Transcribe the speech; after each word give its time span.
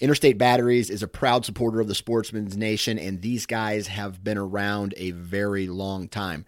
Interstate 0.00 0.38
Batteries 0.38 0.90
is 0.90 1.02
a 1.04 1.08
proud 1.08 1.44
supporter 1.44 1.80
of 1.80 1.86
the 1.86 1.94
Sportsman's 1.94 2.56
Nation, 2.56 2.98
and 2.98 3.22
these 3.22 3.46
guys 3.46 3.86
have 3.86 4.24
been 4.24 4.36
around 4.36 4.92
a 4.96 5.12
very 5.12 5.68
long 5.68 6.08
time. 6.08 6.44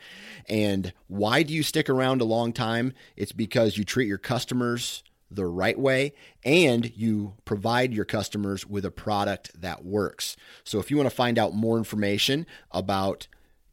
And 0.49 0.93
why 1.07 1.45
do 1.45 1.55
you 1.55 1.63
stick 1.63 1.89
around 1.89 2.21
a 2.21 2.25
long 2.25 2.53
time? 2.53 2.93
It's 3.17 3.33
because 3.33 3.79
you 3.79 3.85
treat 3.85 4.09
your 4.09 4.19
customers 4.19 5.05
the 5.31 5.47
right 5.47 5.79
way 5.79 6.13
and 6.45 6.97
you 6.97 7.35
provide 7.45 7.93
your 7.93 8.05
customers 8.05 8.67
with 8.67 8.85
a 8.85 8.91
product 8.91 9.61
that 9.61 9.85
works. 9.85 10.37
So 10.65 10.79
if 10.79 10.91
you 10.91 10.97
want 10.97 11.09
to 11.09 11.15
find 11.15 11.39
out 11.39 11.55
more 11.55 11.79
information 11.79 12.47
about 12.71 13.29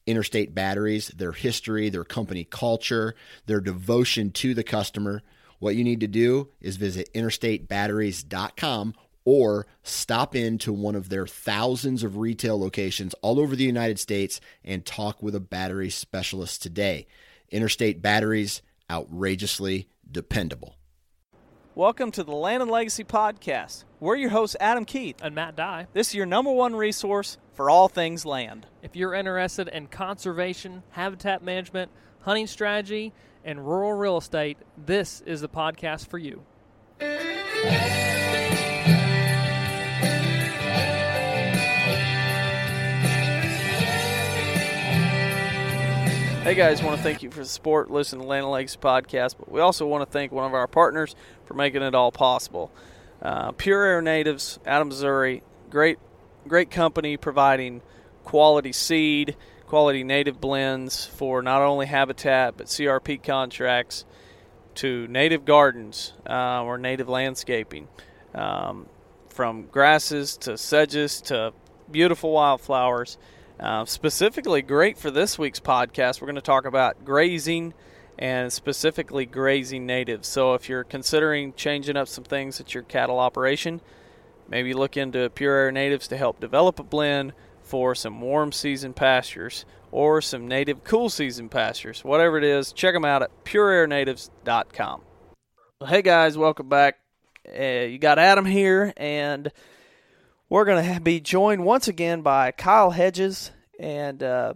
Interstate 0.06 0.54
Batteries, 0.54 1.08
their 1.10 1.32
history, 1.32 1.90
their 1.90 2.04
company 2.04 2.44
culture, 2.44 3.16
their 3.46 3.62
devotion 3.62 4.32
to 4.32 4.54
the 4.54 4.64
customer, 4.64 5.22
what 5.60 5.76
you 5.76 5.84
need 5.84 6.02
to 6.02 6.08
do 6.08 6.50
is 6.60 6.78
visit 6.78 7.10
interstatebatteries.com 7.14 8.94
or 9.26 9.66
stop 9.84 10.36
into 10.36 10.74
one 10.74 10.96
of 10.96 11.10
their 11.10 11.28
thousands 11.28 12.04
of 12.04 12.18
retail 12.18 12.60
locations 12.60 13.14
all 13.16 13.40
over 13.40 13.56
the 13.56 13.64
United 13.64 14.00
States 14.00 14.42
and 14.64 14.86
talk 14.86 15.22
with 15.22 15.36
a 15.36 15.40
battery 15.40 15.90
specialist 15.90 16.62
today. 16.62 17.08
Interstate 17.50 18.02
Batteries, 18.02 18.62
outrageously 18.90 19.88
dependable. 20.12 20.76
Welcome 21.76 22.12
to 22.12 22.24
the 22.24 22.36
Land 22.36 22.62
and 22.62 22.70
Legacy 22.70 23.04
Podcast. 23.04 23.86
We're 24.00 24.16
your 24.16 24.30
hosts, 24.30 24.56
Adam 24.60 24.86
Keith 24.86 25.16
and 25.24 25.34
Matt 25.34 25.56
Dye. 25.56 25.88
This 25.94 26.10
is 26.10 26.14
your 26.14 26.28
number 26.28 26.52
one 26.52 26.76
resource 26.76 27.40
for 27.54 27.70
all 27.70 27.88
things 27.88 28.28
land. 28.28 28.68
If 28.84 28.96
you're 28.96 29.16
interested 29.16 29.70
in 29.70 29.88
conservation, 29.88 30.84
habitat 30.92 31.42
management, 31.42 31.90
hunting 32.22 32.46
strategy, 32.46 33.12
and 33.44 33.66
rural 33.66 33.94
real 33.94 34.18
estate, 34.18 34.58
this 34.78 35.22
is 35.22 35.42
the 35.42 35.50
podcast 35.50 36.08
for 36.08 36.20
you. 36.20 36.44
Hey 46.44 46.56
guys, 46.56 46.84
want 46.84 46.98
to 46.98 47.02
thank 47.02 47.24
you 47.24 47.32
for 47.32 47.40
the 47.40 47.46
support, 47.46 47.90
listen 47.90 48.20
to 48.20 48.26
Land 48.26 48.52
Lakes 48.52 48.76
podcast, 48.76 49.36
but 49.40 49.50
we 49.50 49.62
also 49.62 49.88
want 49.88 50.06
to 50.06 50.12
thank 50.12 50.34
one 50.34 50.44
of 50.44 50.54
our 50.54 50.68
partners 50.68 51.16
for 51.46 51.54
making 51.54 51.82
it 51.82 51.96
all 51.96 52.12
possible. 52.12 52.70
Uh, 53.22 53.54
Pure 53.54 53.86
Air 53.86 54.02
Natives 54.02 54.60
out 54.66 54.82
of 54.82 54.90
Missouri, 54.90 55.42
great, 55.70 56.00
great 56.46 56.70
company 56.70 57.16
providing 57.16 57.82
quality 58.26 58.74
seed, 58.74 59.38
quality 59.68 60.04
native 60.04 60.42
blends 60.42 61.06
for 61.06 61.42
not 61.42 61.62
only 61.62 61.86
habitat 61.86 62.58
but 62.58 62.68
CRP 62.68 63.24
contracts 63.24 64.04
to 64.76 65.08
native 65.08 65.46
gardens 65.46 66.12
uh, 66.30 66.62
or 66.62 66.78
native 66.78 67.08
landscaping, 67.08 67.88
um, 68.36 68.88
from 69.30 69.68
grasses 69.68 70.36
to 70.36 70.58
sedges 70.58 71.22
to 71.22 71.54
beautiful 71.90 72.34
wildflowers. 72.34 73.18
Uh, 73.60 73.86
specifically, 73.86 74.62
great 74.62 74.98
for 74.98 75.12
this 75.12 75.38
week's 75.38 75.60
podcast, 75.60 76.20
we're 76.20 76.28
going 76.28 76.36
to 76.36 76.42
talk 76.42 76.66
about 76.66 77.06
grazing 77.06 77.74
and 78.18 78.52
specifically 78.52 79.26
grazing 79.26 79.86
natives. 79.86 80.28
So, 80.28 80.54
if 80.54 80.68
you're 80.68 80.84
considering 80.84 81.54
changing 81.54 81.96
up 81.96 82.08
some 82.08 82.24
things 82.24 82.60
at 82.60 82.74
your 82.74 82.84
cattle 82.84 83.20
operation, 83.20 83.82
maybe 84.50 84.74
look 84.74 84.98
into 84.98 85.30
Pure 85.30 85.56
Air 85.56 85.72
Natives 85.72 86.08
to 86.10 86.18
help 86.18 86.40
develop 86.40 86.80
a 86.80 86.84
blend 86.84 87.34
for 87.62 87.96
some 87.96 88.20
warm 88.22 88.52
season 88.52 88.94
pastures 88.94 89.66
or 89.92 90.22
some 90.22 90.48
native 90.48 90.84
cool 90.84 91.10
season 91.10 91.50
pastures. 91.50 92.04
Whatever 92.04 92.38
it 92.38 92.44
is, 92.44 92.74
check 92.74 92.94
them 92.94 93.06
out 93.06 93.22
at 93.22 93.46
pureairnatives.com. 93.46 95.02
Well, 95.80 95.90
hey 95.90 96.02
guys, 96.02 96.38
welcome 96.38 96.70
back. 96.70 97.00
Uh, 97.48 97.62
you 97.62 98.00
got 98.00 98.20
Adam 98.20 98.46
here, 98.46 98.94
and 98.98 99.52
we're 100.54 100.66
going 100.66 100.94
to 100.94 101.02
be 101.02 101.20
joined 101.20 101.66
once 101.66 101.88
again 101.88 102.22
by 102.22 102.52
Kyle 102.52 102.92
Hedges 102.92 103.50
and 103.80 104.22
uh, 104.22 104.54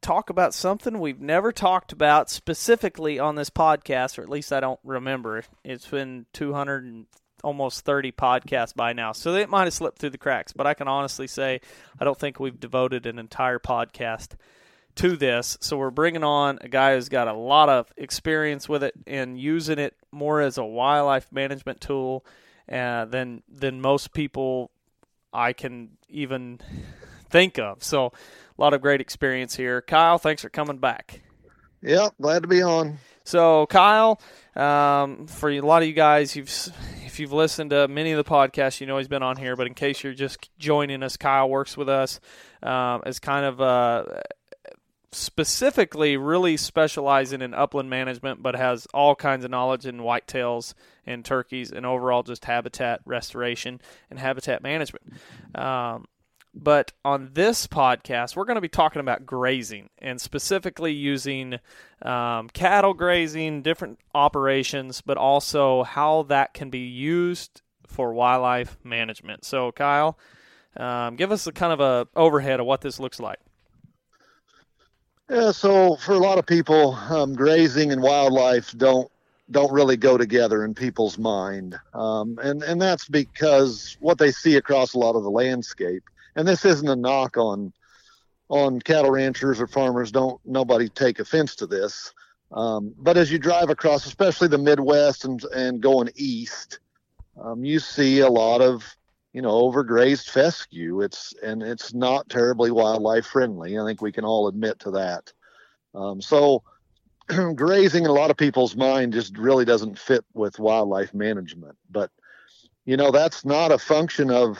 talk 0.00 0.30
about 0.30 0.54
something 0.54 1.00
we've 1.00 1.20
never 1.20 1.50
talked 1.50 1.90
about 1.90 2.30
specifically 2.30 3.18
on 3.18 3.34
this 3.34 3.50
podcast, 3.50 4.20
or 4.20 4.22
at 4.22 4.28
least 4.28 4.52
I 4.52 4.60
don't 4.60 4.78
remember. 4.84 5.42
It's 5.64 5.88
been 5.88 6.26
200 6.32 6.84
and 6.84 7.06
almost 7.42 7.84
30 7.84 8.12
podcasts 8.12 8.72
by 8.72 8.92
now, 8.92 9.10
so 9.10 9.34
it 9.34 9.50
might 9.50 9.64
have 9.64 9.74
slipped 9.74 9.98
through 9.98 10.10
the 10.10 10.16
cracks. 10.16 10.52
But 10.52 10.68
I 10.68 10.74
can 10.74 10.86
honestly 10.86 11.26
say 11.26 11.60
I 11.98 12.04
don't 12.04 12.16
think 12.16 12.38
we've 12.38 12.60
devoted 12.60 13.04
an 13.06 13.18
entire 13.18 13.58
podcast 13.58 14.36
to 14.94 15.16
this. 15.16 15.58
So 15.60 15.76
we're 15.76 15.90
bringing 15.90 16.22
on 16.22 16.60
a 16.60 16.68
guy 16.68 16.94
who's 16.94 17.08
got 17.08 17.26
a 17.26 17.34
lot 17.34 17.68
of 17.68 17.92
experience 17.96 18.68
with 18.68 18.84
it 18.84 18.94
and 19.08 19.36
using 19.36 19.80
it 19.80 19.96
more 20.12 20.40
as 20.40 20.56
a 20.56 20.64
wildlife 20.64 21.26
management 21.32 21.80
tool 21.80 22.24
uh, 22.70 23.06
than 23.06 23.42
than 23.48 23.80
most 23.80 24.12
people 24.12 24.70
I 25.32 25.52
can 25.52 25.90
even 26.08 26.60
think 27.30 27.58
of. 27.58 27.82
So, 27.82 28.06
a 28.06 28.60
lot 28.60 28.74
of 28.74 28.80
great 28.80 29.00
experience 29.00 29.56
here. 29.56 29.82
Kyle, 29.82 30.18
thanks 30.18 30.42
for 30.42 30.48
coming 30.48 30.78
back. 30.78 31.22
Yep, 31.82 32.14
glad 32.20 32.42
to 32.42 32.48
be 32.48 32.62
on. 32.62 32.98
So, 33.24 33.66
Kyle, 33.66 34.20
um, 34.56 35.26
for 35.26 35.50
a 35.50 35.60
lot 35.60 35.82
of 35.82 35.88
you 35.88 35.94
guys, 35.94 36.36
you've 36.36 36.50
if 37.04 37.20
you've 37.20 37.32
listened 37.32 37.70
to 37.70 37.88
many 37.88 38.12
of 38.12 38.24
the 38.24 38.28
podcasts, 38.28 38.80
you 38.80 38.86
know 38.86 38.98
he's 38.98 39.08
been 39.08 39.22
on 39.22 39.36
here. 39.36 39.56
But 39.56 39.66
in 39.66 39.74
case 39.74 40.02
you're 40.02 40.14
just 40.14 40.50
joining 40.58 41.02
us, 41.02 41.16
Kyle 41.16 41.48
works 41.48 41.76
with 41.76 41.88
us 41.88 42.20
um, 42.62 43.02
as 43.04 43.18
kind 43.18 43.44
of 43.44 43.60
uh, 43.60 44.04
specifically 45.12 46.16
really 46.16 46.56
specializing 46.56 47.42
in 47.42 47.54
upland 47.54 47.90
management, 47.90 48.42
but 48.42 48.56
has 48.56 48.86
all 48.94 49.14
kinds 49.14 49.44
of 49.44 49.50
knowledge 49.50 49.86
in 49.86 49.98
whitetails 49.98 50.74
and 51.06 51.24
turkeys 51.24 51.70
and 51.70 51.84
overall 51.84 52.22
just 52.22 52.44
habitat 52.46 53.00
restoration 53.04 53.80
and 54.10 54.18
habitat 54.18 54.62
management. 54.62 55.04
Um, 55.54 56.06
but 56.54 56.92
on 57.04 57.30
this 57.32 57.66
podcast, 57.66 58.36
we're 58.36 58.44
going 58.44 58.56
to 58.56 58.62
be 58.62 58.68
talking 58.68 59.00
about 59.00 59.24
grazing 59.24 59.88
and 59.98 60.20
specifically 60.20 60.92
using 60.92 61.58
um, 62.02 62.48
cattle 62.50 62.92
grazing, 62.94 63.62
different 63.62 63.98
operations, 64.14 65.00
but 65.00 65.16
also 65.16 65.82
how 65.82 66.24
that 66.24 66.52
can 66.52 66.68
be 66.68 66.80
used 66.80 67.62
for 67.86 68.12
wildlife 68.12 68.76
management. 68.84 69.44
So, 69.44 69.72
Kyle, 69.72 70.18
um, 70.76 71.16
give 71.16 71.32
us 71.32 71.46
a 71.46 71.52
kind 71.52 71.72
of 71.72 71.80
a 71.80 72.08
overhead 72.14 72.60
of 72.60 72.66
what 72.66 72.80
this 72.80 73.00
looks 73.00 73.20
like. 73.20 73.38
Yeah, 75.30 75.52
so 75.52 75.96
for 75.96 76.12
a 76.12 76.18
lot 76.18 76.38
of 76.38 76.46
people, 76.46 76.94
um, 76.94 77.34
grazing 77.34 77.92
and 77.92 78.02
wildlife 78.02 78.76
don't 78.76 79.10
don't 79.50 79.72
really 79.72 79.96
go 79.96 80.16
together 80.16 80.64
in 80.64 80.74
people's 80.74 81.18
mind, 81.18 81.78
um, 81.94 82.38
and 82.42 82.62
and 82.62 82.80
that's 82.80 83.08
because 83.08 83.96
what 84.00 84.18
they 84.18 84.30
see 84.30 84.56
across 84.56 84.94
a 84.94 84.98
lot 84.98 85.16
of 85.16 85.22
the 85.22 85.30
landscape. 85.30 86.02
And 86.36 86.46
this 86.46 86.64
isn't 86.64 86.88
a 86.88 86.96
knock 86.96 87.36
on 87.36 87.72
on 88.48 88.80
cattle 88.80 89.10
ranchers 89.10 89.60
or 89.60 89.66
farmers. 89.66 90.12
Don't 90.12 90.40
nobody 90.44 90.88
take 90.88 91.18
offense 91.18 91.54
to 91.56 91.66
this. 91.66 92.12
Um, 92.52 92.94
but 92.98 93.16
as 93.16 93.32
you 93.32 93.38
drive 93.38 93.70
across, 93.70 94.06
especially 94.06 94.48
the 94.48 94.58
Midwest 94.58 95.24
and 95.24 95.42
and 95.54 95.80
going 95.80 96.10
east, 96.16 96.80
um, 97.40 97.64
you 97.64 97.78
see 97.78 98.20
a 98.20 98.28
lot 98.28 98.60
of 98.60 98.96
you 99.32 99.42
know, 99.42 99.50
overgrazed 99.50 100.28
fescue. 100.28 101.00
It's 101.00 101.34
and 101.42 101.62
it's 101.62 101.94
not 101.94 102.28
terribly 102.28 102.70
wildlife 102.70 103.26
friendly. 103.26 103.78
I 103.78 103.84
think 103.84 104.02
we 104.02 104.12
can 104.12 104.24
all 104.24 104.48
admit 104.48 104.78
to 104.80 104.90
that. 104.92 105.32
Um, 105.94 106.20
so 106.20 106.62
grazing 107.54 108.04
in 108.04 108.10
a 108.10 108.14
lot 108.14 108.30
of 108.30 108.36
people's 108.36 108.76
mind 108.76 109.12
just 109.12 109.36
really 109.38 109.64
doesn't 109.64 109.98
fit 109.98 110.24
with 110.34 110.58
wildlife 110.58 111.14
management. 111.14 111.76
But 111.90 112.10
you 112.84 112.96
know, 112.96 113.10
that's 113.10 113.44
not 113.44 113.72
a 113.72 113.78
function 113.78 114.30
of 114.30 114.58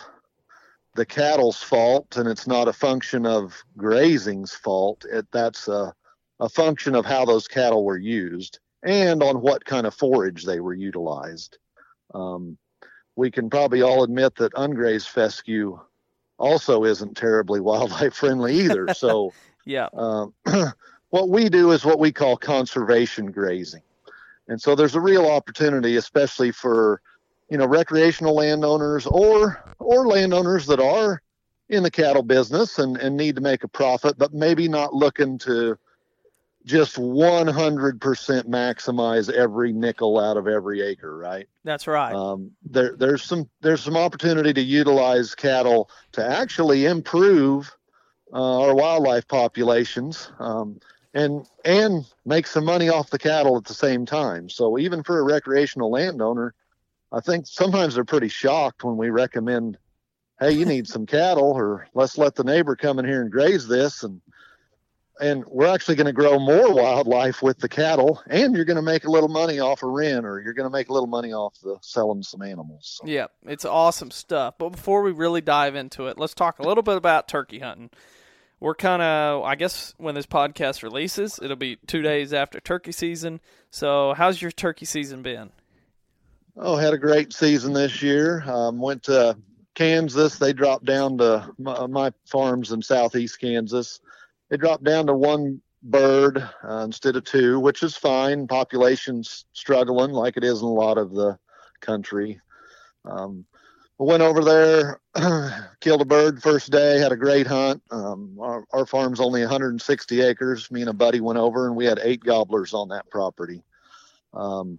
the 0.95 1.07
cattle's 1.07 1.63
fault 1.63 2.17
and 2.17 2.29
it's 2.29 2.47
not 2.47 2.69
a 2.69 2.73
function 2.73 3.27
of 3.27 3.63
grazing's 3.77 4.55
fault. 4.55 5.05
It, 5.11 5.27
that's 5.33 5.69
a, 5.69 5.95
a 6.39 6.49
function 6.49 6.95
of 6.95 7.07
how 7.07 7.25
those 7.25 7.49
cattle 7.49 7.85
were 7.85 7.99
used 7.99 8.59
and 8.83 9.23
on 9.23 9.41
what 9.41 9.65
kind 9.65 9.87
of 9.87 9.95
forage 9.95 10.45
they 10.45 10.61
were 10.61 10.75
utilized. 10.75 11.59
Um, 12.15 12.59
we 13.17 13.31
can 13.31 13.51
probably 13.51 13.83
all 13.83 14.03
admit 14.03 14.35
that 14.37 14.53
ungrazed 14.55 15.09
fescue 15.09 15.79
also 16.39 16.85
isn't 16.85 17.17
terribly 17.17 17.61
wildlife 17.61 18.15
friendly 18.15 18.55
either. 18.61 18.93
So, 18.95 19.33
yeah, 19.65 19.89
um, 19.95 20.35
what 21.11 21.29
we 21.29 21.49
do 21.49 21.73
is 21.73 21.85
what 21.85 21.99
we 21.99 22.13
call 22.13 22.37
conservation 22.37 23.31
grazing, 23.31 23.83
and 24.49 24.61
so 24.61 24.75
there's 24.75 24.95
a 24.95 25.01
real 25.01 25.27
opportunity, 25.27 25.97
especially 25.97 26.53
for 26.53 27.01
you 27.49 27.59
know 27.59 27.67
recreational 27.67 28.35
landowners 28.35 29.07
or 29.07 29.63
or 29.79 30.07
landowners 30.07 30.67
that 30.67 30.81
are 30.81 31.23
in 31.69 31.83
the 31.83 31.91
cattle 31.91 32.23
business 32.23 32.79
and, 32.79 32.99
and 32.99 33.17
need 33.17 33.35
to 33.35 33.41
make 33.41 33.65
a 33.65 33.69
profit, 33.69 34.19
but 34.19 34.35
maybe 34.35 34.69
not 34.69 34.95
looking 34.95 35.39
to 35.39 35.79
just 36.65 36.97
100% 36.97 37.99
maximize 37.99 39.31
every 39.31 39.73
nickel 39.73 40.19
out 40.19 40.37
of 40.37 40.47
every 40.47 40.81
acre, 40.81 41.17
right? 41.17 41.49
That's 41.65 41.87
right. 41.87 42.15
Um, 42.15 42.53
there, 42.63 42.97
there's 42.97 43.23
some 43.23 43.49
there's 43.61 43.83
some 43.83 43.97
opportunity 43.97 44.53
to 44.53 44.61
utilize 44.61 45.35
cattle 45.35 45.91
to 46.13 46.25
actually 46.25 46.87
improve 46.87 47.75
uh, 48.33 48.61
our 48.61 48.75
wildlife 48.75 49.27
populations 49.29 50.31
um, 50.39 50.79
and 51.15 51.47
and 51.65 52.05
make 52.25 52.47
some 52.47 52.65
money 52.65 52.89
off 52.89 53.11
the 53.11 53.19
cattle 53.19 53.57
at 53.57 53.65
the 53.65 53.75
same 53.75 54.07
time. 54.07 54.49
So 54.49 54.79
even 54.79 55.03
for 55.03 55.19
a 55.19 55.25
recreational 55.25 55.91
landowner, 55.91 56.55
I 57.11 57.21
think 57.21 57.47
sometimes 57.47 57.95
they're 57.95 58.05
pretty 58.05 58.29
shocked 58.29 58.85
when 58.85 58.97
we 58.97 59.11
recommend, 59.11 59.79
"Hey, 60.41 60.53
you 60.53 60.65
need 60.65 60.89
some 60.89 61.07
cattle," 61.19 61.53
or 61.53 61.87
"Let's 61.95 62.17
let 62.17 62.35
the 62.35 62.45
neighbor 62.45 62.77
come 62.77 62.99
in 62.99 63.05
here 63.05 63.23
and 63.23 63.31
graze 63.31 63.69
this," 63.69 64.03
and 64.03 64.21
and 65.21 65.45
we're 65.47 65.73
actually 65.73 65.95
going 65.95 66.07
to 66.07 66.13
grow 66.13 66.39
more 66.39 66.73
wildlife 66.73 67.43
with 67.43 67.59
the 67.59 67.69
cattle 67.69 68.23
and 68.29 68.55
you're 68.55 68.65
going 68.65 68.77
to 68.77 68.83
make 68.83 69.05
a 69.05 69.11
little 69.11 69.29
money 69.29 69.61
off 69.61 69.83
a 69.83 69.87
rent 69.87 70.25
or 70.25 70.41
you're 70.41 70.55
going 70.55 70.69
to 70.69 70.73
make 70.73 70.89
a 70.89 70.93
little 70.93 71.07
money 71.07 71.33
off 71.33 71.59
the 71.63 71.77
selling 71.83 72.23
some 72.23 72.43
animals 72.43 73.01
so. 73.03 73.11
yeah 73.11 73.27
it's 73.47 73.65
awesome 73.65 74.11
stuff. 74.11 74.55
But 74.59 74.71
before 74.71 75.03
we 75.03 75.13
really 75.13 75.41
dive 75.41 75.75
into 75.75 76.07
it 76.07 76.19
let's 76.19 76.35
talk 76.35 76.59
a 76.59 76.63
little 76.63 76.83
bit 76.83 76.97
about 76.97 77.29
turkey 77.29 77.59
hunting. 77.59 77.91
We're 78.61 78.75
kind 78.75 79.03
of 79.03 79.43
i 79.43 79.55
guess 79.55 79.95
when 79.99 80.15
this 80.15 80.27
podcast 80.27 80.83
releases 80.83 81.39
it'll 81.43 81.57
be 81.57 81.77
two 81.87 82.03
days 82.03 82.33
after 82.33 82.61
turkey 82.61 82.93
season. 82.93 83.41
So 83.71 84.15
how's 84.15 84.41
your 84.41 84.51
turkey 84.51 84.87
season 84.87 85.23
been? 85.23 85.51
Oh 86.57 86.77
had 86.77 86.95
a 86.95 86.99
great 86.99 87.33
season 87.33 87.73
this 87.73 88.03
year. 88.03 88.43
Um, 88.47 88.79
went 88.79 89.05
to 89.05 89.37
kansas. 89.75 90.39
They 90.39 90.53
dropped 90.53 90.85
down 90.85 91.19
to 91.19 91.51
my, 91.59 91.87
my 91.87 92.13
farms 92.27 92.73
in 92.73 92.83
southeast 92.83 93.41
kansas 93.41 94.01
they 94.53 94.59
dropped 94.59 94.85
down 94.85 95.07
to 95.07 95.15
one 95.15 95.63
bird 95.83 96.37
uh, 96.37 96.83
instead 96.85 97.17
of 97.17 97.25
two, 97.25 97.59
which 97.59 97.83
is 97.83 97.97
fine. 97.97 98.47
Population's 98.47 99.47
struggling 99.55 100.11
like 100.11 100.37
it 100.37 100.45
is 100.45 100.61
in 100.61 100.67
a 100.67 100.71
lot 100.71 100.99
of 100.99 101.13
the 101.13 101.39
country. 101.81 102.39
Um, 103.07 103.47
we 103.97 104.07
went 104.07 104.23
over 104.23 104.45
there, 104.45 105.01
killed 105.81 106.03
a 106.03 106.05
bird 106.05 106.43
first 106.43 106.71
day, 106.71 106.99
had 106.99 107.13
a 107.13 107.17
great 107.17 107.47
hunt. 107.47 107.83
Um, 107.91 108.37
our, 108.39 108.67
our, 108.73 108.85
farm's 108.85 109.21
only 109.21 109.41
160 109.41 110.21
acres. 110.21 110.71
Me 110.71 110.83
and 110.83 110.91
a 110.91 110.93
buddy 110.93 111.21
went 111.21 111.39
over 111.39 111.67
and 111.67 111.75
we 111.75 111.87
had 111.87 111.99
eight 112.03 112.23
gobblers 112.23 112.75
on 112.75 112.89
that 112.89 113.09
property. 113.09 113.63
Um, 114.35 114.79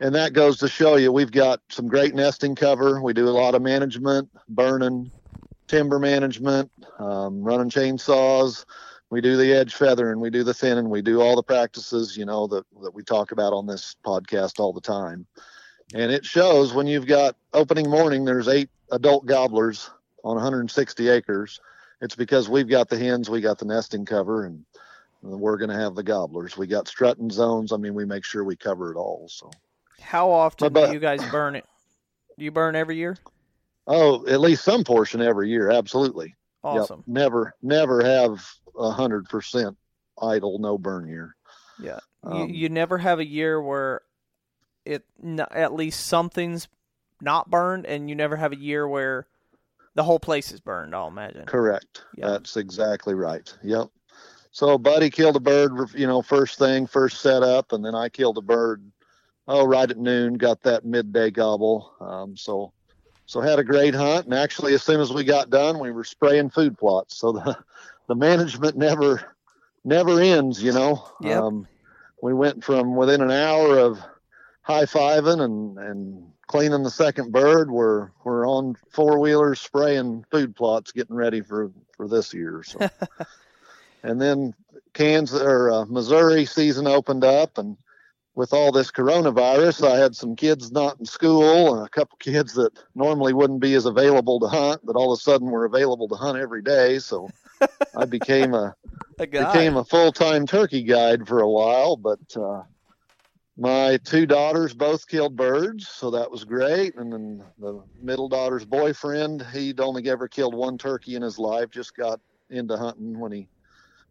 and 0.00 0.14
that 0.14 0.32
goes 0.32 0.56
to 0.60 0.68
show 0.68 0.96
you 0.96 1.12
we've 1.12 1.30
got 1.30 1.60
some 1.68 1.88
great 1.88 2.14
nesting 2.14 2.54
cover. 2.54 3.02
We 3.02 3.12
do 3.12 3.28
a 3.28 3.30
lot 3.30 3.54
of 3.54 3.60
management, 3.60 4.30
burning, 4.48 5.10
timber 5.68 5.98
management, 5.98 6.70
um, 6.98 7.42
running 7.42 7.68
chainsaws 7.68 8.64
we 9.10 9.20
do 9.20 9.36
the 9.36 9.52
edge 9.52 9.74
feather 9.74 10.10
and 10.10 10.20
we 10.20 10.30
do 10.30 10.44
the 10.44 10.54
thin 10.54 10.78
and 10.78 10.88
we 10.88 11.02
do 11.02 11.20
all 11.20 11.36
the 11.36 11.42
practices 11.42 12.16
you 12.16 12.24
know 12.24 12.46
that, 12.46 12.64
that 12.82 12.94
we 12.94 13.02
talk 13.02 13.32
about 13.32 13.52
on 13.52 13.66
this 13.66 13.96
podcast 14.04 14.58
all 14.58 14.72
the 14.72 14.80
time. 14.80 15.26
And 15.92 16.12
it 16.12 16.24
shows 16.24 16.72
when 16.72 16.86
you've 16.86 17.06
got 17.06 17.36
opening 17.52 17.90
morning 17.90 18.24
there's 18.24 18.48
eight 18.48 18.70
adult 18.92 19.26
gobblers 19.26 19.90
on 20.24 20.36
160 20.36 21.08
acres. 21.08 21.60
It's 22.00 22.14
because 22.14 22.48
we've 22.48 22.68
got 22.68 22.88
the 22.88 22.96
hens 22.96 23.28
we 23.28 23.40
got 23.40 23.58
the 23.58 23.64
nesting 23.64 24.06
cover 24.06 24.46
and 24.46 24.64
we're 25.22 25.58
going 25.58 25.70
to 25.70 25.76
have 25.76 25.96
the 25.96 26.02
gobblers. 26.02 26.56
We 26.56 26.66
got 26.66 26.88
strutting 26.88 27.30
zones. 27.30 27.72
I 27.72 27.76
mean 27.76 27.94
we 27.94 28.04
make 28.04 28.24
sure 28.24 28.44
we 28.44 28.56
cover 28.56 28.92
it 28.92 28.96
all 28.96 29.28
so. 29.28 29.50
How 30.00 30.30
often 30.30 30.72
but, 30.72 30.86
do 30.86 30.92
you 30.94 31.00
guys 31.00 31.22
burn 31.30 31.56
it? 31.56 31.66
Do 32.38 32.44
you 32.44 32.52
burn 32.52 32.76
every 32.76 32.96
year? 32.96 33.18
Oh 33.88 34.24
at 34.28 34.40
least 34.40 34.62
some 34.62 34.84
portion 34.84 35.20
every 35.20 35.50
year 35.50 35.68
absolutely. 35.70 36.36
Awesome. 36.62 36.98
Yep. 37.06 37.08
never 37.08 37.54
never 37.62 38.04
have 38.04 38.46
hundred 38.80 39.28
percent 39.28 39.76
idle, 40.20 40.58
no 40.58 40.78
burn 40.78 41.08
year. 41.08 41.36
Yeah, 41.78 42.00
um, 42.22 42.48
you, 42.48 42.54
you 42.54 42.68
never 42.68 42.98
have 42.98 43.18
a 43.18 43.26
year 43.26 43.60
where 43.60 44.02
it 44.84 45.04
at 45.50 45.74
least 45.74 46.06
something's 46.06 46.68
not 47.20 47.50
burned, 47.50 47.86
and 47.86 48.08
you 48.08 48.16
never 48.16 48.36
have 48.36 48.52
a 48.52 48.58
year 48.58 48.88
where 48.88 49.26
the 49.94 50.02
whole 50.02 50.20
place 50.20 50.52
is 50.52 50.60
burned. 50.60 50.94
I'll 50.94 51.08
imagine. 51.08 51.46
Correct. 51.46 52.04
Yep. 52.16 52.28
That's 52.28 52.56
exactly 52.56 53.14
right. 53.14 53.52
Yep. 53.62 53.88
So 54.52 54.78
Buddy 54.78 55.10
killed 55.10 55.36
a 55.36 55.40
bird, 55.40 55.72
you 55.94 56.06
know, 56.06 56.22
first 56.22 56.58
thing, 56.58 56.86
first 56.86 57.20
setup, 57.20 57.72
and 57.72 57.84
then 57.84 57.94
I 57.94 58.08
killed 58.08 58.38
a 58.38 58.42
bird. 58.42 58.82
Oh, 59.46 59.66
right 59.66 59.90
at 59.90 59.98
noon, 59.98 60.34
got 60.34 60.62
that 60.62 60.84
midday 60.84 61.30
gobble. 61.30 61.92
Um, 62.00 62.36
so, 62.36 62.72
so 63.26 63.40
had 63.40 63.58
a 63.58 63.64
great 63.64 63.94
hunt, 63.94 64.26
and 64.26 64.34
actually, 64.34 64.74
as 64.74 64.82
soon 64.82 65.00
as 65.00 65.12
we 65.12 65.24
got 65.24 65.50
done, 65.50 65.78
we 65.78 65.90
were 65.92 66.04
spraying 66.04 66.50
food 66.50 66.78
plots. 66.78 67.16
So 67.16 67.32
the 67.32 67.56
the 68.10 68.16
management 68.16 68.76
never 68.76 69.36
never 69.84 70.20
ends, 70.20 70.60
you 70.60 70.72
know. 70.72 71.08
Yep. 71.20 71.42
Um, 71.42 71.68
we 72.20 72.34
went 72.34 72.64
from 72.64 72.96
within 72.96 73.20
an 73.20 73.30
hour 73.30 73.78
of 73.78 74.00
high 74.62 74.84
fiving 74.84 75.40
and, 75.40 75.78
and 75.78 76.32
cleaning 76.48 76.82
the 76.82 76.90
second 76.90 77.30
bird. 77.30 77.70
We're 77.70 78.10
we're 78.24 78.48
on 78.48 78.76
four 78.90 79.20
wheelers 79.20 79.60
spraying 79.60 80.24
food 80.28 80.56
plots, 80.56 80.90
getting 80.90 81.14
ready 81.14 81.40
for 81.40 81.70
for 81.96 82.08
this 82.08 82.34
year. 82.34 82.64
So, 82.64 82.80
and 84.02 84.20
then 84.20 84.54
Kansas 84.92 85.40
or 85.40 85.70
uh, 85.70 85.84
Missouri 85.84 86.46
season 86.46 86.88
opened 86.88 87.22
up, 87.22 87.58
and 87.58 87.76
with 88.34 88.52
all 88.52 88.72
this 88.72 88.90
coronavirus, 88.90 89.88
I 89.88 89.98
had 89.98 90.16
some 90.16 90.34
kids 90.34 90.72
not 90.72 90.98
in 90.98 91.06
school 91.06 91.76
and 91.76 91.86
a 91.86 91.90
couple 91.90 92.18
kids 92.18 92.54
that 92.54 92.76
normally 92.96 93.34
wouldn't 93.34 93.60
be 93.60 93.74
as 93.74 93.86
available 93.86 94.40
to 94.40 94.48
hunt, 94.48 94.80
but 94.84 94.96
all 94.96 95.12
of 95.12 95.18
a 95.18 95.22
sudden 95.22 95.48
were 95.48 95.64
available 95.64 96.08
to 96.08 96.16
hunt 96.16 96.38
every 96.38 96.62
day. 96.62 96.98
So 96.98 97.30
I 97.96 98.04
became 98.06 98.54
a, 98.54 98.74
a 99.18 99.26
became 99.26 99.76
a 99.76 99.84
full 99.84 100.12
time 100.12 100.46
turkey 100.46 100.82
guide 100.82 101.26
for 101.26 101.40
a 101.40 101.48
while. 101.48 101.96
But 101.96 102.20
uh, 102.36 102.62
my 103.56 103.98
two 103.98 104.26
daughters 104.26 104.74
both 104.74 105.06
killed 105.06 105.36
birds, 105.36 105.88
so 105.88 106.10
that 106.12 106.30
was 106.30 106.44
great. 106.44 106.94
And 106.96 107.12
then 107.12 107.44
the 107.58 107.82
middle 108.00 108.28
daughter's 108.28 108.64
boyfriend, 108.64 109.44
he'd 109.52 109.80
only 109.80 110.08
ever 110.08 110.28
killed 110.28 110.54
one 110.54 110.78
turkey 110.78 111.14
in 111.14 111.22
his 111.22 111.38
life, 111.38 111.70
just 111.70 111.94
got 111.96 112.20
into 112.48 112.76
hunting 112.76 113.18
when 113.18 113.32
he 113.32 113.48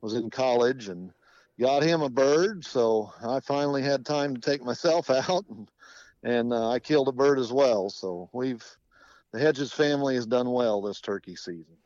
was 0.02 0.14
in 0.14 0.30
college 0.30 0.88
and 0.88 1.12
got 1.60 1.84
him 1.84 2.02
a 2.02 2.10
bird. 2.10 2.64
So 2.64 3.12
I 3.26 3.40
finally 3.42 3.82
had 3.82 4.06
time 4.06 4.36
to 4.36 4.42
take 4.42 4.64
myself 4.64 5.10
out 5.10 5.46
and, 5.50 5.70
and 6.24 6.54
uh, 6.54 6.70
I 6.70 6.80
killed 6.80 7.08
a 7.08 7.14
bird 7.14 7.40
as 7.40 7.52
well. 7.52 7.90
So 7.90 8.30
we've 8.34 8.64
the 9.32 9.40
Hedges 9.40 9.72
family 9.72 10.16
has 10.16 10.26
done 10.26 10.50
well 10.52 10.82
this 10.82 11.02
turkey 11.02 11.36
season. 11.36 11.78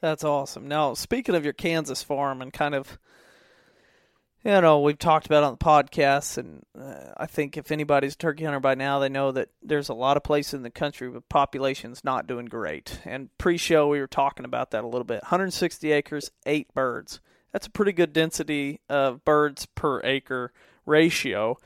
That's 0.00 0.24
awesome. 0.24 0.68
Now, 0.68 0.94
speaking 0.94 1.34
of 1.34 1.44
your 1.44 1.54
Kansas 1.54 2.02
farm 2.02 2.42
and 2.42 2.52
kind 2.52 2.74
of, 2.74 2.98
you 4.44 4.60
know, 4.60 4.80
we've 4.80 4.98
talked 4.98 5.26
about 5.26 5.42
on 5.42 5.54
the 5.54 5.64
podcast, 5.64 6.36
and 6.38 6.64
uh, 6.78 7.12
I 7.16 7.26
think 7.26 7.56
if 7.56 7.72
anybody's 7.72 8.14
a 8.14 8.18
turkey 8.18 8.44
hunter 8.44 8.60
by 8.60 8.74
now, 8.74 8.98
they 8.98 9.08
know 9.08 9.32
that 9.32 9.48
there's 9.62 9.88
a 9.88 9.94
lot 9.94 10.16
of 10.16 10.22
places 10.22 10.54
in 10.54 10.62
the 10.62 10.70
country 10.70 11.08
with 11.08 11.28
populations 11.28 12.04
not 12.04 12.26
doing 12.26 12.46
great. 12.46 13.00
And 13.04 13.30
pre-show, 13.38 13.88
we 13.88 13.98
were 13.98 14.06
talking 14.06 14.44
about 14.44 14.70
that 14.72 14.84
a 14.84 14.86
little 14.86 15.04
bit. 15.04 15.22
160 15.22 15.90
acres, 15.92 16.30
eight 16.44 16.72
birds. 16.74 17.20
That's 17.52 17.66
a 17.66 17.70
pretty 17.70 17.92
good 17.92 18.12
density 18.12 18.80
of 18.90 19.24
birds 19.24 19.66
per 19.66 20.02
acre 20.04 20.52
ratio, 20.84 21.56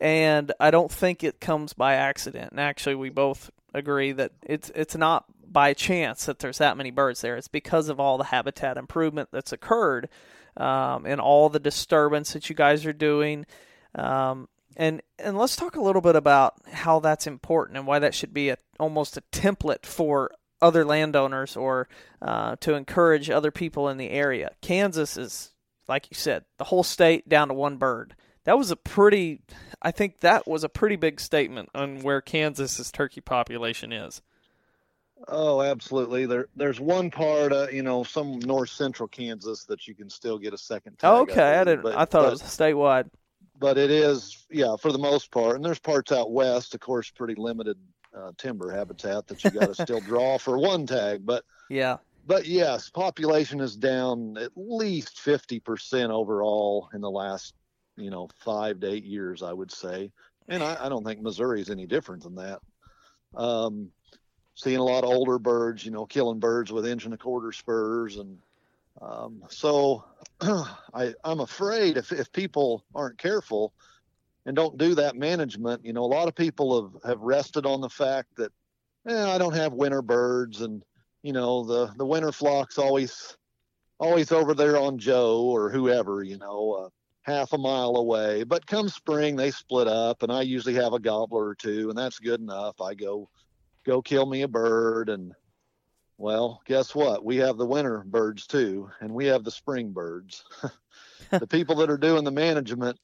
and 0.00 0.52
I 0.60 0.70
don't 0.70 0.90
think 0.90 1.24
it 1.24 1.40
comes 1.40 1.72
by 1.72 1.94
accident. 1.94 2.52
And 2.52 2.60
actually, 2.60 2.94
we 2.94 3.10
both 3.10 3.50
agree 3.74 4.12
that 4.12 4.32
it's 4.44 4.70
it's 4.74 4.96
not 4.96 5.24
by 5.52 5.74
chance 5.74 6.26
that 6.26 6.38
there's 6.38 6.58
that 6.58 6.76
many 6.76 6.90
birds 6.90 7.20
there. 7.20 7.36
It's 7.36 7.48
because 7.48 7.88
of 7.88 8.00
all 8.00 8.18
the 8.18 8.24
habitat 8.24 8.76
improvement 8.76 9.28
that's 9.32 9.52
occurred 9.52 10.08
um, 10.56 11.06
and 11.06 11.20
all 11.20 11.48
the 11.48 11.60
disturbance 11.60 12.32
that 12.32 12.48
you 12.48 12.56
guys 12.56 12.86
are 12.86 12.92
doing. 12.92 13.46
Um, 13.94 14.48
and 14.76 15.02
and 15.18 15.36
let's 15.36 15.56
talk 15.56 15.76
a 15.76 15.82
little 15.82 16.00
bit 16.00 16.16
about 16.16 16.54
how 16.72 17.00
that's 17.00 17.26
important 17.26 17.76
and 17.76 17.86
why 17.86 17.98
that 17.98 18.14
should 18.14 18.32
be 18.32 18.48
a, 18.48 18.56
almost 18.80 19.16
a 19.16 19.22
template 19.32 19.84
for 19.84 20.30
other 20.62 20.84
landowners 20.84 21.56
or 21.56 21.88
uh, 22.22 22.56
to 22.60 22.74
encourage 22.74 23.28
other 23.28 23.50
people 23.50 23.88
in 23.88 23.98
the 23.98 24.10
area. 24.10 24.52
Kansas 24.62 25.16
is, 25.16 25.52
like 25.88 26.06
you 26.10 26.14
said, 26.14 26.44
the 26.58 26.64
whole 26.64 26.84
state 26.84 27.28
down 27.28 27.48
to 27.48 27.54
one 27.54 27.76
bird. 27.76 28.14
That 28.44 28.58
was 28.58 28.70
a 28.70 28.76
pretty, 28.76 29.42
I 29.82 29.90
think 29.90 30.20
that 30.20 30.48
was 30.48 30.64
a 30.64 30.68
pretty 30.68 30.96
big 30.96 31.20
statement 31.20 31.68
on 31.74 32.00
where 32.00 32.20
Kansas's 32.20 32.90
turkey 32.90 33.20
population 33.20 33.92
is. 33.92 34.22
Oh, 35.28 35.62
absolutely. 35.62 36.26
There, 36.26 36.48
there's 36.56 36.80
one 36.80 37.10
part, 37.10 37.52
uh, 37.52 37.68
you 37.70 37.82
know, 37.82 38.02
some 38.02 38.38
north 38.40 38.70
central 38.70 39.08
Kansas 39.08 39.64
that 39.64 39.86
you 39.86 39.94
can 39.94 40.10
still 40.10 40.38
get 40.38 40.52
a 40.52 40.58
second 40.58 40.98
tag. 40.98 41.10
Oh, 41.10 41.20
okay, 41.22 41.42
I, 41.42 41.60
I, 41.60 41.64
didn't. 41.64 41.82
but, 41.82 41.94
I 41.94 42.04
thought 42.04 42.22
but, 42.22 42.26
it 42.28 42.30
was 42.30 42.42
statewide. 42.42 43.08
But 43.58 43.78
it 43.78 43.90
is, 43.90 44.44
yeah, 44.50 44.76
for 44.76 44.90
the 44.90 44.98
most 44.98 45.30
part. 45.30 45.56
And 45.56 45.64
there's 45.64 45.78
parts 45.78 46.10
out 46.12 46.32
west, 46.32 46.74
of 46.74 46.80
course, 46.80 47.10
pretty 47.10 47.34
limited 47.36 47.76
uh, 48.16 48.32
timber 48.36 48.72
habitat 48.72 49.26
that 49.28 49.42
you 49.44 49.50
got 49.50 49.74
to 49.74 49.82
still 49.82 50.00
draw 50.06 50.38
for 50.38 50.58
one 50.58 50.86
tag. 50.86 51.24
But 51.24 51.44
yeah, 51.70 51.98
but 52.26 52.46
yes, 52.46 52.90
population 52.90 53.60
is 53.60 53.76
down 53.76 54.36
at 54.38 54.52
least 54.56 55.16
50% 55.16 56.10
overall 56.10 56.88
in 56.94 57.00
the 57.00 57.10
last, 57.10 57.54
you 57.96 58.10
know, 58.10 58.28
five 58.44 58.80
to 58.80 58.90
eight 58.90 59.04
years, 59.04 59.42
I 59.42 59.52
would 59.52 59.72
say. 59.72 60.12
And 60.48 60.62
I, 60.62 60.86
I 60.86 60.88
don't 60.88 61.04
think 61.04 61.20
Missouri 61.20 61.60
is 61.60 61.70
any 61.70 61.86
different 61.86 62.22
than 62.22 62.36
that. 62.36 62.60
Um, 63.34 63.90
seeing 64.62 64.78
a 64.78 64.84
lot 64.84 65.02
of 65.02 65.10
older 65.10 65.40
birds, 65.40 65.84
you 65.84 65.90
know, 65.90 66.06
killing 66.06 66.38
birds 66.38 66.70
with 66.70 66.86
inch 66.86 67.04
and 67.04 67.14
a 67.14 67.18
quarter 67.18 67.50
spurs. 67.50 68.16
And 68.16 68.38
um, 69.00 69.42
so 69.48 70.04
I, 70.40 71.14
I'm 71.24 71.40
afraid 71.40 71.96
if, 71.96 72.12
if 72.12 72.30
people 72.32 72.84
aren't 72.94 73.18
careful 73.18 73.72
and 74.46 74.54
don't 74.54 74.78
do 74.78 74.94
that 74.94 75.16
management, 75.16 75.84
you 75.84 75.92
know, 75.92 76.04
a 76.04 76.06
lot 76.06 76.28
of 76.28 76.36
people 76.36 76.80
have, 76.80 77.02
have 77.10 77.20
rested 77.20 77.66
on 77.66 77.80
the 77.80 77.88
fact 77.88 78.28
that, 78.36 78.52
eh, 79.08 79.30
I 79.30 79.36
don't 79.36 79.56
have 79.56 79.72
winter 79.72 80.00
birds 80.00 80.60
and, 80.60 80.84
you 81.24 81.32
know, 81.32 81.64
the, 81.64 81.92
the 81.96 82.06
winter 82.06 82.30
flock's 82.30 82.78
always, 82.78 83.36
always 83.98 84.30
over 84.30 84.54
there 84.54 84.76
on 84.78 84.96
Joe 84.96 85.40
or 85.40 85.70
whoever, 85.70 86.22
you 86.22 86.38
know, 86.38 86.72
uh, 86.72 86.88
half 87.22 87.52
a 87.52 87.58
mile 87.58 87.96
away. 87.96 88.44
But 88.44 88.66
come 88.66 88.88
spring, 88.88 89.34
they 89.34 89.50
split 89.50 89.88
up, 89.88 90.22
and 90.22 90.30
I 90.30 90.42
usually 90.42 90.74
have 90.74 90.92
a 90.92 91.00
gobbler 91.00 91.46
or 91.48 91.54
two, 91.56 91.88
and 91.88 91.98
that's 91.98 92.18
good 92.20 92.40
enough. 92.40 92.80
I 92.80 92.94
go 92.94 93.28
go 93.84 94.02
kill 94.02 94.26
me 94.26 94.42
a 94.42 94.48
bird. 94.48 95.08
And 95.08 95.32
well 96.18 96.60
guess 96.66 96.94
what? 96.94 97.24
We 97.24 97.36
have 97.36 97.56
the 97.56 97.66
winter 97.66 98.02
birds 98.06 98.46
too 98.46 98.90
and 99.00 99.12
we 99.12 99.26
have 99.26 99.44
the 99.44 99.50
spring 99.50 99.92
birds. 99.92 100.44
The 101.30 101.46
people 101.46 101.76
that 101.76 101.88
are 101.88 101.96
doing 101.96 102.24
the 102.24 102.30
management 102.30 102.98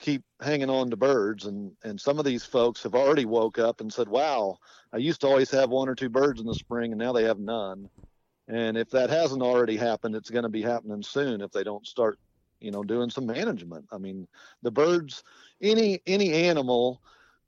keep 0.00 0.24
hanging 0.40 0.70
on 0.70 0.90
to 0.90 0.96
birds. 0.96 1.46
And 1.46 1.70
and 1.84 2.00
some 2.00 2.18
of 2.18 2.24
these 2.24 2.44
folks 2.44 2.82
have 2.82 2.96
already 2.96 3.24
woke 3.24 3.58
up 3.58 3.80
and 3.80 3.92
said 3.92 4.08
wow 4.08 4.58
i 4.92 4.96
used 4.96 5.20
to 5.20 5.28
always 5.28 5.50
have 5.52 5.70
one 5.70 5.88
or 5.88 5.94
two 5.94 6.08
birds 6.08 6.40
in 6.40 6.46
the 6.46 6.54
spring 6.54 6.90
and 6.92 6.98
now 6.98 7.12
they 7.12 7.24
have 7.24 7.38
none. 7.38 7.88
And 8.48 8.76
if 8.76 8.90
that 8.90 9.10
hasn't 9.10 9.42
already 9.42 9.76
happened 9.76 10.16
it's 10.16 10.30
going 10.30 10.42
to 10.42 10.48
be 10.48 10.62
happening 10.62 11.04
soon 11.04 11.40
if 11.40 11.52
they 11.52 11.62
don't 11.62 11.86
start 11.86 12.18
you 12.58 12.70
know 12.72 12.82
doing 12.82 13.10
some 13.10 13.26
management. 13.26 13.86
I 13.92 13.98
mean 13.98 14.26
the 14.62 14.70
birds 14.72 15.22
any 15.60 16.00
any 16.06 16.32
animal 16.32 17.00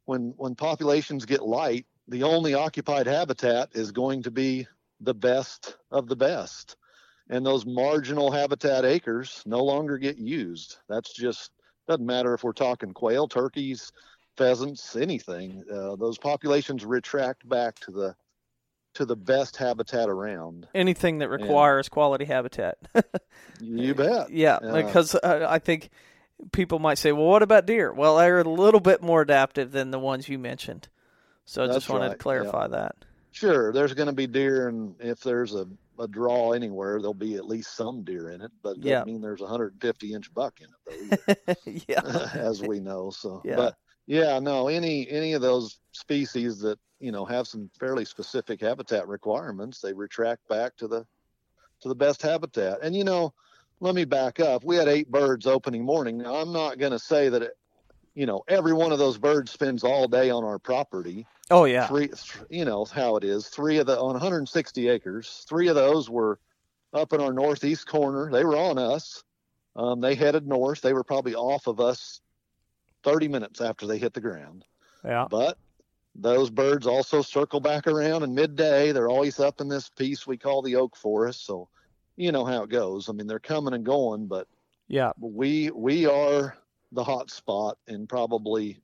when 0.04 0.34
when 0.36 0.54
populations 0.54 1.24
get 1.24 1.42
light 1.42 1.86
the 2.08 2.22
only 2.22 2.54
occupied 2.54 3.06
habitat 3.06 3.70
is 3.72 3.92
going 3.92 4.22
to 4.24 4.30
be 4.30 4.66
the 5.00 5.14
best 5.14 5.76
of 5.90 6.08
the 6.08 6.16
best. 6.16 6.76
And 7.28 7.46
those 7.46 7.64
marginal 7.64 8.30
habitat 8.30 8.84
acres 8.84 9.42
no 9.46 9.62
longer 9.62 9.98
get 9.98 10.18
used. 10.18 10.76
That's 10.88 11.14
just 11.14 11.50
doesn't 11.88 12.06
matter 12.06 12.34
if 12.34 12.44
we're 12.44 12.52
talking 12.52 12.92
quail, 12.92 13.26
turkeys, 13.26 13.90
pheasants, 14.36 14.96
anything. 14.96 15.64
Uh, 15.70 15.96
those 15.96 16.18
populations 16.18 16.84
retract 16.84 17.48
back 17.48 17.78
to 17.80 17.90
the 17.90 18.14
to 18.94 19.06
the 19.06 19.16
best 19.16 19.56
habitat 19.56 20.08
around. 20.08 20.68
Anything 20.74 21.18
that 21.18 21.30
requires 21.30 21.86
and, 21.86 21.92
quality 21.92 22.26
habitat. 22.26 22.76
you 23.60 23.94
bet. 23.94 24.30
Yeah, 24.30 24.56
uh, 24.56 24.82
because 24.82 25.14
uh, 25.14 25.46
I 25.48 25.58
think 25.58 25.88
people 26.52 26.78
might 26.78 26.98
say, 26.98 27.12
"Well, 27.12 27.26
what 27.26 27.42
about 27.42 27.66
deer?" 27.66 27.92
Well, 27.92 28.16
they're 28.16 28.40
a 28.40 28.44
little 28.44 28.80
bit 28.80 29.02
more 29.02 29.22
adaptive 29.22 29.72
than 29.72 29.90
the 29.90 29.98
ones 29.98 30.28
you 30.28 30.38
mentioned. 30.38 30.88
So 31.44 31.64
I 31.64 31.66
just 31.68 31.88
wanted 31.88 32.06
right. 32.06 32.12
to 32.12 32.18
clarify 32.18 32.62
yeah. 32.62 32.68
that. 32.68 32.96
Sure, 33.32 33.72
there's 33.72 33.94
going 33.94 34.08
to 34.08 34.12
be 34.12 34.26
deer, 34.26 34.68
and 34.68 34.94
if 35.00 35.20
there's 35.20 35.54
a, 35.54 35.66
a 35.98 36.06
draw 36.06 36.52
anywhere, 36.52 37.00
there'll 37.00 37.14
be 37.14 37.36
at 37.36 37.46
least 37.46 37.74
some 37.74 38.04
deer 38.04 38.30
in 38.30 38.42
it. 38.42 38.50
But 38.62 38.76
yeah. 38.78 38.96
doesn't 38.96 39.06
mean 39.12 39.20
there's 39.22 39.40
a 39.40 39.44
150 39.44 40.12
inch 40.12 40.32
buck 40.34 40.60
in 40.60 40.68
it, 40.68 41.48
though. 41.66 41.72
yeah, 41.88 42.28
as 42.34 42.62
we 42.62 42.78
know. 42.78 43.10
So, 43.10 43.40
yeah. 43.44 43.56
but 43.56 43.76
yeah, 44.06 44.38
no, 44.38 44.68
any 44.68 45.08
any 45.08 45.32
of 45.32 45.40
those 45.40 45.78
species 45.92 46.58
that 46.60 46.78
you 47.00 47.10
know 47.10 47.24
have 47.24 47.46
some 47.46 47.70
fairly 47.80 48.04
specific 48.04 48.60
habitat 48.60 49.08
requirements, 49.08 49.80
they 49.80 49.94
retract 49.94 50.46
back 50.48 50.76
to 50.76 50.86
the 50.86 51.06
to 51.80 51.88
the 51.88 51.94
best 51.94 52.20
habitat. 52.20 52.80
And 52.82 52.94
you 52.94 53.04
know, 53.04 53.32
let 53.80 53.94
me 53.94 54.04
back 54.04 54.40
up. 54.40 54.62
We 54.62 54.76
had 54.76 54.88
eight 54.88 55.10
birds 55.10 55.46
opening 55.46 55.84
morning. 55.84 56.18
Now, 56.18 56.36
I'm 56.36 56.52
not 56.52 56.78
going 56.78 56.92
to 56.92 56.98
say 56.98 57.28
that 57.28 57.42
it, 57.42 57.56
you 58.14 58.26
know, 58.26 58.42
every 58.48 58.72
one 58.72 58.92
of 58.92 58.98
those 58.98 59.18
birds 59.18 59.50
spends 59.50 59.84
all 59.84 60.06
day 60.08 60.30
on 60.30 60.44
our 60.44 60.58
property. 60.58 61.26
Oh 61.50 61.64
yeah. 61.64 61.86
Three, 61.86 62.10
you 62.50 62.64
know 62.64 62.84
how 62.84 63.16
it 63.16 63.24
is. 63.24 63.48
Three 63.48 63.78
of 63.78 63.86
the 63.86 63.98
on 63.98 64.12
160 64.12 64.88
acres. 64.88 65.44
Three 65.48 65.68
of 65.68 65.74
those 65.74 66.10
were 66.10 66.38
up 66.92 67.12
in 67.12 67.20
our 67.20 67.32
northeast 67.32 67.86
corner. 67.86 68.30
They 68.30 68.44
were 68.44 68.56
on 68.56 68.78
us. 68.78 69.24
Um, 69.74 70.00
they 70.00 70.14
headed 70.14 70.46
north. 70.46 70.82
They 70.82 70.92
were 70.92 71.04
probably 71.04 71.34
off 71.34 71.66
of 71.66 71.80
us 71.80 72.20
30 73.04 73.28
minutes 73.28 73.60
after 73.60 73.86
they 73.86 73.98
hit 73.98 74.12
the 74.12 74.20
ground. 74.20 74.64
Yeah. 75.04 75.26
But 75.30 75.56
those 76.14 76.50
birds 76.50 76.86
also 76.86 77.22
circle 77.22 77.60
back 77.60 77.86
around 77.86 78.22
in 78.22 78.34
midday. 78.34 78.92
They're 78.92 79.08
always 79.08 79.40
up 79.40 79.60
in 79.60 79.68
this 79.68 79.88
piece 79.88 80.26
we 80.26 80.36
call 80.36 80.60
the 80.60 80.76
oak 80.76 80.96
forest. 80.96 81.46
So, 81.46 81.68
you 82.16 82.32
know 82.32 82.44
how 82.44 82.64
it 82.64 82.70
goes. 82.70 83.08
I 83.08 83.12
mean, 83.12 83.26
they're 83.26 83.38
coming 83.38 83.72
and 83.72 83.84
going, 83.84 84.26
but 84.26 84.46
yeah, 84.88 85.12
we 85.18 85.70
we 85.70 86.04
are 86.04 86.54
the 86.92 87.04
hot 87.04 87.30
spot 87.30 87.78
in 87.86 88.06
probably 88.06 88.78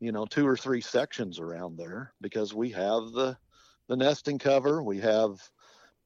you 0.00 0.12
know 0.12 0.24
two 0.26 0.46
or 0.46 0.56
three 0.56 0.80
sections 0.80 1.38
around 1.38 1.76
there 1.76 2.12
because 2.20 2.54
we 2.54 2.70
have 2.70 3.12
the 3.12 3.36
the 3.88 3.96
nesting 3.96 4.38
cover. 4.38 4.82
We 4.82 5.00
have 5.00 5.40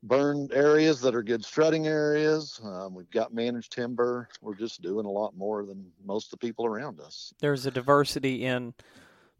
burned 0.02 0.52
areas 0.52 1.00
that 1.00 1.14
are 1.14 1.22
good 1.22 1.44
strutting 1.44 1.86
areas. 1.86 2.60
Um, 2.62 2.94
we've 2.94 3.10
got 3.10 3.32
managed 3.32 3.72
timber. 3.72 4.28
We're 4.40 4.54
just 4.54 4.82
doing 4.82 5.06
a 5.06 5.10
lot 5.10 5.36
more 5.36 5.64
than 5.64 5.90
most 6.04 6.26
of 6.26 6.38
the 6.38 6.46
people 6.46 6.66
around 6.66 7.00
us. 7.00 7.32
There's 7.40 7.66
a 7.66 7.70
diversity 7.70 8.44
in 8.44 8.74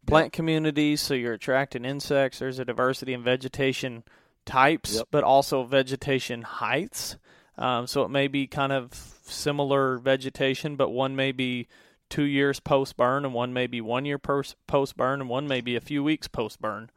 plant 0.05 0.27
yep. 0.27 0.33
communities 0.33 1.01
so 1.01 1.13
you're 1.13 1.33
attracting 1.33 1.85
insects. 1.85 2.39
There's 2.39 2.59
a 2.59 2.65
diversity 2.65 3.13
in 3.13 3.23
vegetation 3.23 4.03
types 4.45 4.95
yep. 4.95 5.07
but 5.11 5.23
also 5.23 5.63
vegetation 5.63 6.41
heights 6.41 7.17
um, 7.59 7.87
so 7.87 8.03
it 8.03 8.09
may 8.09 8.27
be 8.27 8.47
kind 8.47 8.71
of 8.71 8.91
similar 9.23 9.97
vegetation, 9.97 10.75
but 10.75 10.89
one 10.89 11.15
may 11.15 11.31
be 11.31 11.67
two 12.09 12.23
years 12.23 12.59
post 12.59 12.97
burn, 12.97 13.25
and 13.25 13.33
one 13.33 13.53
may 13.53 13.67
be 13.67 13.81
one 13.81 14.05
year 14.05 14.17
post 14.17 14.55
burn, 14.97 15.21
and 15.21 15.29
one 15.29 15.47
may 15.47 15.61
be 15.61 15.75
a 15.75 15.81
few 15.81 16.03
weeks 16.03 16.27
post 16.27 16.61
burn. 16.61 16.89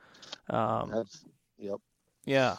Um, 0.48 0.90
that's 0.90 1.24
yep. 1.58 1.80
Yeah. 2.24 2.56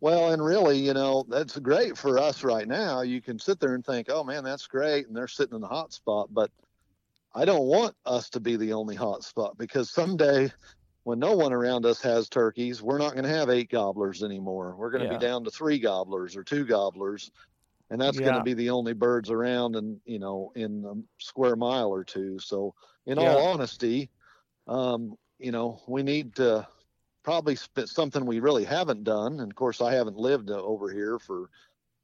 Well, 0.00 0.32
and 0.32 0.44
really, 0.44 0.78
you 0.78 0.94
know, 0.94 1.24
that's 1.28 1.58
great 1.58 1.96
for 1.96 2.18
us 2.18 2.42
right 2.42 2.66
now. 2.66 3.02
You 3.02 3.20
can 3.20 3.38
sit 3.38 3.60
there 3.60 3.74
and 3.74 3.84
think, 3.84 4.08
"Oh 4.10 4.24
man, 4.24 4.42
that's 4.42 4.66
great," 4.66 5.06
and 5.06 5.16
they're 5.16 5.28
sitting 5.28 5.54
in 5.54 5.60
the 5.60 5.68
hot 5.68 5.92
spot. 5.92 6.28
But 6.32 6.50
I 7.34 7.44
don't 7.44 7.66
want 7.66 7.94
us 8.06 8.30
to 8.30 8.40
be 8.40 8.56
the 8.56 8.72
only 8.72 8.96
hot 8.96 9.24
spot 9.24 9.58
because 9.58 9.90
someday 9.90 10.50
when 11.06 11.20
no 11.20 11.36
one 11.36 11.52
around 11.52 11.86
us 11.86 12.02
has 12.02 12.28
turkeys, 12.28 12.82
we're 12.82 12.98
not 12.98 13.12
going 13.12 13.22
to 13.22 13.30
have 13.30 13.48
eight 13.48 13.70
gobblers 13.70 14.24
anymore. 14.24 14.74
We're 14.76 14.90
going 14.90 15.04
to 15.04 15.12
yeah. 15.12 15.18
be 15.18 15.24
down 15.24 15.44
to 15.44 15.52
three 15.52 15.78
gobblers 15.78 16.36
or 16.36 16.42
two 16.42 16.64
gobblers, 16.64 17.30
and 17.90 18.00
that's 18.00 18.18
yeah. 18.18 18.24
going 18.24 18.38
to 18.38 18.42
be 18.42 18.54
the 18.54 18.70
only 18.70 18.92
birds 18.92 19.30
around, 19.30 19.76
and 19.76 20.00
you 20.04 20.18
know, 20.18 20.50
in 20.56 20.84
a 20.84 21.22
square 21.22 21.54
mile 21.54 21.90
or 21.90 22.02
two. 22.02 22.40
So, 22.40 22.74
in 23.06 23.20
yeah. 23.20 23.28
all 23.28 23.46
honesty, 23.46 24.10
um, 24.66 25.16
you 25.38 25.52
know, 25.52 25.80
we 25.86 26.02
need 26.02 26.34
to 26.36 26.66
probably 27.22 27.54
spit 27.54 27.88
something 27.88 28.26
we 28.26 28.40
really 28.40 28.64
haven't 28.64 29.04
done. 29.04 29.38
And 29.38 29.52
of 29.52 29.54
course, 29.54 29.80
I 29.80 29.94
haven't 29.94 30.16
lived 30.16 30.50
over 30.50 30.92
here 30.92 31.20
for 31.20 31.50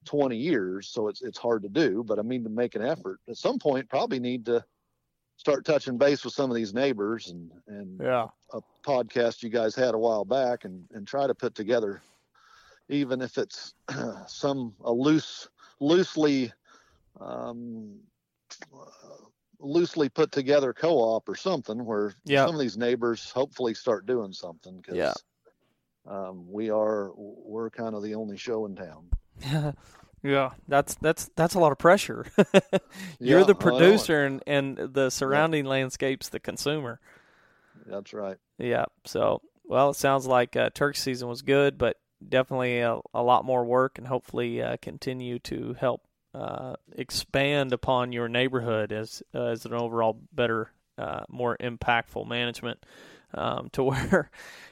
20 0.05 0.37
years, 0.37 0.87
so 0.87 1.09
it's 1.09 1.23
it's 1.23 1.39
hard 1.39 1.63
to 1.65 1.69
do. 1.69 2.05
But 2.07 2.21
I 2.21 2.23
mean, 2.23 2.45
to 2.45 2.51
make 2.51 2.77
an 2.77 2.83
effort 2.83 3.19
at 3.29 3.37
some 3.37 3.59
point, 3.59 3.89
probably 3.89 4.21
need 4.21 4.47
to 4.47 4.65
start 5.43 5.65
touching 5.65 5.99
base 5.99 6.25
with 6.25 6.33
some 6.33 6.53
of 6.53 6.55
these 6.55 6.73
neighbors 6.73 7.27
and 7.31 7.51
and 7.67 8.01
yeah. 8.01 8.29
a 8.53 8.61
podcast 8.87 9.43
you 9.43 9.49
guys 9.49 9.75
had 9.75 9.93
a 9.93 9.99
while 9.99 10.25
back 10.25 10.65
and 10.65 10.85
and 10.93 11.05
try 11.05 11.27
to 11.27 11.35
put 11.35 11.53
together 11.53 12.01
even 12.89 13.21
if 13.21 13.37
it's 13.39 13.75
some 14.29 14.73
a 14.85 14.93
loose 14.93 15.49
loosely 15.81 16.53
um, 17.21 17.97
loosely 19.59 20.09
put 20.09 20.31
together 20.31 20.73
co-op 20.73 21.29
or 21.29 21.35
something 21.35 21.85
where 21.85 22.15
yeah. 22.25 22.47
some 22.47 22.55
of 22.55 22.61
these 22.61 22.77
neighbors 22.77 23.33
hopefully 23.33 23.75
start 23.75 24.07
doing 24.07 24.33
something 24.33 24.77
because 24.77 24.97
yeah. 24.97 25.13
um, 26.07 26.45
we 26.49 26.71
are 26.71 27.11
we're 27.17 27.69
kind 27.69 27.97
of 27.97 28.05
the 28.05 28.15
only 28.15 28.37
show 28.37 28.65
in 28.67 28.77
town 28.77 29.75
Yeah, 30.23 30.51
that's 30.69 30.95
that's 30.97 31.31
that's 31.37 31.55
a 31.55 31.59
lot 31.59 31.73
of 31.73 31.79
pressure. 31.79 32.27
You're 33.23 33.43
Yeah, 33.43 33.45
the 33.45 33.55
I 33.59 33.75
know 33.75 34.03
it. 34.03 34.11
producer, 34.11 34.25
and 34.25 34.43
and 34.47 34.77
the 34.77 35.11
surrounding 35.11 35.65
landscape's 35.65 36.29
the 36.29 36.41
consumer. 36.41 37.01
that's 37.87 38.13
right 38.13 38.39
Yeah. 38.59 38.85
So, 39.05 39.43
well, 39.65 39.91
it 39.91 39.97
sounds 39.97 40.27
like 40.27 40.57
uh, 40.57 40.71
turkey 40.75 40.99
season 40.99 41.29
was 41.29 41.43
good, 41.43 41.79
but 41.79 41.99
definitely 42.27 42.81
a, 42.81 42.99
a 43.15 43.23
lot 43.23 43.45
more 43.45 43.65
work, 43.65 43.99
and 43.99 44.07
hopefully 44.07 44.63
uh, 44.63 44.77
continue 44.81 45.39
to 45.41 45.75
help 45.79 46.03
uh, 46.35 46.75
expand 46.93 47.73
upon 47.73 48.13
your 48.13 48.29
neighborhood 48.29 48.93
as 48.93 49.23
as 49.35 49.65
an 49.67 49.73
overall 49.75 50.21
better, 50.33 50.71
uh, 50.99 51.25
more 51.29 51.57
impactful 51.59 52.27
management. 52.29 52.85
um, 53.35 53.71
to 53.73 53.83
where 53.85 54.31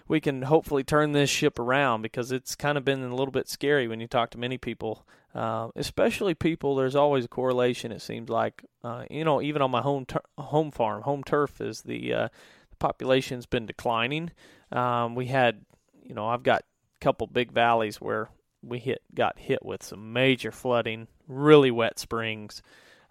we 0.08 0.20
can 0.20 0.42
hopefully 0.42 0.84
turn 0.84 1.12
this 1.12 1.30
ship 1.30 1.58
around 1.58 2.02
because 2.02 2.30
it's 2.32 2.54
kind 2.54 2.76
of 2.78 2.84
been 2.84 3.02
a 3.02 3.14
little 3.14 3.32
bit 3.32 3.48
scary 3.48 3.88
when 3.88 4.00
you 4.00 4.06
talk 4.06 4.30
to 4.30 4.38
many 4.38 4.58
people, 4.58 5.06
uh, 5.34 5.68
especially 5.76 6.34
people. 6.34 6.74
There's 6.74 6.96
always 6.96 7.24
a 7.24 7.28
correlation. 7.28 7.92
It 7.92 8.02
seems 8.02 8.28
like 8.28 8.64
uh, 8.82 9.04
you 9.10 9.24
know, 9.24 9.40
even 9.40 9.62
on 9.62 9.70
my 9.70 9.82
home 9.82 10.06
tur- 10.06 10.22
home 10.38 10.70
farm, 10.70 11.02
home 11.02 11.22
turf 11.22 11.60
is 11.60 11.82
the 11.82 12.12
uh, 12.12 12.28
the 12.70 12.76
population's 12.78 13.46
been 13.46 13.66
declining. 13.66 14.30
Um, 14.72 15.14
we 15.14 15.26
had, 15.26 15.64
you 16.02 16.14
know, 16.14 16.28
I've 16.28 16.42
got 16.42 16.62
a 16.62 16.98
couple 17.00 17.26
big 17.26 17.52
valleys 17.52 18.00
where 18.00 18.30
we 18.62 18.78
hit 18.78 19.02
got 19.14 19.38
hit 19.38 19.64
with 19.64 19.82
some 19.82 20.12
major 20.12 20.52
flooding, 20.52 21.08
really 21.28 21.70
wet 21.70 21.98
springs, 21.98 22.62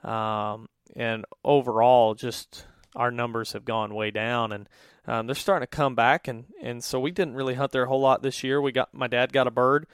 um, 0.03 0.67
and 0.95 1.25
overall 1.43 2.15
just 2.15 2.65
our 2.95 3.11
numbers 3.11 3.53
have 3.53 3.65
gone 3.65 3.93
way 3.93 4.11
down 4.11 4.51
and 4.51 4.67
um, 5.07 5.25
they're 5.25 5.35
starting 5.35 5.63
to 5.63 5.67
come 5.75 5.95
back 5.95 6.27
and, 6.27 6.45
and 6.61 6.83
so 6.83 6.99
we 6.99 7.11
didn't 7.11 7.35
really 7.35 7.53
hunt 7.53 7.71
there 7.71 7.83
a 7.83 7.87
whole 7.87 8.01
lot 8.01 8.21
this 8.21 8.43
year. 8.43 8.61
We 8.61 8.71
got 8.71 8.93
my 8.93 9.07
dad 9.07 9.33
got 9.33 9.47
a 9.47 9.51
bird, 9.51 9.87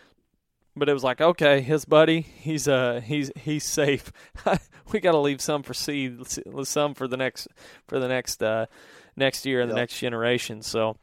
but 0.75 0.89
it 0.89 0.93
was 0.93 1.03
like 1.03 1.21
okay, 1.21 1.61
his 1.61 1.85
buddy 1.85 2.21
he's 2.21 2.67
uh 2.67 3.01
he's 3.03 3.31
he's 3.35 3.63
safe. 3.63 4.11
we 4.91 4.99
got 4.99 5.11
to 5.11 5.19
leave 5.19 5.41
some 5.41 5.63
for 5.63 5.73
seed, 5.73 6.19
some 6.63 6.93
for 6.93 7.07
the 7.07 7.17
next 7.17 7.47
for 7.87 7.99
the 7.99 8.07
next 8.07 8.41
uh, 8.43 8.65
next 9.15 9.45
year 9.45 9.61
and 9.61 9.69
yep. 9.69 9.75
the 9.75 9.81
next 9.81 9.99
generation. 9.99 10.61
So 10.61 10.97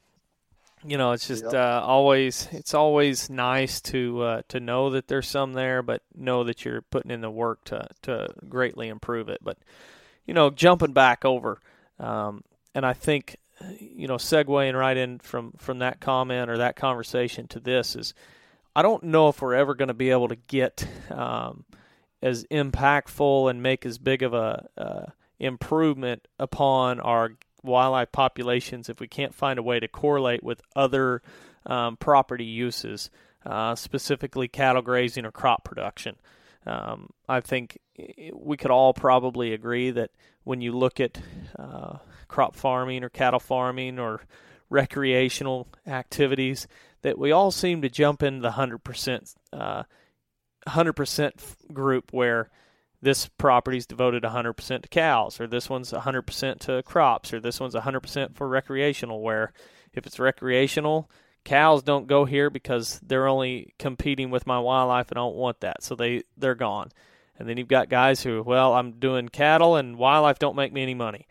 you 0.84 0.98
know 0.98 1.12
it's 1.12 1.28
just 1.28 1.44
yep. 1.44 1.54
uh, 1.54 1.82
always 1.84 2.48
it's 2.52 2.74
always 2.74 3.30
nice 3.30 3.80
to 3.82 4.22
uh, 4.22 4.42
to 4.48 4.60
know 4.60 4.90
that 4.90 5.08
there's 5.08 5.28
some 5.28 5.52
there, 5.52 5.82
but 5.82 6.02
know 6.14 6.44
that 6.44 6.64
you're 6.64 6.82
putting 6.82 7.10
in 7.10 7.20
the 7.20 7.30
work 7.30 7.64
to 7.64 7.86
to 8.02 8.28
greatly 8.48 8.88
improve 8.88 9.28
it. 9.28 9.38
But 9.42 9.58
you 10.26 10.34
know, 10.34 10.50
jumping 10.50 10.92
back 10.92 11.24
over, 11.24 11.60
um, 11.98 12.44
and 12.74 12.86
I 12.86 12.92
think 12.92 13.36
you 13.78 14.08
know, 14.08 14.16
segueing 14.16 14.78
right 14.78 14.96
in 14.96 15.18
from 15.18 15.52
from 15.58 15.78
that 15.78 16.00
comment 16.00 16.50
or 16.50 16.58
that 16.58 16.76
conversation 16.76 17.46
to 17.48 17.60
this 17.60 17.96
is, 17.96 18.14
I 18.74 18.82
don't 18.82 19.04
know 19.04 19.28
if 19.28 19.42
we're 19.42 19.54
ever 19.54 19.74
going 19.74 19.88
to 19.88 19.94
be 19.94 20.10
able 20.10 20.28
to 20.28 20.36
get 20.36 20.86
um, 21.10 21.64
as 22.22 22.44
impactful 22.44 23.50
and 23.50 23.62
make 23.62 23.84
as 23.84 23.98
big 23.98 24.22
of 24.22 24.32
a 24.32 24.68
uh, 24.76 25.06
improvement 25.38 26.26
upon 26.38 27.00
our 27.00 27.32
wildlife 27.62 28.12
populations 28.12 28.88
if 28.88 29.00
we 29.00 29.08
can't 29.08 29.34
find 29.34 29.58
a 29.58 29.62
way 29.62 29.78
to 29.78 29.88
correlate 29.88 30.42
with 30.42 30.62
other 30.74 31.22
um, 31.66 31.96
property 31.96 32.44
uses, 32.44 33.10
uh, 33.44 33.74
specifically 33.74 34.48
cattle 34.48 34.82
grazing 34.82 35.24
or 35.24 35.32
crop 35.32 35.64
production. 35.64 36.16
Um, 36.66 37.10
I 37.28 37.40
think 37.40 37.78
we 38.32 38.56
could 38.56 38.70
all 38.70 38.94
probably 38.94 39.52
agree 39.52 39.90
that 39.90 40.10
when 40.44 40.60
you 40.60 40.72
look 40.72 41.00
at 41.00 41.20
uh, 41.58 41.98
crop 42.28 42.56
farming 42.56 43.04
or 43.04 43.08
cattle 43.08 43.40
farming 43.40 43.98
or 43.98 44.22
recreational 44.72 45.68
activities, 45.86 46.66
that 47.02 47.18
we 47.18 47.30
all 47.30 47.50
seem 47.50 47.82
to 47.82 47.88
jump 47.88 48.22
into 48.22 48.40
the 48.40 48.52
hundred 48.52 48.78
percent, 48.78 49.34
uh, 49.52 49.84
hundred 50.66 50.94
percent 50.94 51.34
group 51.72 52.12
where 52.12 52.50
this 53.02 53.28
property 53.36 53.76
is 53.76 53.86
devoted 53.86 54.22
100% 54.22 54.82
to 54.82 54.88
cows, 54.88 55.40
or 55.40 55.48
this 55.48 55.68
one's 55.68 55.90
100% 55.90 56.60
to 56.60 56.82
crops, 56.84 57.34
or 57.34 57.40
this 57.40 57.58
one's 57.58 57.74
100% 57.74 58.36
for 58.36 58.48
recreational. 58.48 59.20
Where 59.20 59.52
if 59.92 60.06
it's 60.06 60.20
recreational, 60.20 61.10
cows 61.44 61.82
don't 61.82 62.06
go 62.06 62.24
here 62.24 62.48
because 62.48 63.00
they're 63.02 63.26
only 63.26 63.74
competing 63.78 64.30
with 64.30 64.46
my 64.46 64.60
wildlife 64.60 65.10
and 65.10 65.18
I 65.18 65.22
don't 65.22 65.36
want 65.36 65.60
that, 65.60 65.82
so 65.82 65.94
they 65.94 66.22
they're 66.36 66.54
gone. 66.54 66.90
And 67.38 67.48
then 67.48 67.56
you've 67.56 67.66
got 67.66 67.88
guys 67.88 68.22
who, 68.22 68.42
well, 68.42 68.74
I'm 68.74 68.92
doing 68.92 69.28
cattle 69.28 69.74
and 69.76 69.98
wildlife 69.98 70.38
don't 70.38 70.54
make 70.54 70.72
me 70.72 70.82
any 70.82 70.94
money. 70.94 71.26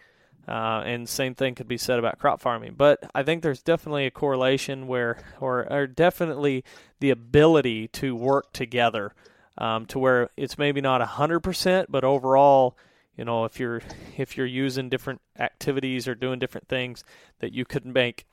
Uh, 0.52 0.84
and 0.86 1.08
same 1.08 1.34
thing 1.34 1.56
could 1.56 1.70
be 1.70 1.78
said 1.78 1.98
about 1.98 2.20
crop 2.20 2.42
farming. 2.42 2.74
But 2.76 3.10
I 3.16 3.24
think 3.24 3.42
there's 3.42 3.62
definitely 3.62 4.06
a 4.06 4.12
correlation 4.12 4.86
where, 4.86 5.18
or, 5.40 5.66
or 5.72 5.88
definitely 5.88 6.66
the 7.00 7.10
ability 7.10 7.88
to 7.88 8.18
work 8.18 8.52
together 8.52 9.14
um, 9.58 9.86
to 9.86 9.98
where 9.98 10.30
it's 10.36 10.58
maybe 10.58 10.82
not 10.82 11.00
100%, 11.00 11.86
but 11.88 12.04
overall, 12.04 12.78
you 13.16 13.24
know, 13.24 13.46
if 13.46 13.62
you're 13.62 13.82
if 14.18 14.36
you're 14.36 14.46
using 14.46 14.90
different 14.90 15.22
activities 15.40 16.06
or 16.06 16.16
doing 16.16 16.38
different 16.38 16.68
things, 16.68 17.06
that 17.40 17.54
you 17.54 17.64
could 17.64 17.86
make, 17.86 18.26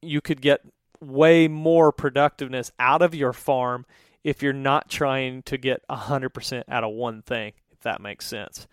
you 0.00 0.22
could 0.22 0.40
get 0.40 0.62
way 1.02 1.48
more 1.48 1.92
productiveness 1.92 2.72
out 2.78 3.02
of 3.02 3.14
your 3.14 3.34
farm 3.34 3.84
if 4.24 4.42
you're 4.42 4.54
not 4.54 4.88
trying 4.88 5.42
to 5.42 5.58
get 5.58 5.86
100% 5.90 6.62
out 6.66 6.84
of 6.84 6.94
one 6.94 7.20
thing, 7.20 7.52
if 7.70 7.80
that 7.80 8.00
makes 8.00 8.26
sense. 8.26 8.66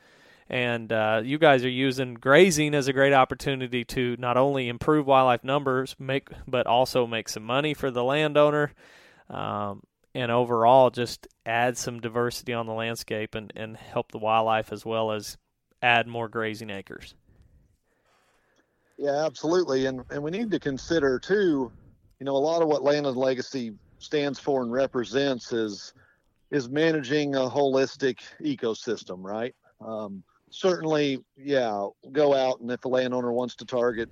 And 0.47 0.91
uh, 0.91 1.21
you 1.23 1.39
guys 1.39 1.65
are 1.65 1.69
using 1.69 2.13
grazing 2.13 2.75
as 2.75 2.88
a 2.88 2.93
great 2.93 3.13
opportunity 3.13 3.84
to 3.86 4.15
not 4.19 4.38
only 4.38 4.67
improve 4.67 5.08
wildlife 5.08 5.43
numbers, 5.43 5.95
make 5.97 6.29
but 6.47 6.67
also 6.67 7.08
make 7.08 7.29
some 7.29 7.43
money 7.43 7.73
for 7.73 7.89
the 7.89 8.03
landowner, 8.03 8.71
um, 9.29 9.81
and 10.13 10.31
overall 10.31 10.91
just 10.91 11.27
add 11.45 11.77
some 11.77 11.99
diversity 11.99 12.53
on 12.53 12.67
the 12.67 12.73
landscape 12.73 13.34
and, 13.34 13.51
and 13.55 13.75
help 13.75 14.12
the 14.12 14.19
wildlife 14.19 14.71
as 14.71 14.86
well 14.86 15.12
as 15.12 15.38
add 15.81 16.08
more 16.08 16.29
grazing 16.29 16.69
acres. 16.69 17.15
Yeah, 18.97 19.25
absolutely. 19.25 19.88
And 19.88 20.03
and 20.10 20.23
we 20.23 20.31
need 20.31 20.51
to 20.51 20.60
consider 20.60 21.19
too, 21.19 21.71
you 22.19 22.25
know, 22.25 22.36
a 22.36 22.38
lot 22.38 22.62
of 22.62 22.67
what 22.67 22.84
Land 22.84 23.05
and 23.05 23.17
Legacy 23.17 23.73
stands 23.99 24.39
for 24.39 24.62
and 24.62 24.71
represents 24.71 25.51
is 25.51 25.93
is 26.51 26.69
managing 26.69 27.36
a 27.36 27.49
holistic 27.49 28.19
ecosystem, 28.41 29.23
right? 29.23 29.53
Um, 29.81 30.23
certainly, 30.55 31.19
yeah, 31.37 31.87
go 32.11 32.33
out 32.33 32.61
and 32.61 32.71
if 32.71 32.81
the 32.81 32.87
landowner 32.87 33.31
wants 33.31 33.55
to 33.55 33.65
target 33.65 34.09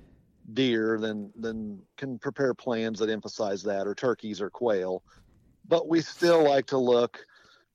deer, 0.54 1.00
then 1.00 1.32
then 1.36 1.80
can 1.98 2.20
prepare 2.20 2.54
plans 2.54 3.00
that 3.00 3.10
emphasize 3.10 3.64
that, 3.64 3.88
or 3.88 3.96
turkeys 3.96 4.42
or 4.42 4.50
quail. 4.50 5.04
But 5.68 5.88
we 5.88 6.02
still 6.02 6.44
like 6.44 6.66
to 6.68 6.78
look, 6.78 7.26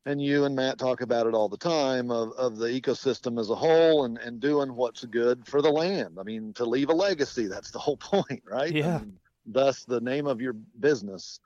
and 0.05 0.21
you 0.21 0.45
and 0.45 0.55
Matt 0.55 0.79
talk 0.79 1.01
about 1.01 1.27
it 1.27 1.35
all 1.35 1.49
the 1.49 1.57
time 1.57 2.11
of, 2.11 2.33
of 2.33 2.59
the 2.59 2.67
ecosystem 2.67 3.41
as 3.41 3.49
a 3.49 3.55
whole 3.55 4.05
and, 4.05 4.19
and 4.19 4.39
doing 4.39 4.75
what's 4.75 5.05
good 5.07 5.47
for 5.47 5.63
the 5.63 5.71
land. 5.71 6.19
I 6.21 6.23
mean, 6.23 6.53
to 6.55 6.67
leave 6.67 6.91
a 6.91 6.95
legacy, 6.95 7.47
that's 7.47 7.71
the 7.71 7.79
whole 7.79 7.97
point, 8.13 8.43
right? 8.45 8.73
Yeah. 8.73 8.97
I 8.97 8.99
mean, 8.99 9.19
thus 9.47 9.85
the 9.85 10.01
name 10.01 10.27
of 10.27 10.43
your 10.43 10.53
business. 10.53 11.41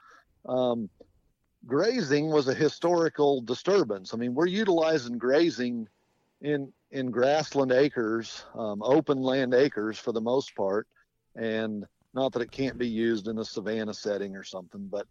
Um, 0.49 0.91
grazing 1.67 2.33
was 2.33 2.49
a 2.49 2.55
historical 2.55 3.41
disturbance. 3.41 4.13
I 4.13 4.17
mean, 4.17 4.35
we're 4.35 4.47
utilizing 4.47 5.19
grazing 5.19 5.87
in 6.41 6.73
in 6.93 7.11
grassland 7.11 7.73
acres, 7.73 8.45
um, 8.55 8.83
open 8.83 9.19
land 9.19 9.55
acres 9.55 9.99
for 9.99 10.13
the 10.13 10.21
most 10.21 10.55
part, 10.55 10.87
and 11.35 11.85
not 12.15 12.33
that 12.33 12.43
it 12.43 12.51
can't 12.51 12.79
be 12.79 12.89
used 12.89 13.29
in 13.29 13.39
a 13.39 13.45
savanna 13.45 13.95
setting 13.95 14.37
or 14.37 14.45
something, 14.45 14.87
but 14.91 15.07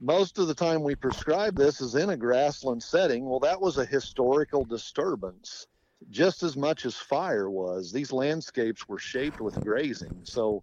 most 0.00 0.38
of 0.38 0.48
the 0.48 0.54
time 0.54 0.82
we 0.82 0.96
prescribe 0.96 1.54
this 1.54 1.80
is 1.80 1.94
in 1.94 2.10
a 2.10 2.16
grassland 2.16 2.82
setting. 2.82 3.24
Well, 3.24 3.38
that 3.40 3.60
was 3.60 3.78
a 3.78 3.84
historical 3.84 4.64
disturbance 4.64 5.68
just 6.10 6.42
as 6.42 6.56
much 6.56 6.84
as 6.84 6.96
fire 6.96 7.48
was. 7.48 7.92
These 7.92 8.12
landscapes 8.12 8.88
were 8.88 8.98
shaped 8.98 9.40
with 9.40 9.62
grazing. 9.62 10.22
So 10.24 10.60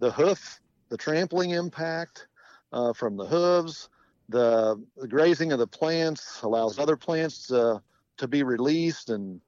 the 0.00 0.10
hoof, 0.10 0.60
the 0.90 0.98
trampling 0.98 1.50
impact 1.50 2.26
uh, 2.72 2.92
from 2.92 3.16
the 3.16 3.24
hooves, 3.24 3.88
the, 4.28 4.84
the, 4.98 5.08
grazing 5.08 5.52
of 5.52 5.58
the 5.58 5.66
plants 5.66 6.42
allows 6.42 6.78
other 6.78 6.96
plants 6.96 7.46
to, 7.46 7.80
to 8.18 8.28
be 8.28 8.42
released 8.42 9.08
and 9.08 9.40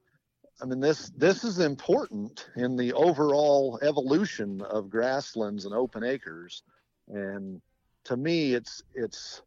I 0.61 0.65
mean, 0.65 0.79
this 0.79 1.09
this 1.17 1.43
is 1.43 1.59
important 1.59 2.47
in 2.55 2.75
the 2.75 2.93
overall 2.93 3.79
evolution 3.81 4.61
of 4.61 4.89
grasslands 4.89 5.65
and 5.65 5.73
open 5.73 6.03
acres, 6.03 6.63
and 7.07 7.61
to 8.05 8.17
me, 8.17 8.53
it's 8.53 8.83
it's 8.93 9.41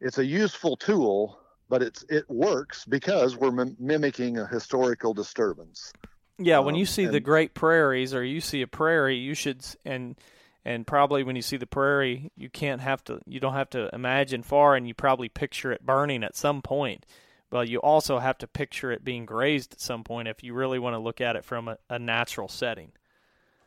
it's 0.00 0.18
a 0.18 0.24
useful 0.24 0.76
tool, 0.76 1.38
but 1.68 1.82
it's 1.82 2.04
it 2.08 2.28
works 2.30 2.84
because 2.86 3.36
we're 3.36 3.50
mim- 3.50 3.76
mimicking 3.78 4.38
a 4.38 4.46
historical 4.46 5.12
disturbance. 5.12 5.92
Yeah, 6.38 6.60
when 6.60 6.74
um, 6.74 6.78
you 6.78 6.86
see 6.86 7.04
and, 7.04 7.14
the 7.14 7.20
Great 7.20 7.54
Prairies, 7.54 8.14
or 8.14 8.24
you 8.24 8.40
see 8.40 8.62
a 8.62 8.66
prairie, 8.66 9.18
you 9.18 9.34
should 9.34 9.64
and 9.84 10.18
and 10.64 10.86
probably 10.86 11.24
when 11.24 11.36
you 11.36 11.42
see 11.42 11.58
the 11.58 11.66
prairie, 11.66 12.30
you 12.36 12.48
can't 12.48 12.80
have 12.80 13.04
to 13.04 13.20
you 13.26 13.38
don't 13.38 13.54
have 13.54 13.70
to 13.70 13.90
imagine 13.92 14.42
far, 14.42 14.76
and 14.76 14.88
you 14.88 14.94
probably 14.94 15.28
picture 15.28 15.72
it 15.72 15.84
burning 15.84 16.24
at 16.24 16.36
some 16.36 16.62
point 16.62 17.04
but 17.52 17.68
you 17.68 17.78
also 17.80 18.18
have 18.18 18.38
to 18.38 18.46
picture 18.46 18.90
it 18.90 19.04
being 19.04 19.26
grazed 19.26 19.74
at 19.74 19.80
some 19.80 20.02
point 20.02 20.26
if 20.26 20.42
you 20.42 20.54
really 20.54 20.78
want 20.78 20.94
to 20.94 20.98
look 20.98 21.20
at 21.20 21.36
it 21.36 21.44
from 21.44 21.68
a, 21.68 21.76
a 21.90 21.98
natural 21.98 22.48
setting. 22.48 22.92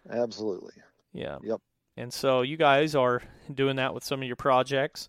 Absolutely. 0.09 0.73
Yeah. 1.13 1.37
Yep. 1.43 1.61
And 1.95 2.11
so 2.11 2.41
you 2.41 2.57
guys 2.57 2.95
are 2.95 3.21
doing 3.53 3.75
that 3.75 3.93
with 3.93 4.03
some 4.03 4.23
of 4.23 4.27
your 4.27 4.37
projects, 4.37 5.07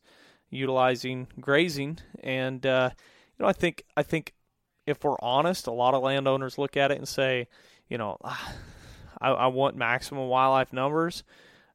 utilizing 0.50 1.26
grazing, 1.40 2.00
and 2.22 2.64
uh, 2.66 2.90
you 2.92 3.42
know 3.42 3.48
I 3.48 3.54
think 3.54 3.82
I 3.96 4.02
think 4.02 4.34
if 4.86 5.02
we're 5.02 5.16
honest, 5.20 5.66
a 5.66 5.72
lot 5.72 5.94
of 5.94 6.02
landowners 6.02 6.58
look 6.58 6.76
at 6.76 6.90
it 6.90 6.98
and 6.98 7.08
say, 7.08 7.48
you 7.88 7.96
know, 7.96 8.18
ah, 8.22 8.52
I, 9.22 9.30
I 9.30 9.46
want 9.46 9.76
maximum 9.76 10.28
wildlife 10.28 10.74
numbers, 10.74 11.24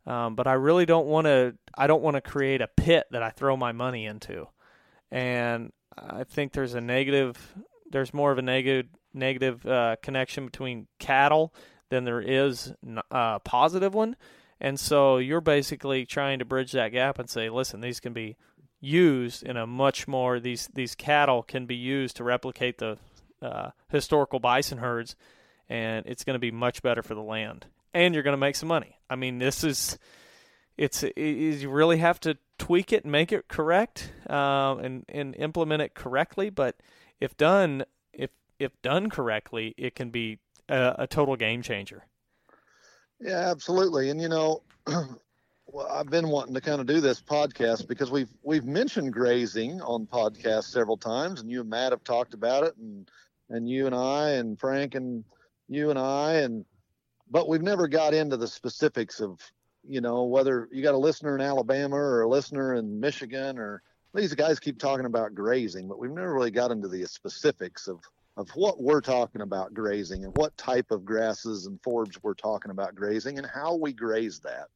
um, 0.05 0.35
but 0.35 0.45
I 0.45 0.53
really 0.53 0.85
don't 0.85 1.07
want 1.07 1.25
to. 1.25 1.55
I 1.75 1.87
don't 1.87 2.03
want 2.03 2.15
to 2.15 2.21
create 2.21 2.61
a 2.61 2.67
pit 2.67 3.07
that 3.09 3.23
I 3.23 3.31
throw 3.31 3.57
my 3.57 3.71
money 3.71 4.05
into, 4.05 4.47
and 5.09 5.71
I 5.97 6.23
think 6.23 6.53
there's 6.53 6.73
a 6.73 6.81
negative. 6.81 7.37
There's 7.89 8.13
more 8.13 8.31
of 8.31 8.37
a 8.37 8.41
negative 8.41 8.87
negative 9.13 9.65
uh, 9.65 9.97
connection 10.01 10.45
between 10.45 10.87
cattle 10.99 11.53
than 11.89 12.05
there 12.05 12.21
is 12.21 12.73
a 12.85 13.15
uh, 13.15 13.39
positive 13.39 13.93
one, 13.93 14.15
And 14.61 14.79
so 14.79 15.17
you're 15.17 15.41
basically 15.41 16.05
trying 16.05 16.39
to 16.39 16.45
bridge 16.45 16.71
that 16.71 16.89
gap 16.89 17.19
and 17.19 17.29
say, 17.29 17.49
listen, 17.49 17.81
these 17.81 17.99
can 17.99 18.13
be 18.13 18.37
used 18.79 19.43
in 19.43 19.57
a 19.57 19.67
much 19.67 20.07
more 20.07 20.39
these 20.39 20.67
these 20.73 20.95
cattle 20.95 21.43
can 21.43 21.65
be 21.65 21.75
used 21.75 22.17
to 22.17 22.23
replicate 22.23 22.77
the 22.79 22.97
uh, 23.41 23.71
historical 23.89 24.39
bison 24.39 24.77
herds, 24.79 25.15
and 25.69 26.05
it's 26.05 26.23
going 26.23 26.35
to 26.35 26.39
be 26.39 26.51
much 26.51 26.81
better 26.81 27.03
for 27.03 27.13
the 27.13 27.21
land, 27.21 27.67
and 27.93 28.13
you're 28.13 28.23
going 28.23 28.33
to 28.33 28.37
make 28.37 28.55
some 28.55 28.69
money. 28.69 28.97
I 29.09 29.15
mean, 29.15 29.39
this 29.39 29.63
is 29.63 29.99
it's 30.77 31.03
it, 31.03 31.17
you 31.17 31.69
really 31.69 31.97
have 31.97 32.19
to 32.21 32.37
tweak 32.61 32.93
it 32.93 33.03
and 33.03 33.11
make 33.11 33.31
it 33.31 33.47
correct 33.47 34.13
um, 34.29 34.77
and 34.79 35.05
and 35.09 35.35
implement 35.35 35.81
it 35.81 35.95
correctly. 35.95 36.51
But 36.51 36.75
if 37.19 37.35
done 37.35 37.83
if 38.13 38.29
if 38.59 38.79
done 38.83 39.09
correctly, 39.09 39.73
it 39.77 39.95
can 39.95 40.11
be 40.11 40.37
a, 40.69 40.95
a 40.99 41.07
total 41.07 41.35
game 41.35 41.63
changer. 41.63 42.05
Yeah, 43.19 43.49
absolutely. 43.49 44.11
And 44.11 44.21
you 44.21 44.29
know, 44.29 44.61
well, 44.85 45.87
I've 45.89 46.11
been 46.11 46.29
wanting 46.29 46.53
to 46.53 46.61
kind 46.61 46.79
of 46.79 46.85
do 46.85 47.01
this 47.01 47.19
podcast 47.19 47.87
because 47.87 48.11
we've 48.11 48.29
we've 48.43 48.65
mentioned 48.65 49.11
grazing 49.11 49.81
on 49.81 50.05
podcasts 50.05 50.65
several 50.65 50.97
times, 50.97 51.41
and 51.41 51.49
you 51.49 51.61
and 51.61 51.69
Matt 51.69 51.93
have 51.93 52.03
talked 52.03 52.35
about 52.35 52.63
it, 52.63 52.77
and 52.77 53.09
and 53.49 53.67
you 53.67 53.87
and 53.87 53.95
I 53.95 54.33
and 54.33 54.59
Frank 54.59 54.93
and 54.93 55.23
you 55.67 55.89
and 55.89 55.97
I 55.97 56.33
and 56.33 56.63
but 57.31 57.47
we've 57.47 57.63
never 57.63 57.87
got 57.87 58.13
into 58.13 58.37
the 58.37 58.47
specifics 58.47 59.19
of 59.19 59.39
you 59.87 60.01
know, 60.01 60.23
whether 60.23 60.67
you 60.71 60.83
got 60.83 60.95
a 60.95 60.99
listener 60.99 61.35
in 61.35 61.41
Alabama 61.41 61.95
or 61.95 62.21
a 62.21 62.27
listener 62.29 62.75
in 62.75 62.99
Michigan 62.99 63.57
or 63.57 63.81
these 64.13 64.33
guys 64.35 64.59
keep 64.59 64.77
talking 64.77 65.05
about 65.05 65.33
grazing, 65.33 65.87
but 65.87 65.99
we've 65.99 66.11
never 66.11 66.33
really 66.33 66.51
got 66.51 66.71
into 66.71 66.87
the 66.87 67.05
specifics 67.05 67.87
of 67.87 68.03
of 68.37 68.49
what 68.51 68.81
we're 68.81 69.01
talking 69.01 69.41
about 69.41 69.73
grazing 69.73 70.23
and 70.23 70.33
what 70.33 70.55
type 70.57 70.89
of 70.91 71.03
grasses 71.03 71.65
and 71.65 71.81
forbs 71.81 72.17
we're 72.23 72.33
talking 72.33 72.71
about 72.71 72.95
grazing 72.95 73.37
and 73.37 73.45
how 73.45 73.75
we 73.75 73.91
graze 73.91 74.39
that. 74.39 74.67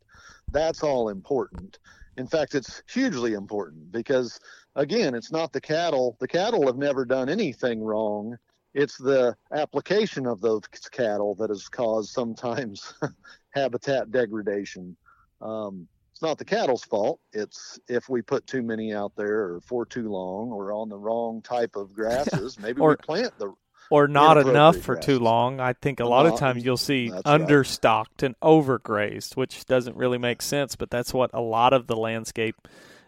That's 0.51 0.83
all 0.83 1.09
important. 1.09 1.79
In 2.17 2.27
fact, 2.27 2.53
it's 2.53 2.83
hugely 2.89 3.33
important 3.33 3.91
because 3.91 4.39
again, 4.75 5.15
it's 5.15 5.31
not 5.31 5.53
the 5.53 5.61
cattle. 5.61 6.17
The 6.19 6.27
cattle 6.27 6.65
have 6.67 6.77
never 6.77 7.05
done 7.05 7.29
anything 7.29 7.81
wrong. 7.81 8.37
It's 8.75 8.97
the 8.97 9.37
application 9.53 10.27
of 10.27 10.41
those 10.41 10.63
cattle 10.91 11.33
that 11.35 11.49
has 11.49 11.69
caused 11.69 12.11
sometimes 12.11 12.93
habitat 13.51 14.11
degradation. 14.11 14.97
Um, 15.41 15.87
it's 16.11 16.21
not 16.21 16.37
the 16.37 16.45
cattle's 16.45 16.83
fault. 16.83 17.21
It's 17.31 17.79
if 17.87 18.09
we 18.09 18.21
put 18.21 18.45
too 18.47 18.61
many 18.61 18.93
out 18.93 19.13
there 19.15 19.43
or 19.43 19.61
for 19.61 19.85
too 19.85 20.09
long 20.09 20.51
or 20.51 20.73
on 20.73 20.89
the 20.89 20.97
wrong 20.97 21.41
type 21.41 21.77
of 21.77 21.93
grasses, 21.93 22.59
maybe 22.61 22.81
or, 22.81 22.89
we 22.89 22.95
plant 22.97 23.31
the 23.39 23.53
or 23.89 24.09
not 24.09 24.37
enough 24.37 24.75
for 24.77 24.95
grasses. 24.95 25.05
too 25.05 25.19
long. 25.19 25.61
I 25.61 25.71
think 25.71 26.01
a 26.01 26.05
lot 26.05 26.25
not, 26.25 26.33
of 26.33 26.39
times 26.39 26.65
you'll 26.65 26.75
see 26.75 27.11
understocked 27.25 28.21
right. 28.21 28.23
and 28.23 28.39
overgrazed, 28.41 29.37
which 29.37 29.65
doesn't 29.65 29.95
really 29.95 30.17
make 30.17 30.41
sense, 30.41 30.75
but 30.75 30.89
that's 30.89 31.13
what 31.13 31.29
a 31.33 31.41
lot 31.41 31.71
of 31.71 31.87
the 31.87 31.95
landscape 31.95 32.67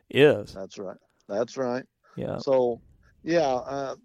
is. 0.09 0.53
That's 0.53 0.77
right. 0.77 0.97
That's 1.27 1.57
right. 1.57 1.83
Yeah. 2.15 2.37
So, 2.37 2.79
yeah, 3.27 3.41
uh, 3.41 3.95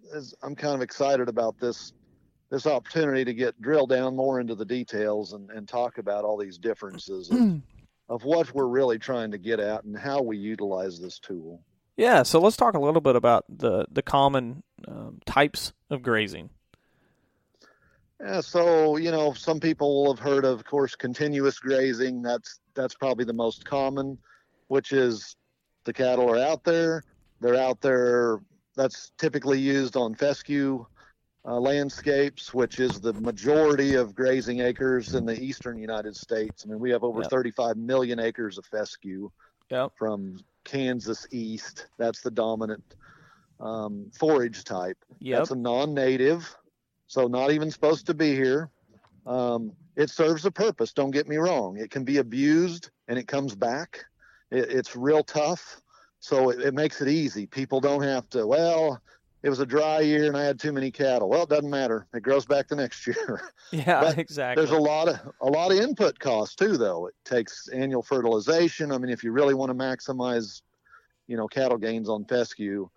I'm 0.41 0.53
kind 0.53 0.75
of 0.75 0.81
excited 0.81 1.29
about 1.29 1.57
this 1.57 1.93
this 2.49 2.67
opportunity 2.67 3.23
to 3.23 3.33
get 3.33 3.59
drill 3.61 3.87
down 3.87 4.15
more 4.17 4.41
into 4.41 4.53
the 4.53 4.65
details 4.65 5.31
and, 5.31 5.49
and 5.49 5.67
talk 5.67 5.97
about 5.97 6.23
all 6.23 6.37
these 6.37 6.57
differences 6.57 7.31
of, 7.31 7.61
of 8.09 8.25
what 8.25 8.53
we're 8.53 8.67
really 8.67 8.99
trying 8.99 9.31
to 9.31 9.37
get 9.37 9.61
at 9.61 9.85
and 9.85 9.97
how 9.97 10.21
we 10.21 10.37
utilize 10.37 10.99
this 10.99 11.19
tool. 11.19 11.61
Yeah, 11.95 12.23
so 12.23 12.39
let's 12.39 12.57
talk 12.57 12.75
a 12.75 12.79
little 12.79 12.99
bit 12.99 13.15
about 13.15 13.45
the 13.47 13.85
the 13.89 14.01
common 14.01 14.61
um, 14.89 15.21
types 15.25 15.71
of 15.89 16.01
grazing. 16.01 16.49
Yeah, 18.19 18.41
so 18.41 18.97
you 18.97 19.11
know, 19.11 19.31
some 19.31 19.61
people 19.61 20.03
will 20.03 20.13
have 20.13 20.19
heard 20.19 20.43
of, 20.43 20.59
of 20.59 20.65
course, 20.65 20.95
continuous 20.95 21.59
grazing. 21.59 22.21
That's 22.21 22.59
that's 22.73 22.93
probably 22.93 23.23
the 23.23 23.31
most 23.31 23.63
common, 23.63 24.17
which 24.67 24.91
is 24.91 25.37
the 25.85 25.93
cattle 25.93 26.29
are 26.29 26.39
out 26.39 26.65
there. 26.65 27.03
They're 27.39 27.55
out 27.55 27.79
there. 27.79 28.39
That's 28.75 29.11
typically 29.17 29.59
used 29.59 29.95
on 29.95 30.15
fescue 30.15 30.85
uh, 31.45 31.59
landscapes, 31.59 32.53
which 32.53 32.79
is 32.79 33.01
the 33.01 33.13
majority 33.13 33.95
of 33.95 34.15
grazing 34.15 34.61
acres 34.61 35.13
in 35.13 35.25
the 35.25 35.39
eastern 35.39 35.77
United 35.77 36.15
States. 36.15 36.63
I 36.65 36.69
mean, 36.69 36.79
we 36.79 36.89
have 36.91 37.03
over 37.03 37.21
yep. 37.21 37.29
35 37.29 37.77
million 37.77 38.19
acres 38.19 38.57
of 38.57 38.65
fescue 38.65 39.29
yep. 39.69 39.91
from 39.97 40.39
Kansas 40.63 41.27
east. 41.31 41.87
That's 41.97 42.21
the 42.21 42.31
dominant 42.31 42.95
um, 43.59 44.09
forage 44.17 44.63
type. 44.63 44.97
Yep. 45.19 45.37
That's 45.37 45.51
a 45.51 45.55
non-native, 45.55 46.55
so 47.07 47.27
not 47.27 47.51
even 47.51 47.71
supposed 47.71 48.05
to 48.07 48.13
be 48.13 48.33
here. 48.35 48.69
Um, 49.25 49.73
it 49.95 50.09
serves 50.09 50.45
a 50.45 50.51
purpose. 50.51 50.93
Don't 50.93 51.11
get 51.11 51.27
me 51.27 51.37
wrong. 51.37 51.77
It 51.77 51.91
can 51.91 52.03
be 52.03 52.17
abused 52.17 52.89
and 53.07 53.17
it 53.17 53.27
comes 53.27 53.55
back. 53.55 54.05
It, 54.51 54.71
it's 54.71 54.95
real 54.95 55.23
tough, 55.23 55.81
so 56.23 56.51
it, 56.51 56.61
it 56.61 56.73
makes 56.73 57.01
it 57.01 57.09
easy. 57.09 57.45
People 57.45 57.81
don't 57.81 58.01
have 58.01 58.29
to. 58.29 58.47
Well, 58.47 59.01
it 59.43 59.49
was 59.49 59.59
a 59.59 59.65
dry 59.65 59.99
year 59.99 60.25
and 60.27 60.37
I 60.37 60.45
had 60.45 60.57
too 60.57 60.71
many 60.71 60.89
cattle. 60.89 61.27
Well, 61.27 61.43
it 61.43 61.49
doesn't 61.49 61.69
matter. 61.69 62.07
It 62.13 62.23
grows 62.23 62.45
back 62.45 62.69
the 62.69 62.77
next 62.77 63.05
year. 63.07 63.41
Yeah, 63.73 63.99
but 63.99 64.17
exactly. 64.17 64.63
There's 64.63 64.73
a 64.73 64.81
lot 64.81 65.09
of 65.09 65.19
a 65.41 65.47
lot 65.47 65.73
of 65.73 65.79
input 65.79 66.17
costs 66.17 66.55
too, 66.55 66.77
though. 66.77 67.07
It 67.07 67.13
takes 67.25 67.67
annual 67.67 68.01
fertilization. 68.01 68.93
I 68.93 68.99
mean, 68.99 69.11
if 69.11 69.21
you 69.21 69.33
really 69.33 69.53
want 69.53 69.69
to 69.71 69.75
maximize, 69.75 70.61
you 71.27 71.35
know, 71.35 71.49
cattle 71.49 71.77
gains 71.77 72.07
on 72.07 72.23
fescue, 72.23 72.87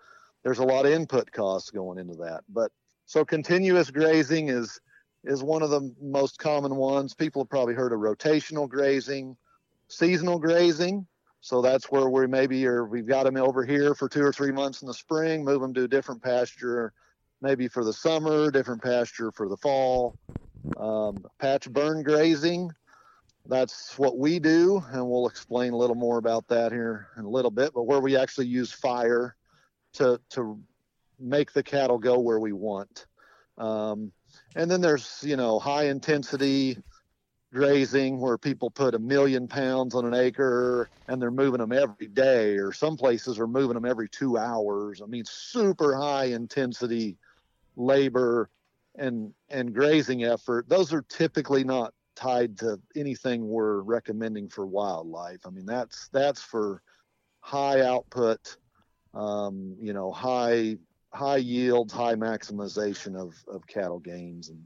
there's 0.45 0.61
a 0.61 0.65
lot 0.65 0.87
of 0.87 0.93
input 0.93 1.33
costs 1.33 1.71
going 1.71 1.99
into 1.99 2.15
that. 2.15 2.45
But 2.49 2.71
so 3.07 3.25
continuous 3.25 3.91
grazing 3.91 4.51
is 4.51 4.79
is 5.25 5.43
one 5.43 5.63
of 5.63 5.71
the 5.71 5.93
most 6.01 6.39
common 6.39 6.77
ones. 6.77 7.13
People 7.13 7.43
have 7.43 7.51
probably 7.51 7.75
heard 7.75 7.93
of 7.93 7.99
rotational 7.99 8.69
grazing, 8.69 9.37
seasonal 9.89 10.39
grazing. 10.39 11.09
So 11.41 11.63
that's 11.63 11.91
where 11.91 12.09
we 12.09 12.27
maybe 12.27 12.67
are. 12.67 12.85
We've 12.85 13.07
got 13.07 13.25
them 13.25 13.37
over 13.37 13.65
here 13.65 13.95
for 13.95 14.09
two 14.09 14.23
or 14.23 14.33
three 14.33 14.53
months 14.53 14.83
in 14.83 14.89
the 14.89 14.95
spring, 14.95 15.45
move 15.45 15.61
them 15.61 15.75
to 15.75 15.85
a 15.85 15.89
different 15.89 16.23
pasture, 16.23 16.93
maybe 17.41 17.69
for 17.69 17.85
the 17.85 17.93
summer, 17.93 18.51
different 18.51 18.83
pasture 18.83 19.31
for 19.31 19.49
the 19.49 19.57
fall. 19.57 20.17
Um, 20.77 21.25
patch 21.39 21.71
burn 21.71 22.03
grazing, 22.03 22.71
that's 23.49 23.97
what 23.99 24.19
we 24.19 24.39
do, 24.39 24.83
and 24.91 25.09
we'll 25.09 25.29
explain 25.29 25.73
a 25.73 25.77
little 25.77 25.95
more 25.95 26.19
about 26.19 26.49
that 26.49 26.73
here 26.73 27.09
in 27.17 27.25
a 27.25 27.29
little 27.29 27.51
bit. 27.51 27.73
But 27.75 27.85
where 27.85 28.01
we 28.01 28.17
actually 28.17 28.47
use 28.47 28.73
fire 28.73 29.37
to 29.95 30.21
to 30.31 30.61
make 31.19 31.53
the 31.53 31.63
cattle 31.63 31.99
go 31.99 32.19
where 32.19 32.41
we 32.41 32.53
want. 32.53 33.07
Um, 33.59 34.13
and 34.55 34.71
then 34.71 34.81
there's 34.81 35.21
you 35.23 35.37
know 35.37 35.59
high 35.59 35.87
intensity 35.87 36.79
grazing 37.57 38.21
where 38.21 38.37
people 38.37 38.71
put 38.71 38.95
a 38.95 38.99
million 38.99 39.49
pounds 39.49 39.95
on 39.95 40.05
an 40.05 40.13
acre 40.13 40.91
and 41.09 41.21
they're 41.21 41.31
moving 41.31 41.61
them 41.61 41.73
every 41.73 42.07
day, 42.07 42.57
or 42.57 42.71
some 42.71 42.99
places 42.99 43.39
are 43.39 43.47
moving 43.47 43.75
them 43.75 43.87
every 43.87 44.09
two 44.11 44.37
hours. 44.37 45.01
I 45.01 45.07
mean, 45.07 45.25
super 45.27 45.97
high 45.97 46.27
intensity 46.27 47.17
labor 47.75 48.51
and 48.97 49.33
and 49.49 49.75
grazing 49.75 50.25
effort. 50.25 50.69
Those 50.69 50.93
are 50.93 51.03
typically 51.09 51.65
not 51.65 51.95
tied 52.15 52.59
to 52.59 52.79
anything 52.95 53.49
we're 53.49 53.81
recommending 53.81 54.51
for 54.51 54.67
wildlife. 54.67 55.41
I 55.47 55.51
mean, 55.51 55.67
that's 55.67 56.09
that's 56.13 56.43
for 56.43 56.83
high 57.41 57.81
output, 57.81 58.59
um, 59.15 59.77
you 59.81 59.95
know, 59.95 60.13
high 60.13 60.77
high 61.15 61.39
yields, 61.39 61.93
high 61.95 62.17
maximization 62.17 63.17
of 63.17 63.35
of 63.49 63.67
cattle 63.67 64.01
gains 64.01 64.51
and 64.51 64.63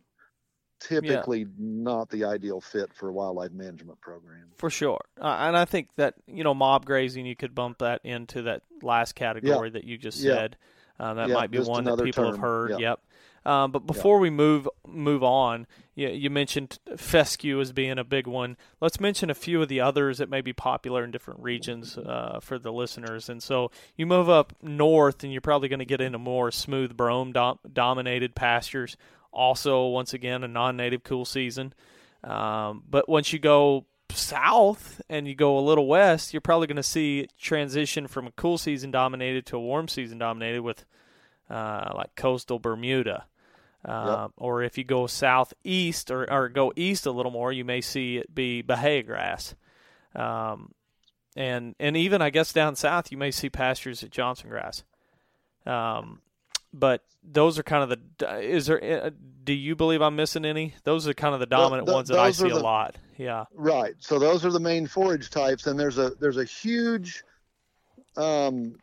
typically 0.81 1.41
yeah. 1.41 1.47
not 1.59 2.11
the 2.11 2.25
ideal 2.25 2.61
fit 2.61 2.93
for 2.95 3.09
a 3.09 3.13
wildlife 3.13 3.53
management 3.53 4.01
program. 4.01 4.51
For 4.57 4.71
sure. 4.71 5.01
Uh, 5.21 5.37
and 5.41 5.57
I 5.57 5.65
think 5.65 5.89
that, 5.97 6.15
you 6.27 6.43
know, 6.43 6.55
mob 6.55 6.85
grazing, 6.85 7.27
you 7.27 7.37
could 7.37 7.55
bump 7.55 7.79
that 7.79 8.01
into 8.05 8.43
that 8.43 8.63
last 8.83 9.15
category 9.15 9.69
yeah. 9.69 9.73
that 9.75 9.85
you 9.85 9.99
just 9.99 10.19
yeah. 10.19 10.35
said. 10.35 10.57
Uh, 10.99 11.15
that 11.15 11.31
might 11.31 11.51
be 11.51 11.59
one 11.61 11.85
that 11.85 12.03
people 12.03 12.25
term. 12.25 12.33
have 12.33 12.41
heard. 12.41 12.81
Yep. 12.81 13.01
Um, 13.45 13.73
but 13.73 13.87
before 13.87 14.19
we 14.19 14.29
move 14.29 14.69
move 14.87 15.23
on, 15.23 15.67
you, 15.95 16.09
you, 16.09 16.29
mentioned 16.29 16.79
fescue 16.97 17.59
as 17.61 17.73
being 17.73 17.99
a 17.99 18.05
big 18.05 18.27
one. 18.27 18.59
Let's 18.83 19.01
mention 19.01 19.31
a 19.31 19.35
few 19.35 19.63
of 19.63 19.69
the 19.69 19.81
others 19.81 20.19
that 20.19 20.29
may 20.29 20.43
be 20.43 20.53
popular 20.53 21.03
in 21.05 21.11
different 21.11 21.41
regions 21.41 21.97
uh, 21.97 22.41
for 22.43 22.59
the 22.59 22.71
listeners. 22.71 23.31
And 23.31 23.43
so 23.43 23.71
you 23.97 24.07
move 24.07 24.29
up 24.29 24.53
north, 24.63 25.25
and 25.25 25.33
you're 25.33 25.41
probably 25.41 25.69
going 25.69 25.79
to 25.79 25.87
get 25.87 26.03
into 26.03 26.19
more 26.19 26.51
smooth 26.51 26.97
brome 26.97 27.33
dom- 27.33 27.61
dominated 27.73 28.35
pastures. 28.35 28.99
Also, 29.33 29.87
once 29.87 30.13
again, 30.13 30.45
a 30.45 30.49
non-native 30.49 31.03
cool 31.05 31.25
season. 31.25 31.73
Um, 32.25 32.83
but 32.89 33.09
once 33.09 33.33
you 33.33 33.39
go 33.39 33.87
south 34.11 35.01
and 35.09 35.27
you 35.27 35.35
go 35.35 35.59
a 35.59 35.61
little 35.61 35.87
west, 35.87 36.35
you're 36.35 36.41
probably 36.41 36.67
going 36.67 36.77
to 36.77 36.83
see 36.83 37.29
transition 37.39 38.07
from 38.07 38.27
a 38.27 38.33
cool 38.33 38.59
season 38.59 38.91
dominated 38.91 39.47
to 39.47 39.57
a 39.57 39.61
warm 39.61 39.89
season 39.89 40.19
dominated 40.19 40.63
with 40.63 40.85
uh, 41.49 41.93
like 41.95 42.15
coastal 42.17 42.59
Bermuda. 42.59 43.27
Uh, 43.85 44.23
yep. 44.23 44.31
Or 44.37 44.63
if 44.63 44.77
you 44.77 44.85
go 44.85 45.07
southeast 45.07 46.11
or, 46.11 46.31
or 46.31 46.49
go 46.49 46.73
east 46.77 47.07
a 47.07 47.11
little 47.11 47.33
more, 47.33 47.53
you 47.53 47.65
may 47.65 47.81
see 47.81 48.19
it 48.19 48.35
be 48.35 48.63
Bahia 48.63 49.03
grass. 49.03 49.55
Um, 50.15 50.73
and 51.37 51.75
and 51.79 51.97
even 51.97 52.21
I 52.21 52.31
guess 52.31 52.53
down 52.53 52.77
south, 52.77 53.11
you 53.13 53.17
may 53.17 53.31
see 53.31 53.49
pastures 53.49 54.03
of 54.03 54.11
Johnson 54.11 54.51
grass. 54.51 54.83
Um, 55.65 56.21
but 56.73 57.03
those 57.23 57.59
are 57.59 57.63
kind 57.63 57.91
of 57.91 57.99
the. 58.19 58.41
Is 58.41 58.67
there? 58.67 59.05
Uh, 59.05 59.11
do 59.45 59.53
you 59.53 59.75
believe 59.75 60.03
I'm 60.03 60.17
missing 60.17 60.45
any? 60.45 60.75
Those 60.85 61.09
are 61.09 61.15
kind 61.15 61.35
of 61.35 61.41
the 61.41 61.47
dominant 61.47 61.87
the, 61.87 61.93
the, 61.93 61.97
ones 61.97 62.09
that 62.09 62.19
I 62.19 62.31
see 62.31 62.49
the, 62.49 62.57
a 62.57 62.61
lot. 62.61 62.97
Yeah. 63.17 63.45
Right. 63.55 63.95
So 63.99 64.19
those 64.19 64.45
are 64.45 64.51
the 64.51 64.61
main 64.61 64.87
forage 64.87 65.31
types, 65.31 65.67
and 65.67 65.79
there's 65.79 65.99
a 65.99 66.11
there's 66.21 66.37
a 66.37 66.45
huge 66.45 67.23
um, 68.17 68.77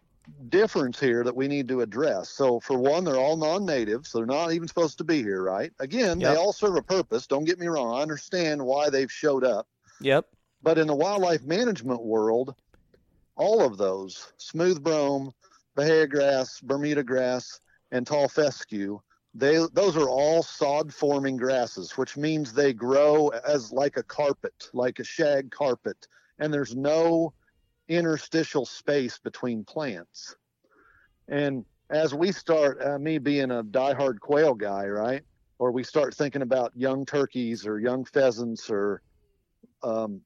difference 0.50 1.00
here 1.00 1.23
that 1.23 1.36
we 1.36 1.47
need 1.47 1.67
to 1.69 1.82
address. 1.82 2.30
So 2.30 2.60
for 2.60 2.78
one, 2.78 3.04
they're 3.04 3.17
all 3.17 3.38
non-native, 3.38 4.06
so 4.06 4.19
they're 4.19 4.28
not 4.28 4.52
even 4.52 4.67
supposed 4.67 4.97
to 5.00 5.04
be 5.04 5.21
here, 5.21 5.41
right? 5.41 5.71
Again, 5.80 6.19
yep. 6.19 6.34
they 6.34 6.39
all 6.39 6.54
serve 6.54 6.76
a 6.76 6.82
purpose. 6.82 7.28
Don't 7.28 7.45
get 7.45 7.60
me 7.60 7.67
wrong. 7.67 7.97
I 7.97 8.02
understand 8.02 8.63
why 8.63 8.89
they've 8.89 9.12
showed 9.12 9.43
up. 9.43 9.67
Yep. 10.02 10.26
But 10.62 10.78
in 10.78 10.88
the 10.88 10.95
wildlife 10.95 11.43
management 11.43 12.04
world, 12.04 12.56
all 13.36 13.65
of 13.65 13.78
those 13.78 14.34
smooth 14.38 14.84
brome, 14.84 15.34
Bahia 15.76 16.08
grass, 16.08 16.60
Bermuda 16.60 17.04
grass, 17.04 17.60
and 17.91 18.06
tall 18.06 18.28
fescue, 18.28 19.00
they 19.34 19.58
those 19.73 19.95
are 19.95 20.10
all 20.10 20.41
sod 20.41 20.93
forming 20.93 21.38
grasses, 21.38 21.97
which 21.97 22.17
means 22.17 22.52
they 22.52 22.73
grow 22.73 23.30
as 23.30 23.71
like 23.71 23.97
a 23.97 24.04
carpet, 24.04 24.69
like 24.73 25.00
a 25.00 25.04
shag 25.04 25.52
carpet, 25.52 26.08
and 26.39 26.54
there's 26.54 26.76
no 26.76 27.34
interstitial 27.88 28.65
space 28.65 29.19
between 29.19 29.63
plants. 29.63 30.36
And 31.28 31.65
as 31.89 32.13
we 32.13 32.32
start, 32.32 32.82
uh, 32.84 33.00
me 33.00 33.17
being 33.17 33.52
a 33.52 33.63
diehard 33.63 34.19
quail 34.19 34.54
guy, 34.54 34.88
right, 34.88 35.23
or 35.60 35.71
we 35.71 35.84
start 35.84 36.15
thinking 36.15 36.41
about 36.41 36.71
young 36.76 37.06
turkeys 37.06 37.65
or 37.65 37.80
young 37.80 38.06
pheasants, 38.06 38.69
or 38.69 39.02
um, 39.84 40.21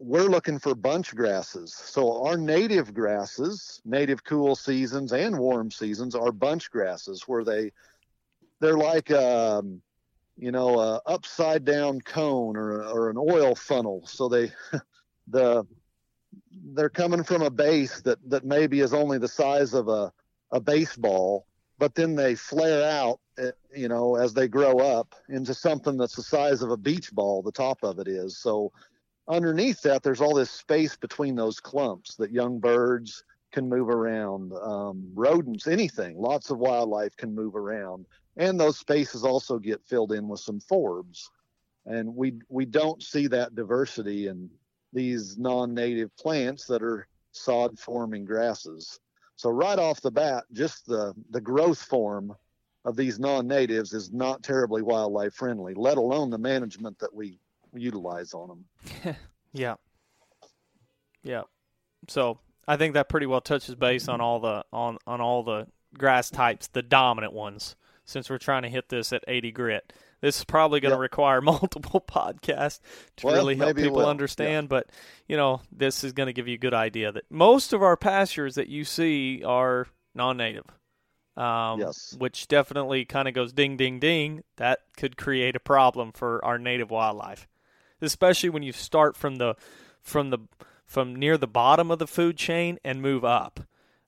we're 0.00 0.28
looking 0.28 0.58
for 0.58 0.74
bunch 0.74 1.14
grasses. 1.14 1.74
So 1.74 2.24
our 2.24 2.38
native 2.38 2.94
grasses, 2.94 3.82
native 3.84 4.24
cool 4.24 4.56
seasons 4.56 5.12
and 5.12 5.38
warm 5.38 5.70
seasons, 5.70 6.14
are 6.14 6.32
bunch 6.32 6.70
grasses 6.70 7.24
where 7.28 7.44
they 7.44 7.70
they're 8.60 8.78
like 8.78 9.10
um, 9.10 9.82
you 10.38 10.52
know 10.52 10.80
a 10.80 11.02
upside 11.04 11.66
down 11.66 12.00
cone 12.00 12.56
or 12.56 12.82
or 12.82 13.10
an 13.10 13.18
oil 13.18 13.54
funnel. 13.54 14.06
So 14.06 14.28
they 14.28 14.52
the 15.28 15.66
they're 16.72 16.88
coming 16.88 17.22
from 17.22 17.42
a 17.42 17.50
base 17.50 18.00
that 18.00 18.18
that 18.30 18.44
maybe 18.44 18.80
is 18.80 18.94
only 18.94 19.18
the 19.18 19.28
size 19.28 19.74
of 19.74 19.88
a 19.88 20.10
a 20.50 20.60
baseball, 20.60 21.46
but 21.78 21.94
then 21.94 22.16
they 22.16 22.34
flare 22.34 22.90
out, 22.90 23.20
eh, 23.38 23.50
you 23.76 23.88
know, 23.88 24.16
as 24.16 24.32
they 24.32 24.48
grow 24.48 24.78
up 24.78 25.14
into 25.28 25.52
something 25.52 25.98
that's 25.98 26.16
the 26.16 26.22
size 26.22 26.62
of 26.62 26.70
a 26.70 26.76
beach 26.76 27.12
ball. 27.12 27.42
The 27.42 27.52
top 27.52 27.82
of 27.82 27.98
it 27.98 28.08
is 28.08 28.38
so. 28.38 28.72
Underneath 29.30 29.80
that, 29.82 30.02
there's 30.02 30.20
all 30.20 30.34
this 30.34 30.50
space 30.50 30.96
between 30.96 31.36
those 31.36 31.60
clumps 31.60 32.16
that 32.16 32.32
young 32.32 32.58
birds 32.58 33.22
can 33.52 33.68
move 33.68 33.88
around, 33.88 34.52
um, 34.54 35.08
rodents, 35.14 35.68
anything. 35.68 36.18
Lots 36.20 36.50
of 36.50 36.58
wildlife 36.58 37.16
can 37.16 37.32
move 37.32 37.54
around, 37.54 38.06
and 38.36 38.58
those 38.58 38.76
spaces 38.78 39.22
also 39.22 39.60
get 39.60 39.86
filled 39.86 40.10
in 40.10 40.26
with 40.26 40.40
some 40.40 40.58
forbs. 40.58 41.28
And 41.86 42.16
we 42.16 42.40
we 42.48 42.66
don't 42.66 43.00
see 43.04 43.28
that 43.28 43.54
diversity 43.54 44.26
in 44.26 44.50
these 44.92 45.38
non-native 45.38 46.14
plants 46.16 46.66
that 46.66 46.82
are 46.82 47.06
sod 47.30 47.78
forming 47.78 48.24
grasses. 48.24 48.98
So 49.36 49.50
right 49.50 49.78
off 49.78 50.00
the 50.00 50.10
bat, 50.10 50.42
just 50.52 50.86
the 50.86 51.14
the 51.30 51.40
growth 51.40 51.80
form 51.80 52.34
of 52.84 52.96
these 52.96 53.20
non-natives 53.20 53.92
is 53.92 54.12
not 54.12 54.42
terribly 54.42 54.82
wildlife 54.82 55.34
friendly, 55.34 55.74
let 55.74 55.98
alone 55.98 56.30
the 56.30 56.38
management 56.38 56.98
that 56.98 57.14
we 57.14 57.38
utilize 57.74 58.34
on 58.34 58.48
them. 58.48 59.16
yeah. 59.52 59.74
Yeah. 61.22 61.42
So 62.08 62.38
I 62.66 62.76
think 62.76 62.94
that 62.94 63.08
pretty 63.08 63.26
well 63.26 63.40
touches 63.40 63.74
base 63.74 64.08
on 64.08 64.20
all 64.20 64.40
the 64.40 64.64
on 64.72 64.98
on 65.06 65.20
all 65.20 65.42
the 65.42 65.66
grass 65.96 66.30
types, 66.30 66.68
the 66.68 66.82
dominant 66.82 67.32
ones, 67.32 67.76
since 68.04 68.30
we're 68.30 68.38
trying 68.38 68.62
to 68.62 68.68
hit 68.68 68.88
this 68.88 69.12
at 69.12 69.24
80 69.26 69.52
grit. 69.52 69.92
This 70.20 70.38
is 70.38 70.44
probably 70.44 70.80
going 70.80 70.90
to 70.90 70.96
yep. 70.96 71.00
require 71.00 71.40
multiple 71.40 72.00
podcasts 72.00 72.80
to 73.16 73.26
well, 73.26 73.36
really 73.36 73.56
help 73.56 73.76
people 73.76 74.06
understand. 74.06 74.68
But 74.68 74.86
you 75.28 75.36
know, 75.36 75.62
this 75.72 76.04
is 76.04 76.12
going 76.12 76.26
to 76.26 76.32
give 76.32 76.48
you 76.48 76.54
a 76.54 76.58
good 76.58 76.74
idea 76.74 77.12
that 77.12 77.24
most 77.30 77.72
of 77.72 77.82
our 77.82 77.96
pastures 77.96 78.54
that 78.56 78.68
you 78.68 78.84
see 78.84 79.42
are 79.44 79.86
non-native. 80.14 80.64
Um, 81.36 81.80
yes. 81.80 82.14
Which 82.18 82.48
definitely 82.48 83.04
kind 83.06 83.26
of 83.26 83.34
goes 83.34 83.52
ding, 83.52 83.76
ding, 83.76 83.98
ding. 83.98 84.42
That 84.58 84.80
could 84.96 85.16
create 85.16 85.56
a 85.56 85.60
problem 85.60 86.12
for 86.12 86.44
our 86.44 86.58
native 86.58 86.90
wildlife, 86.90 87.48
especially 88.00 88.50
when 88.50 88.62
you 88.62 88.72
start 88.72 89.16
from 89.16 89.36
the 89.36 89.54
from 90.00 90.30
the 90.30 90.38
from 90.86 91.14
near 91.14 91.38
the 91.38 91.46
bottom 91.46 91.90
of 91.90 91.98
the 91.98 92.06
food 92.06 92.36
chain 92.36 92.78
and 92.84 93.00
move 93.00 93.24
up. 93.24 93.60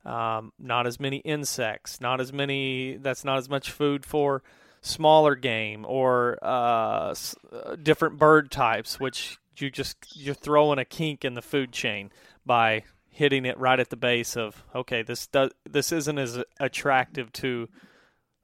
Um, 0.05 0.53
not 0.59 0.87
as 0.87 0.99
many 0.99 1.19
insects, 1.19 2.01
not 2.01 2.21
as 2.21 2.33
many. 2.33 2.97
That's 2.97 3.25
not 3.25 3.39
as 3.39 3.49
much 3.49 3.71
food 3.71 4.05
for 4.05 4.43
smaller 4.81 5.37
game 5.37 5.87
or 5.87 6.39
uh, 6.43 7.15
uh, 7.53 7.77
different 7.81 8.19
bird 8.19 8.51
types, 8.51 8.99
which 8.99 9.39
you 9.59 9.71
just 9.71 9.97
you're 10.17 10.35
throwing 10.35 10.79
a 10.79 10.85
kink 10.85 11.25
in 11.25 11.35
the 11.35 11.43
food 11.43 11.73
chain 11.73 12.11
by 12.45 12.83
hitting 13.09 13.45
it 13.45 13.59
right 13.59 13.79
at 13.79 13.91
the 13.91 13.97
base 13.97 14.37
of 14.37 14.65
okay 14.75 15.03
this 15.03 15.27
does 15.27 15.51
this 15.69 15.93
isn't 15.93 16.19
as 16.19 16.43
attractive 16.59 17.31
to 17.33 17.69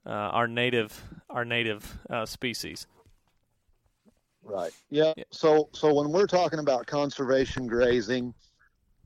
uh, 0.05 0.09
our 0.09 0.47
native 0.47 1.03
our 1.29 1.43
native 1.43 1.97
uh, 2.09 2.25
species 2.25 2.85
right 4.49 4.71
yeah. 4.89 5.13
yeah. 5.15 5.23
so 5.31 5.69
so 5.73 5.93
when 5.93 6.11
we're 6.11 6.27
talking 6.27 6.59
about 6.59 6.85
conservation 6.85 7.67
grazing 7.67 8.33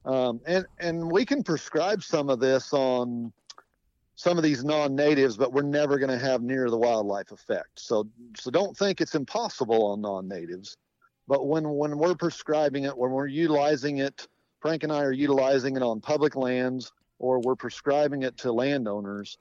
um, 0.06 0.41
and 0.45 0.65
and 0.79 1.12
we 1.12 1.25
can 1.25 1.43
prescribe 1.43 2.03
some 2.03 2.29
of 2.29 2.39
this 2.39 2.73
on 2.73 3.32
some 4.15 4.38
of 4.38 4.43
these 4.43 4.63
non-natives, 4.63 5.38
but 5.38 5.53
we're 5.53 5.63
never 5.63 5.97
going 5.97 6.12
to 6.12 6.23
have 6.23 6.41
near 6.41 6.69
the 6.69 6.77
wildlife 6.77 7.32
effect. 7.32 7.79
So, 7.79 8.08
so 8.38 8.51
don't 8.51 8.77
think 8.77 9.01
it's 9.01 9.15
impossible 9.15 9.88
on 9.88 10.01
non-natives. 10.01 10.77
But 11.27 11.47
when 11.47 11.67
when 11.69 11.97
we're 11.97 12.15
prescribing 12.15 12.84
it, 12.84 12.97
when 12.97 13.12
we're 13.12 13.27
utilizing 13.27 13.99
it, 13.99 14.27
Frank 14.60 14.84
and 14.84 14.91
I 14.91 15.03
are 15.03 15.13
utilizing 15.13 15.77
it 15.77 15.82
on 15.82 16.01
public 16.01 16.36
lands, 16.36 16.91
or 17.17 17.39
we're 17.39 17.56
prescribing 17.56 18.23
it 18.23 18.38
to 18.39 18.51
landowners. 18.51 19.38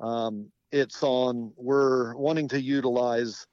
Um, 0.00 0.46
it's 0.70 1.02
on 1.02 1.52
we're 1.56 2.14
wanting 2.14 2.46
to 2.48 2.60
utilize 2.60 3.46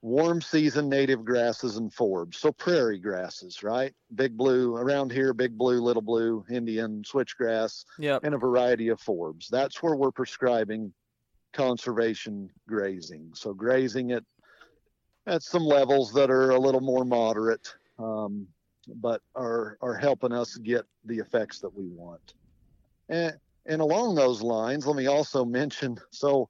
warm 0.00 0.40
season 0.40 0.88
native 0.88 1.24
grasses 1.24 1.76
and 1.76 1.92
forbs. 1.92 2.36
So 2.36 2.52
prairie 2.52 2.98
grasses, 2.98 3.62
right? 3.62 3.92
Big 4.14 4.36
blue 4.36 4.76
around 4.76 5.10
here, 5.10 5.32
big 5.34 5.58
blue, 5.58 5.80
little 5.80 6.02
blue, 6.02 6.44
Indian, 6.50 7.02
switchgrass, 7.02 7.84
yep. 7.98 8.22
and 8.24 8.34
a 8.34 8.38
variety 8.38 8.88
of 8.88 9.00
forbs. 9.00 9.48
That's 9.48 9.82
where 9.82 9.96
we're 9.96 10.12
prescribing 10.12 10.92
conservation 11.52 12.50
grazing. 12.68 13.30
So 13.34 13.52
grazing 13.52 14.10
it 14.10 14.24
at 15.26 15.42
some 15.42 15.64
levels 15.64 16.12
that 16.12 16.30
are 16.30 16.50
a 16.50 16.58
little 16.58 16.80
more 16.80 17.04
moderate, 17.04 17.74
um, 17.98 18.46
but 18.96 19.20
are 19.34 19.76
are 19.82 19.94
helping 19.94 20.32
us 20.32 20.56
get 20.56 20.86
the 21.04 21.18
effects 21.18 21.58
that 21.60 21.74
we 21.74 21.88
want. 21.88 22.34
And 23.08 23.36
and 23.66 23.82
along 23.82 24.14
those 24.14 24.42
lines, 24.42 24.86
let 24.86 24.96
me 24.96 25.06
also 25.06 25.44
mention 25.44 25.98
so 26.10 26.48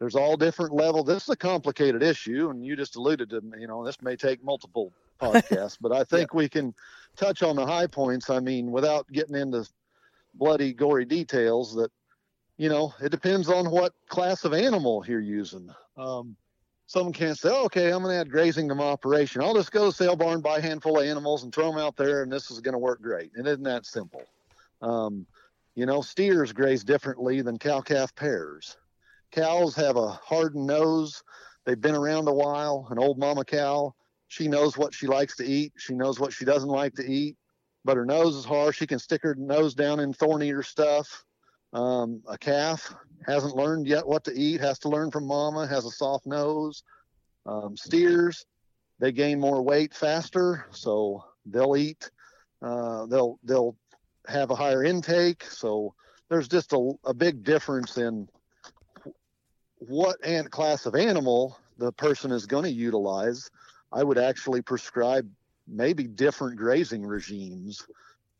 there's 0.00 0.16
all 0.16 0.36
different 0.36 0.72
levels. 0.72 1.06
This 1.06 1.24
is 1.24 1.28
a 1.28 1.36
complicated 1.36 2.02
issue, 2.02 2.48
and 2.48 2.64
you 2.64 2.74
just 2.74 2.96
alluded 2.96 3.28
to, 3.30 3.42
you 3.58 3.66
know, 3.66 3.84
this 3.84 4.00
may 4.02 4.16
take 4.16 4.42
multiple 4.42 4.92
podcasts, 5.20 5.76
but 5.78 5.92
I 5.92 6.02
think 6.02 6.30
yeah. 6.32 6.38
we 6.38 6.48
can 6.48 6.74
touch 7.16 7.42
on 7.42 7.54
the 7.54 7.66
high 7.66 7.86
points. 7.86 8.30
I 8.30 8.40
mean, 8.40 8.72
without 8.72 9.06
getting 9.12 9.36
into 9.36 9.68
bloody, 10.34 10.72
gory 10.72 11.04
details, 11.04 11.74
that, 11.74 11.92
you 12.56 12.70
know, 12.70 12.94
it 13.02 13.10
depends 13.10 13.50
on 13.50 13.70
what 13.70 13.92
class 14.08 14.46
of 14.46 14.54
animal 14.54 15.04
you're 15.06 15.20
using. 15.20 15.68
Um, 15.98 16.34
someone 16.86 17.12
can't 17.12 17.38
say, 17.38 17.50
oh, 17.52 17.66
okay, 17.66 17.92
I'm 17.92 18.02
going 18.02 18.14
to 18.14 18.20
add 18.20 18.30
grazing 18.30 18.68
to 18.68 18.74
my 18.74 18.84
operation. 18.84 19.42
I'll 19.42 19.54
just 19.54 19.70
go 19.70 19.90
to 19.90 19.96
sale 19.96 20.16
barn, 20.16 20.40
buy 20.40 20.58
a 20.58 20.62
handful 20.62 20.98
of 20.98 21.06
animals, 21.06 21.44
and 21.44 21.54
throw 21.54 21.70
them 21.70 21.78
out 21.78 21.96
there, 21.96 22.22
and 22.22 22.32
this 22.32 22.50
is 22.50 22.60
going 22.60 22.72
to 22.72 22.78
work 22.78 23.02
great. 23.02 23.32
It 23.38 23.46
isn't 23.46 23.64
that 23.64 23.84
simple. 23.84 24.22
Um, 24.80 25.26
you 25.74 25.84
know, 25.84 26.00
steers 26.00 26.52
graze 26.52 26.84
differently 26.84 27.42
than 27.42 27.58
cow 27.58 27.82
calf 27.82 28.14
pairs. 28.14 28.78
Cows 29.32 29.74
have 29.76 29.96
a 29.96 30.08
hardened 30.08 30.66
nose. 30.66 31.22
They've 31.64 31.80
been 31.80 31.94
around 31.94 32.28
a 32.28 32.34
while. 32.34 32.86
An 32.90 32.98
old 32.98 33.18
mama 33.18 33.44
cow, 33.44 33.94
she 34.28 34.48
knows 34.48 34.76
what 34.76 34.94
she 34.94 35.06
likes 35.06 35.36
to 35.36 35.44
eat. 35.44 35.72
She 35.76 35.94
knows 35.94 36.18
what 36.18 36.32
she 36.32 36.44
doesn't 36.44 36.68
like 36.68 36.94
to 36.94 37.04
eat, 37.04 37.36
but 37.84 37.96
her 37.96 38.04
nose 38.04 38.36
is 38.36 38.44
hard. 38.44 38.74
She 38.74 38.86
can 38.86 38.98
stick 38.98 39.22
her 39.22 39.34
nose 39.34 39.74
down 39.74 40.00
in 40.00 40.12
thorn 40.12 40.42
eater 40.42 40.62
stuff. 40.62 41.24
Um, 41.72 42.22
a 42.28 42.36
calf 42.36 42.92
hasn't 43.26 43.54
learned 43.54 43.86
yet 43.86 44.06
what 44.06 44.24
to 44.24 44.32
eat, 44.32 44.60
has 44.60 44.78
to 44.80 44.88
learn 44.88 45.10
from 45.10 45.26
mama, 45.26 45.66
has 45.66 45.84
a 45.84 45.90
soft 45.90 46.26
nose. 46.26 46.82
Um, 47.46 47.76
steers, 47.76 48.44
they 48.98 49.12
gain 49.12 49.38
more 49.40 49.62
weight 49.62 49.94
faster, 49.94 50.66
so 50.70 51.24
they'll 51.46 51.76
eat. 51.76 52.10
Uh, 52.62 53.06
they'll 53.06 53.38
they'll 53.44 53.76
have 54.26 54.50
a 54.50 54.56
higher 54.56 54.84
intake. 54.84 55.44
So 55.44 55.94
there's 56.28 56.48
just 56.48 56.72
a, 56.72 56.92
a 57.04 57.14
big 57.14 57.42
difference 57.42 57.96
in 57.96 58.28
what 59.80 60.16
ant 60.24 60.50
class 60.50 60.86
of 60.86 60.94
animal 60.94 61.58
the 61.78 61.92
person 61.92 62.30
is 62.30 62.46
going 62.46 62.64
to 62.64 62.70
utilize, 62.70 63.50
I 63.92 64.04
would 64.04 64.18
actually 64.18 64.62
prescribe 64.62 65.28
maybe 65.66 66.04
different 66.04 66.56
grazing 66.56 67.04
regimes. 67.04 67.86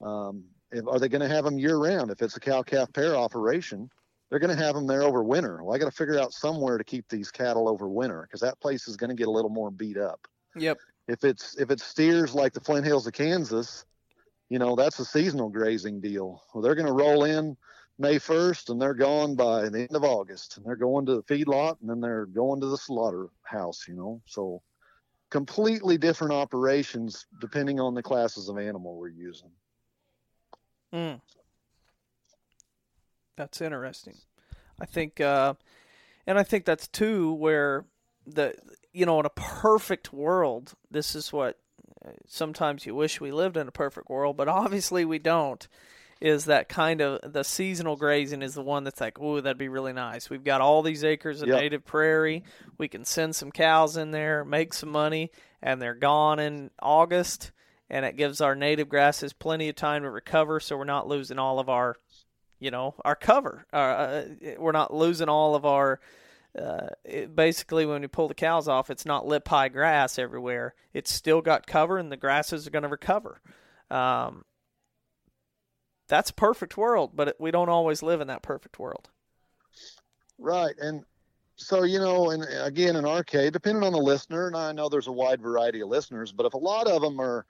Um, 0.02 0.44
if, 0.70 0.86
are 0.86 0.98
they 0.98 1.08
going 1.08 1.22
to 1.22 1.34
have 1.34 1.44
them 1.44 1.58
year 1.58 1.76
round? 1.76 2.10
If 2.10 2.22
it's 2.22 2.36
a 2.36 2.40
cow 2.40 2.62
calf 2.62 2.92
pair 2.92 3.16
operation, 3.16 3.90
they're 4.28 4.38
going 4.38 4.56
to 4.56 4.62
have 4.62 4.74
them 4.74 4.86
there 4.86 5.02
over 5.02 5.22
winter. 5.22 5.62
Well, 5.62 5.74
I 5.74 5.78
got 5.78 5.86
to 5.86 5.96
figure 5.96 6.18
out 6.18 6.32
somewhere 6.32 6.78
to 6.78 6.84
keep 6.84 7.08
these 7.08 7.30
cattle 7.30 7.68
over 7.68 7.88
winter 7.88 8.22
because 8.22 8.40
that 8.40 8.60
place 8.60 8.86
is 8.86 8.96
going 8.96 9.10
to 9.10 9.16
get 9.16 9.26
a 9.26 9.32
little 9.32 9.50
more 9.50 9.70
beat 9.70 9.96
up. 9.96 10.28
Yep. 10.56 10.78
If 11.08 11.24
it's 11.24 11.56
if 11.58 11.70
it's 11.70 11.82
steers 11.82 12.34
like 12.34 12.52
the 12.52 12.60
Flint 12.60 12.86
Hills 12.86 13.06
of 13.06 13.12
Kansas, 13.12 13.84
you 14.48 14.58
know 14.58 14.76
that's 14.76 14.98
a 15.00 15.04
seasonal 15.04 15.48
grazing 15.48 16.00
deal. 16.00 16.44
Well, 16.54 16.62
they're 16.62 16.76
going 16.76 16.86
to 16.86 16.92
roll 16.92 17.24
in 17.24 17.56
May 18.00 18.16
1st 18.16 18.70
and 18.70 18.80
they're 18.80 18.94
gone 18.94 19.34
by 19.34 19.68
the 19.68 19.80
end 19.80 19.94
of 19.94 20.04
August. 20.04 20.56
And 20.56 20.64
they're 20.64 20.74
going 20.74 21.04
to 21.06 21.16
the 21.16 21.22
feedlot 21.22 21.76
and 21.80 21.90
then 21.90 22.00
they're 22.00 22.26
going 22.26 22.60
to 22.62 22.66
the 22.66 22.78
slaughterhouse. 22.78 23.86
You 23.86 23.94
know, 23.94 24.22
so 24.26 24.62
completely 25.28 25.98
different 25.98 26.32
operations 26.32 27.26
depending 27.40 27.78
on 27.78 27.94
the 27.94 28.02
classes 28.02 28.48
of 28.48 28.58
animal 28.58 28.96
we're 28.96 29.08
using. 29.08 29.50
Mm. 30.92 31.20
That's 33.36 33.60
interesting. 33.60 34.16
I 34.80 34.86
think, 34.86 35.20
uh, 35.20 35.54
and 36.26 36.38
I 36.38 36.42
think 36.42 36.64
that's 36.64 36.88
too 36.88 37.34
where 37.34 37.84
the 38.26 38.54
you 38.92 39.06
know 39.06 39.20
in 39.20 39.26
a 39.26 39.30
perfect 39.30 40.12
world, 40.12 40.74
this 40.90 41.14
is 41.14 41.32
what 41.32 41.58
uh, 42.04 42.10
sometimes 42.26 42.86
you 42.86 42.94
wish 42.94 43.20
we 43.20 43.30
lived 43.30 43.56
in 43.56 43.68
a 43.68 43.72
perfect 43.72 44.08
world, 44.08 44.36
but 44.36 44.48
obviously 44.48 45.04
we 45.04 45.18
don't. 45.18 45.68
Is 46.20 46.44
that 46.46 46.68
kind 46.68 47.00
of 47.00 47.32
the 47.32 47.42
seasonal 47.44 47.96
grazing 47.96 48.42
is 48.42 48.54
the 48.54 48.62
one 48.62 48.84
that's 48.84 49.00
like, 49.00 49.18
oh, 49.18 49.40
that'd 49.40 49.56
be 49.56 49.68
really 49.68 49.94
nice. 49.94 50.28
We've 50.28 50.44
got 50.44 50.60
all 50.60 50.82
these 50.82 51.02
acres 51.02 51.40
of 51.40 51.48
Yep. 51.48 51.60
native 51.60 51.84
prairie. 51.86 52.44
We 52.76 52.88
can 52.88 53.04
send 53.06 53.34
some 53.34 53.50
cows 53.50 53.96
in 53.96 54.10
there, 54.10 54.44
make 54.44 54.74
some 54.74 54.90
money, 54.90 55.30
and 55.62 55.80
they're 55.80 55.94
gone 55.94 56.38
in 56.38 56.70
August. 56.82 57.52
And 57.88 58.04
it 58.04 58.16
gives 58.16 58.40
our 58.40 58.54
native 58.54 58.88
grasses 58.88 59.32
plenty 59.32 59.68
of 59.68 59.74
time 59.76 60.02
to 60.02 60.10
recover, 60.10 60.60
so 60.60 60.76
we're 60.76 60.84
not 60.84 61.08
losing 61.08 61.38
all 61.38 61.58
of 61.58 61.68
our 61.68 61.96
you 62.60 62.70
know 62.70 62.94
our 63.04 63.16
cover. 63.16 63.66
Uh, 63.72 63.76
uh, 63.76 64.24
we're 64.58 64.70
not 64.72 64.92
losing 64.94 65.28
all 65.28 65.54
of 65.54 65.64
our. 65.64 66.00
Uh, 66.56 66.88
it, 67.04 67.34
basically, 67.34 67.86
when 67.86 68.02
we 68.02 68.06
pull 68.08 68.28
the 68.28 68.34
cows 68.34 68.68
off, 68.68 68.90
it's 68.90 69.06
not 69.06 69.26
lip 69.26 69.48
high 69.48 69.68
grass 69.68 70.18
everywhere. 70.18 70.74
It's 70.92 71.10
still 71.12 71.40
got 71.40 71.66
cover, 71.66 71.96
and 71.98 72.12
the 72.12 72.16
grasses 72.16 72.66
are 72.66 72.70
going 72.70 72.82
to 72.82 72.88
recover. 72.88 73.40
Um, 73.90 74.44
that's 76.10 76.30
a 76.30 76.34
perfect 76.34 76.76
world, 76.76 77.12
but 77.14 77.36
we 77.38 77.50
don't 77.50 77.70
always 77.70 78.02
live 78.02 78.20
in 78.20 78.26
that 78.26 78.42
perfect 78.42 78.78
world. 78.78 79.08
Right. 80.38 80.74
And 80.78 81.04
so, 81.56 81.84
you 81.84 81.98
know, 81.98 82.30
and 82.30 82.44
again, 82.62 82.96
in 82.96 83.04
our 83.04 83.22
case, 83.22 83.50
depending 83.50 83.84
on 83.84 83.92
the 83.92 83.98
listener, 83.98 84.48
and 84.48 84.56
I 84.56 84.72
know 84.72 84.88
there's 84.88 85.06
a 85.06 85.12
wide 85.12 85.40
variety 85.40 85.80
of 85.80 85.88
listeners, 85.88 86.32
but 86.32 86.46
if 86.46 86.54
a 86.54 86.58
lot 86.58 86.86
of 86.86 87.00
them 87.00 87.20
are, 87.20 87.46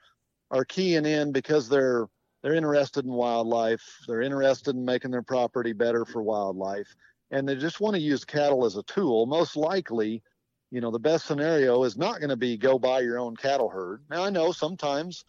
are 0.51 0.65
keying 0.65 1.05
in 1.05 1.31
because 1.31 1.67
they're, 1.67 2.07
they're 2.41 2.55
interested 2.55 3.05
in 3.05 3.11
wildlife, 3.11 3.81
they're 4.07 4.21
interested 4.21 4.75
in 4.75 4.85
making 4.85 5.11
their 5.11 5.21
property 5.21 5.73
better 5.73 6.05
for 6.05 6.21
wildlife, 6.21 6.95
and 7.31 7.47
they 7.47 7.55
just 7.55 7.79
want 7.79 7.95
to 7.95 8.01
use 8.01 8.25
cattle 8.25 8.65
as 8.65 8.75
a 8.75 8.83
tool, 8.83 9.25
most 9.25 9.55
likely, 9.55 10.21
you 10.71 10.81
know, 10.81 10.91
the 10.91 10.99
best 10.99 11.25
scenario 11.25 11.83
is 11.83 11.97
not 11.97 12.19
going 12.19 12.29
to 12.29 12.35
be 12.35 12.57
go 12.57 12.77
buy 12.77 12.99
your 12.99 13.19
own 13.19 13.35
cattle 13.35 13.69
herd. 13.69 14.03
Now, 14.09 14.23
I 14.23 14.29
know 14.29 14.51
sometimes 14.51 15.23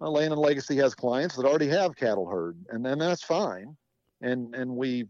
uh, 0.00 0.10
Land 0.10 0.32
and 0.32 0.40
Legacy 0.40 0.76
has 0.76 0.94
clients 0.94 1.36
that 1.36 1.46
already 1.46 1.68
have 1.68 1.96
cattle 1.96 2.26
herd, 2.26 2.56
and 2.70 2.84
then 2.84 2.98
that's 2.98 3.22
fine. 3.22 3.76
And, 4.20 4.54
and 4.54 4.76
we 4.76 5.06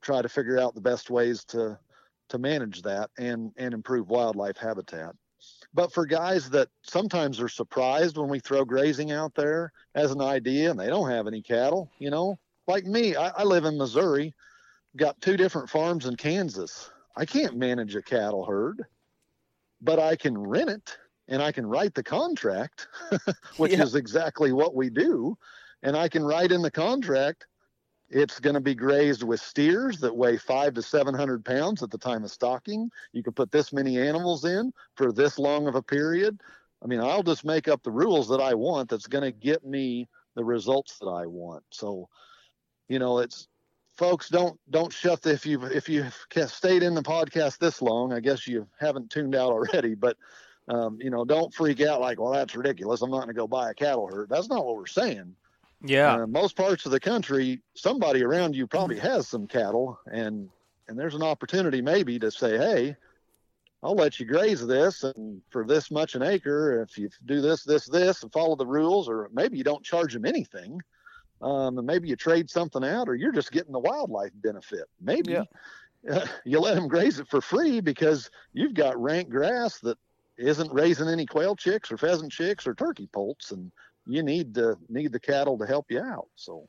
try 0.00 0.22
to 0.22 0.28
figure 0.28 0.58
out 0.58 0.74
the 0.74 0.80
best 0.80 1.10
ways 1.10 1.44
to 1.44 1.78
to 2.28 2.38
manage 2.38 2.82
that 2.82 3.10
and 3.18 3.52
and 3.56 3.74
improve 3.74 4.10
wildlife 4.10 4.56
habitat. 4.56 5.14
But 5.74 5.92
for 5.92 6.06
guys 6.06 6.50
that 6.50 6.68
sometimes 6.82 7.40
are 7.40 7.48
surprised 7.48 8.16
when 8.16 8.28
we 8.28 8.40
throw 8.40 8.64
grazing 8.64 9.12
out 9.12 9.34
there 9.34 9.72
as 9.94 10.10
an 10.10 10.20
idea 10.20 10.70
and 10.70 10.78
they 10.78 10.88
don't 10.88 11.10
have 11.10 11.26
any 11.26 11.42
cattle, 11.42 11.90
you 11.98 12.10
know, 12.10 12.38
like 12.66 12.84
me, 12.84 13.16
I, 13.16 13.28
I 13.28 13.44
live 13.44 13.64
in 13.64 13.78
Missouri, 13.78 14.34
got 14.96 15.20
two 15.20 15.36
different 15.36 15.70
farms 15.70 16.06
in 16.06 16.16
Kansas. 16.16 16.90
I 17.16 17.24
can't 17.24 17.56
manage 17.56 17.94
a 17.94 18.02
cattle 18.02 18.44
herd, 18.44 18.84
but 19.80 19.98
I 19.98 20.16
can 20.16 20.36
rent 20.36 20.70
it 20.70 20.96
and 21.28 21.42
I 21.42 21.52
can 21.52 21.66
write 21.66 21.94
the 21.94 22.02
contract, 22.02 22.88
which 23.58 23.72
Yeah. 23.72 23.82
is 23.82 23.94
exactly 23.94 24.52
what 24.52 24.74
we 24.74 24.90
do. 24.90 25.36
And 25.82 25.96
I 25.96 26.08
can 26.08 26.24
write 26.24 26.50
in 26.52 26.62
the 26.62 26.70
contract 26.70 27.46
it's 28.10 28.40
going 28.40 28.54
to 28.54 28.60
be 28.60 28.74
grazed 28.74 29.22
with 29.22 29.40
steers 29.40 30.00
that 30.00 30.16
weigh 30.16 30.38
five 30.38 30.72
to 30.74 30.82
700 30.82 31.44
pounds 31.44 31.82
at 31.82 31.90
the 31.90 31.98
time 31.98 32.24
of 32.24 32.30
stocking. 32.30 32.90
You 33.12 33.22
can 33.22 33.34
put 33.34 33.52
this 33.52 33.70
many 33.72 33.98
animals 33.98 34.46
in 34.46 34.72
for 34.96 35.12
this 35.12 35.38
long 35.38 35.68
of 35.68 35.74
a 35.74 35.82
period. 35.82 36.40
I 36.82 36.86
mean, 36.86 37.00
I'll 37.00 37.22
just 37.22 37.44
make 37.44 37.68
up 37.68 37.82
the 37.82 37.90
rules 37.90 38.28
that 38.28 38.40
I 38.40 38.54
want 38.54 38.88
that's 38.88 39.06
going 39.06 39.24
to 39.24 39.32
get 39.32 39.64
me 39.64 40.08
the 40.36 40.44
results 40.44 40.98
that 41.00 41.08
I 41.08 41.26
want. 41.26 41.64
So, 41.70 42.08
you 42.88 42.98
know, 42.98 43.18
it's 43.18 43.46
folks 43.96 44.28
don't 44.30 44.58
don't 44.70 44.92
shut 44.92 45.20
the, 45.20 45.32
if 45.32 45.44
you 45.44 45.62
if 45.64 45.88
you've 45.88 46.14
stayed 46.46 46.82
in 46.82 46.94
the 46.94 47.02
podcast 47.02 47.58
this 47.58 47.82
long, 47.82 48.12
I 48.12 48.20
guess 48.20 48.46
you 48.46 48.66
haven't 48.80 49.10
tuned 49.10 49.34
out 49.34 49.50
already, 49.52 49.94
but 49.94 50.16
um, 50.68 50.98
you 51.00 51.10
know, 51.10 51.24
don't 51.24 51.52
freak 51.52 51.80
out 51.80 52.00
like, 52.00 52.20
well, 52.20 52.32
that's 52.32 52.54
ridiculous. 52.54 53.02
I'm 53.02 53.10
not 53.10 53.18
going 53.18 53.28
to 53.28 53.34
go 53.34 53.46
buy 53.46 53.70
a 53.70 53.74
cattle 53.74 54.06
herd. 54.06 54.28
That's 54.28 54.48
not 54.48 54.64
what 54.64 54.76
we're 54.76 54.86
saying. 54.86 55.34
Yeah, 55.84 56.22
Uh, 56.22 56.26
most 56.26 56.56
parts 56.56 56.86
of 56.86 56.92
the 56.92 57.00
country, 57.00 57.62
somebody 57.74 58.22
around 58.24 58.56
you 58.56 58.66
probably 58.66 58.98
has 58.98 59.28
some 59.28 59.46
cattle, 59.46 59.98
and 60.10 60.48
and 60.88 60.98
there's 60.98 61.14
an 61.14 61.22
opportunity 61.22 61.80
maybe 61.82 62.18
to 62.18 62.30
say, 62.30 62.56
hey, 62.56 62.96
I'll 63.82 63.94
let 63.94 64.18
you 64.18 64.26
graze 64.26 64.66
this, 64.66 65.04
and 65.04 65.40
for 65.50 65.64
this 65.64 65.90
much 65.90 66.14
an 66.14 66.22
acre, 66.22 66.82
if 66.82 66.98
you 66.98 67.10
do 67.26 67.40
this, 67.40 67.62
this, 67.62 67.86
this, 67.86 68.22
and 68.22 68.32
follow 68.32 68.56
the 68.56 68.66
rules, 68.66 69.08
or 69.08 69.30
maybe 69.32 69.56
you 69.58 69.64
don't 69.64 69.84
charge 69.84 70.14
them 70.14 70.24
anything, 70.24 70.80
um, 71.42 71.78
and 71.78 71.86
maybe 71.86 72.08
you 72.08 72.16
trade 72.16 72.50
something 72.50 72.82
out, 72.82 73.08
or 73.08 73.14
you're 73.14 73.32
just 73.32 73.52
getting 73.52 73.72
the 73.72 73.78
wildlife 73.78 74.32
benefit. 74.34 74.84
Maybe 75.00 75.32
Yeah. 75.32 75.44
uh, 76.10 76.26
you 76.44 76.58
let 76.58 76.74
them 76.74 76.88
graze 76.88 77.20
it 77.20 77.28
for 77.28 77.40
free 77.40 77.80
because 77.80 78.30
you've 78.52 78.74
got 78.74 79.00
rank 79.00 79.28
grass 79.28 79.78
that 79.80 79.98
isn't 80.38 80.72
raising 80.72 81.08
any 81.08 81.26
quail 81.26 81.56
chicks 81.56 81.90
or 81.90 81.98
pheasant 81.98 82.32
chicks 82.32 82.66
or 82.66 82.74
turkey 82.74 83.08
poults, 83.12 83.50
and 83.50 83.70
you 84.06 84.22
need 84.22 84.54
to 84.54 84.76
need 84.88 85.12
the 85.12 85.20
cattle 85.20 85.58
to 85.58 85.66
help 85.66 85.86
you 85.90 86.00
out. 86.00 86.28
So 86.36 86.68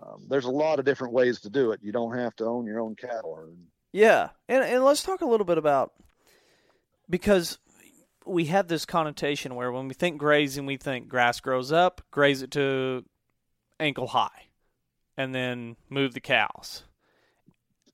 um, 0.00 0.26
there's 0.28 0.46
a 0.46 0.50
lot 0.50 0.78
of 0.78 0.84
different 0.84 1.12
ways 1.12 1.40
to 1.40 1.50
do 1.50 1.72
it. 1.72 1.80
You 1.82 1.92
don't 1.92 2.16
have 2.16 2.34
to 2.36 2.44
own 2.44 2.66
your 2.66 2.80
own 2.80 2.96
cattle 2.96 3.34
herd. 3.34 3.56
Yeah, 3.92 4.30
and 4.48 4.64
and 4.64 4.84
let's 4.84 5.02
talk 5.02 5.20
a 5.20 5.26
little 5.26 5.46
bit 5.46 5.58
about 5.58 5.92
because 7.08 7.58
we 8.26 8.46
have 8.46 8.68
this 8.68 8.84
connotation 8.84 9.54
where 9.54 9.70
when 9.70 9.88
we 9.88 9.94
think 9.94 10.18
grazing, 10.18 10.66
we 10.66 10.76
think 10.76 11.08
grass 11.08 11.40
grows 11.40 11.70
up, 11.70 12.00
graze 12.10 12.42
it 12.42 12.50
to 12.52 13.04
ankle 13.78 14.08
high, 14.08 14.48
and 15.16 15.34
then 15.34 15.76
move 15.88 16.14
the 16.14 16.20
cows. 16.20 16.84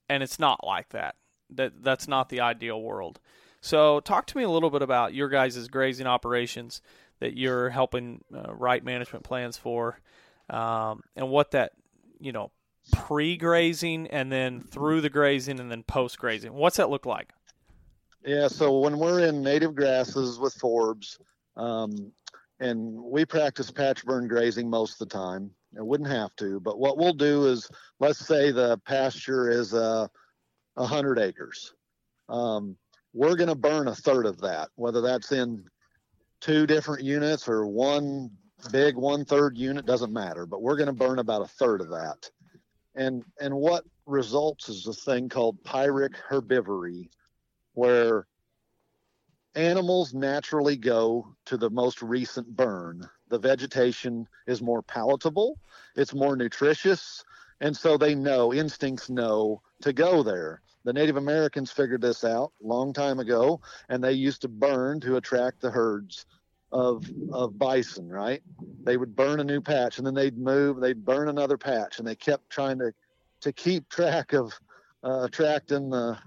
And 0.08 0.22
it's 0.22 0.38
not 0.38 0.64
like 0.64 0.90
that. 0.90 1.16
That 1.50 1.82
that's 1.82 2.08
not 2.08 2.28
the 2.28 2.40
ideal 2.40 2.80
world. 2.80 3.20
So, 3.60 4.00
talk 4.00 4.26
to 4.26 4.36
me 4.38 4.42
a 4.42 4.50
little 4.50 4.70
bit 4.70 4.82
about 4.82 5.14
your 5.14 5.28
guys' 5.28 5.68
grazing 5.68 6.06
operations 6.06 6.80
that 7.20 7.36
you're 7.36 7.70
helping 7.70 8.24
uh, 8.34 8.54
write 8.54 8.84
management 8.84 9.24
plans 9.24 9.56
for, 9.56 10.00
um, 10.48 11.02
and 11.14 11.28
what 11.28 11.50
that 11.50 11.72
you 12.18 12.32
know 12.32 12.50
pre-grazing 12.92 14.06
and 14.08 14.32
then 14.32 14.62
through 14.62 15.00
the 15.02 15.10
grazing 15.10 15.60
and 15.60 15.70
then 15.70 15.82
post-grazing. 15.82 16.52
What's 16.52 16.78
that 16.78 16.90
look 16.90 17.04
like? 17.04 17.32
Yeah, 18.24 18.48
so 18.48 18.78
when 18.78 18.98
we're 18.98 19.20
in 19.20 19.42
native 19.42 19.74
grasses 19.74 20.38
with 20.38 20.54
forbs, 20.58 21.18
um, 21.56 22.12
and 22.60 23.02
we 23.02 23.24
practice 23.24 23.70
patch 23.70 24.04
burn 24.04 24.28
grazing 24.28 24.68
most 24.68 25.00
of 25.00 25.08
the 25.08 25.14
time. 25.14 25.50
I 25.78 25.82
wouldn't 25.82 26.10
have 26.10 26.34
to, 26.36 26.60
but 26.60 26.78
what 26.78 26.98
we'll 26.98 27.12
do 27.12 27.46
is, 27.46 27.70
let's 28.00 28.18
say 28.18 28.50
the 28.50 28.78
pasture 28.78 29.48
is 29.48 29.72
uh, 29.72 30.08
a 30.76 30.86
hundred 30.86 31.18
acres. 31.18 31.74
Um, 32.28 32.76
we're 33.12 33.36
going 33.36 33.48
to 33.48 33.54
burn 33.54 33.88
a 33.88 33.94
third 33.94 34.26
of 34.26 34.40
that, 34.40 34.68
whether 34.76 35.00
that's 35.00 35.32
in 35.32 35.64
two 36.40 36.66
different 36.66 37.02
units 37.04 37.48
or 37.48 37.66
one 37.66 38.30
big 38.72 38.96
one 38.96 39.24
third 39.24 39.56
unit 39.56 39.86
doesn't 39.86 40.12
matter. 40.12 40.46
But 40.46 40.62
we're 40.62 40.76
going 40.76 40.86
to 40.86 40.92
burn 40.92 41.18
about 41.18 41.42
a 41.42 41.48
third 41.48 41.80
of 41.80 41.88
that, 41.88 42.30
and 42.94 43.24
and 43.40 43.54
what 43.54 43.84
results 44.06 44.68
is 44.68 44.86
a 44.86 44.92
thing 44.92 45.28
called 45.28 45.62
pyric 45.64 46.14
herbivory, 46.28 47.08
where 47.74 48.26
animals 49.54 50.14
naturally 50.14 50.76
go 50.76 51.34
to 51.46 51.56
the 51.56 51.70
most 51.70 52.02
recent 52.02 52.46
burn. 52.56 53.08
The 53.28 53.38
vegetation 53.38 54.28
is 54.46 54.62
more 54.62 54.82
palatable, 54.82 55.58
it's 55.96 56.14
more 56.14 56.36
nutritious, 56.36 57.24
and 57.60 57.76
so 57.76 57.96
they 57.96 58.14
know, 58.14 58.52
instincts 58.52 59.10
know 59.10 59.62
to 59.82 59.92
go 59.92 60.22
there. 60.22 60.62
The 60.84 60.92
Native 60.92 61.16
Americans 61.16 61.70
figured 61.70 62.00
this 62.00 62.24
out 62.24 62.52
a 62.62 62.66
long 62.66 62.92
time 62.92 63.20
ago, 63.20 63.60
and 63.88 64.02
they 64.02 64.12
used 64.12 64.42
to 64.42 64.48
burn 64.48 65.00
to 65.00 65.16
attract 65.16 65.60
the 65.60 65.70
herds 65.70 66.26
of 66.72 67.04
of 67.32 67.58
bison, 67.58 68.08
right? 68.08 68.42
They 68.84 68.96
would 68.96 69.16
burn 69.16 69.40
a 69.40 69.44
new 69.44 69.60
patch 69.60 69.98
and 69.98 70.06
then 70.06 70.14
they'd 70.14 70.38
move, 70.38 70.80
they'd 70.80 71.04
burn 71.04 71.28
another 71.28 71.58
patch, 71.58 71.98
and 71.98 72.06
they 72.06 72.14
kept 72.14 72.48
trying 72.50 72.78
to 72.78 72.92
to 73.40 73.52
keep 73.52 73.88
track 73.88 74.32
of 74.32 74.52
uh, 75.04 75.22
attracting 75.24 75.90
the 75.90 76.18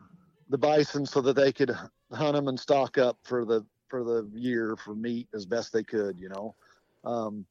the 0.49 0.57
bison 0.57 1.05
so 1.05 1.21
that 1.21 1.35
they 1.35 1.51
could 1.51 1.71
hunt 2.11 2.35
them 2.35 2.47
and 2.47 2.59
stock 2.59 2.97
up 2.97 3.17
for 3.23 3.45
the 3.45 3.65
for 3.87 4.03
the 4.03 4.29
year 4.33 4.75
for 4.75 4.95
meat 4.95 5.27
as 5.33 5.45
best 5.45 5.71
they 5.71 5.83
could. 5.83 6.19
You 6.19 6.29
know, 6.29 6.55
um, 7.05 7.45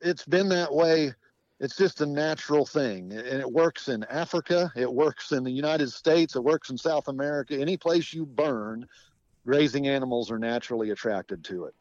it's 0.00 0.24
been 0.24 0.48
that 0.48 0.72
way 0.72 1.14
it's 1.60 1.76
just 1.76 2.00
a 2.00 2.06
natural 2.06 2.64
thing 2.64 3.12
and 3.12 3.40
it 3.40 3.50
works 3.50 3.88
in 3.88 4.02
africa 4.04 4.72
it 4.74 4.90
works 4.90 5.30
in 5.32 5.44
the 5.44 5.50
united 5.50 5.90
states 5.90 6.34
it 6.34 6.42
works 6.42 6.70
in 6.70 6.78
south 6.78 7.06
america 7.08 7.58
any 7.58 7.76
place 7.76 8.12
you 8.12 8.24
burn 8.24 8.86
grazing 9.44 9.88
animals 9.88 10.30
are 10.30 10.38
naturally 10.38 10.90
attracted 10.90 11.44
to 11.44 11.66
it. 11.66 11.74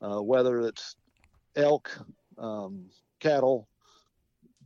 Uh, 0.00 0.22
whether 0.22 0.60
it's 0.60 0.96
elk 1.56 1.90
um, 2.38 2.86
cattle 3.18 3.68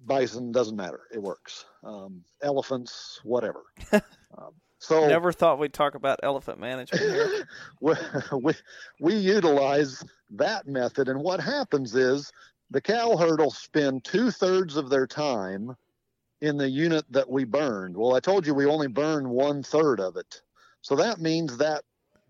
bison 0.04 0.52
doesn't 0.52 0.76
matter 0.76 1.00
it 1.12 1.22
works. 1.22 1.64
Um, 1.84 2.24
elephants 2.42 3.20
whatever. 3.24 3.62
Um, 4.38 4.54
so 4.78 5.08
never 5.08 5.30
thought 5.30 5.58
we'd 5.58 5.74
talk 5.74 5.94
about 5.94 6.20
elephant 6.22 6.58
management 6.58 7.02
here. 7.02 7.46
We, 7.82 7.94
we, 8.40 8.54
we 8.98 9.14
utilize 9.14 10.02
that 10.30 10.66
method 10.66 11.10
and 11.10 11.20
what 11.20 11.38
happens 11.38 11.94
is 11.94 12.32
the 12.72 12.80
cow 12.80 13.16
herd 13.16 13.40
will 13.40 13.50
spend 13.50 14.02
two 14.02 14.30
thirds 14.30 14.76
of 14.76 14.88
their 14.88 15.06
time 15.06 15.76
in 16.40 16.56
the 16.56 16.68
unit 16.68 17.04
that 17.10 17.28
we 17.28 17.44
burned. 17.44 17.96
Well, 17.96 18.14
I 18.14 18.20
told 18.20 18.46
you 18.46 18.54
we 18.54 18.66
only 18.66 18.88
burn 18.88 19.28
one 19.28 19.62
third 19.62 20.00
of 20.00 20.16
it. 20.16 20.42
So 20.80 20.96
that 20.96 21.20
means 21.20 21.58
that 21.58 21.84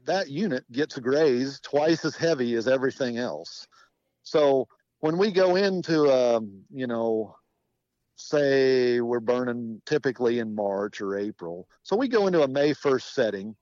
that 0.04 0.28
unit 0.28 0.70
gets 0.72 0.98
grazed 0.98 1.62
twice 1.62 2.04
as 2.04 2.16
heavy 2.16 2.54
as 2.54 2.66
everything 2.66 3.18
else. 3.18 3.66
So 4.24 4.66
when 4.98 5.16
we 5.16 5.30
go 5.30 5.56
into, 5.56 6.12
um, 6.12 6.62
you 6.70 6.88
know, 6.88 7.36
say 8.16 9.00
we're 9.00 9.20
burning 9.20 9.80
typically 9.86 10.40
in 10.40 10.54
March 10.54 11.00
or 11.00 11.16
April. 11.16 11.68
So 11.82 11.96
we 11.96 12.08
go 12.08 12.26
into 12.26 12.42
a 12.42 12.48
May 12.48 12.72
1st 12.72 13.14
setting 13.14 13.56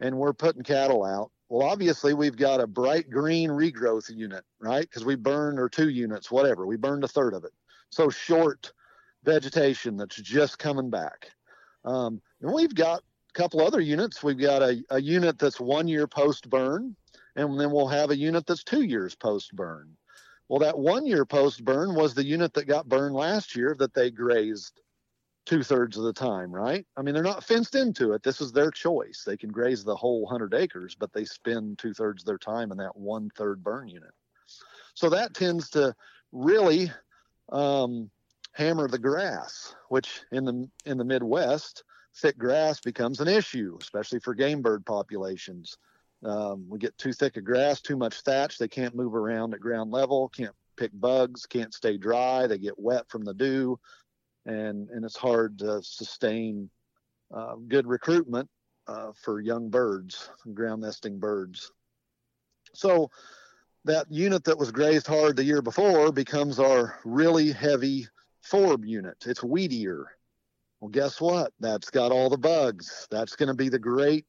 and 0.00 0.18
we're 0.18 0.34
putting 0.34 0.62
cattle 0.62 1.04
out. 1.04 1.30
Well, 1.48 1.66
obviously, 1.66 2.12
we've 2.12 2.36
got 2.36 2.60
a 2.60 2.66
bright 2.66 3.08
green 3.08 3.48
regrowth 3.48 4.14
unit, 4.14 4.44
right? 4.60 4.82
Because 4.82 5.04
we 5.04 5.14
burned, 5.14 5.58
or 5.58 5.68
two 5.68 5.88
units, 5.88 6.30
whatever. 6.30 6.66
We 6.66 6.76
burned 6.76 7.04
a 7.04 7.08
third 7.08 7.32
of 7.32 7.44
it. 7.44 7.52
So 7.90 8.10
short 8.10 8.72
vegetation 9.24 9.96
that's 9.96 10.16
just 10.16 10.58
coming 10.58 10.90
back. 10.90 11.30
Um, 11.84 12.20
and 12.42 12.52
we've 12.52 12.74
got 12.74 13.00
a 13.00 13.32
couple 13.32 13.62
other 13.62 13.80
units. 13.80 14.22
We've 14.22 14.38
got 14.38 14.62
a, 14.62 14.82
a 14.90 15.00
unit 15.00 15.38
that's 15.38 15.58
one 15.60 15.88
year 15.88 16.06
post 16.06 16.50
burn, 16.50 16.94
and 17.34 17.58
then 17.58 17.70
we'll 17.70 17.88
have 17.88 18.10
a 18.10 18.16
unit 18.16 18.46
that's 18.46 18.64
two 18.64 18.82
years 18.82 19.14
post 19.14 19.56
burn. 19.56 19.96
Well, 20.48 20.60
that 20.60 20.78
one 20.78 21.06
year 21.06 21.24
post 21.24 21.64
burn 21.64 21.94
was 21.94 22.14
the 22.14 22.24
unit 22.24 22.54
that 22.54 22.66
got 22.66 22.88
burned 22.88 23.14
last 23.14 23.56
year 23.56 23.74
that 23.78 23.94
they 23.94 24.10
grazed 24.10 24.80
two 25.48 25.62
thirds 25.62 25.96
of 25.96 26.04
the 26.04 26.12
time, 26.12 26.52
right? 26.52 26.84
I 26.94 27.00
mean, 27.00 27.14
they're 27.14 27.22
not 27.22 27.42
fenced 27.42 27.74
into 27.74 28.12
it. 28.12 28.22
This 28.22 28.42
is 28.42 28.52
their 28.52 28.70
choice. 28.70 29.24
They 29.26 29.36
can 29.36 29.50
graze 29.50 29.82
the 29.82 29.96
whole 29.96 30.26
hundred 30.26 30.52
acres, 30.52 30.94
but 30.94 31.10
they 31.14 31.24
spend 31.24 31.78
two 31.78 31.94
thirds 31.94 32.22
of 32.22 32.26
their 32.26 32.38
time 32.38 32.70
in 32.70 32.76
that 32.78 32.94
one 32.94 33.30
third 33.34 33.64
burn 33.64 33.88
unit. 33.88 34.12
So 34.92 35.08
that 35.08 35.32
tends 35.32 35.70
to 35.70 35.94
really 36.32 36.92
um, 37.50 38.10
hammer 38.52 38.88
the 38.88 38.98
grass, 38.98 39.74
which 39.88 40.20
in 40.32 40.44
the 40.44 40.68
in 40.84 40.98
the 40.98 41.04
Midwest, 41.04 41.82
thick 42.16 42.36
grass 42.36 42.80
becomes 42.80 43.20
an 43.20 43.28
issue, 43.28 43.78
especially 43.80 44.20
for 44.20 44.34
game 44.34 44.60
bird 44.60 44.84
populations. 44.84 45.78
Um, 46.24 46.66
we 46.68 46.78
get 46.78 46.98
too 46.98 47.14
thick 47.14 47.38
of 47.38 47.44
grass, 47.44 47.80
too 47.80 47.96
much 47.96 48.20
thatch. 48.20 48.58
They 48.58 48.68
can't 48.68 48.94
move 48.94 49.14
around 49.14 49.54
at 49.54 49.60
ground 49.60 49.92
level, 49.92 50.28
can't 50.28 50.54
pick 50.76 50.90
bugs, 50.92 51.46
can't 51.46 51.72
stay 51.72 51.96
dry. 51.96 52.46
They 52.46 52.58
get 52.58 52.78
wet 52.78 53.08
from 53.08 53.24
the 53.24 53.34
dew 53.34 53.80
and 54.48 54.88
and 54.88 55.04
it's 55.04 55.16
hard 55.16 55.58
to 55.58 55.82
sustain 55.82 56.68
uh, 57.34 57.54
good 57.68 57.86
recruitment 57.86 58.48
uh, 58.88 59.12
for 59.22 59.40
young 59.40 59.68
birds, 59.68 60.30
ground 60.54 60.82
nesting 60.82 61.18
birds. 61.18 61.70
So 62.74 63.10
that 63.84 64.10
unit 64.10 64.44
that 64.44 64.58
was 64.58 64.72
grazed 64.72 65.06
hard 65.06 65.36
the 65.36 65.44
year 65.44 65.62
before 65.62 66.10
becomes 66.10 66.58
our 66.58 66.98
really 67.04 67.52
heavy 67.52 68.06
forb 68.42 68.84
unit. 68.84 69.16
It's 69.26 69.40
weedier. 69.40 70.04
Well, 70.80 70.90
guess 70.90 71.20
what? 71.20 71.52
That's 71.60 71.90
got 71.90 72.12
all 72.12 72.30
the 72.30 72.38
bugs. 72.38 73.06
That's 73.10 73.36
going 73.36 73.48
to 73.48 73.54
be 73.54 73.68
the 73.68 73.78
great 73.78 74.24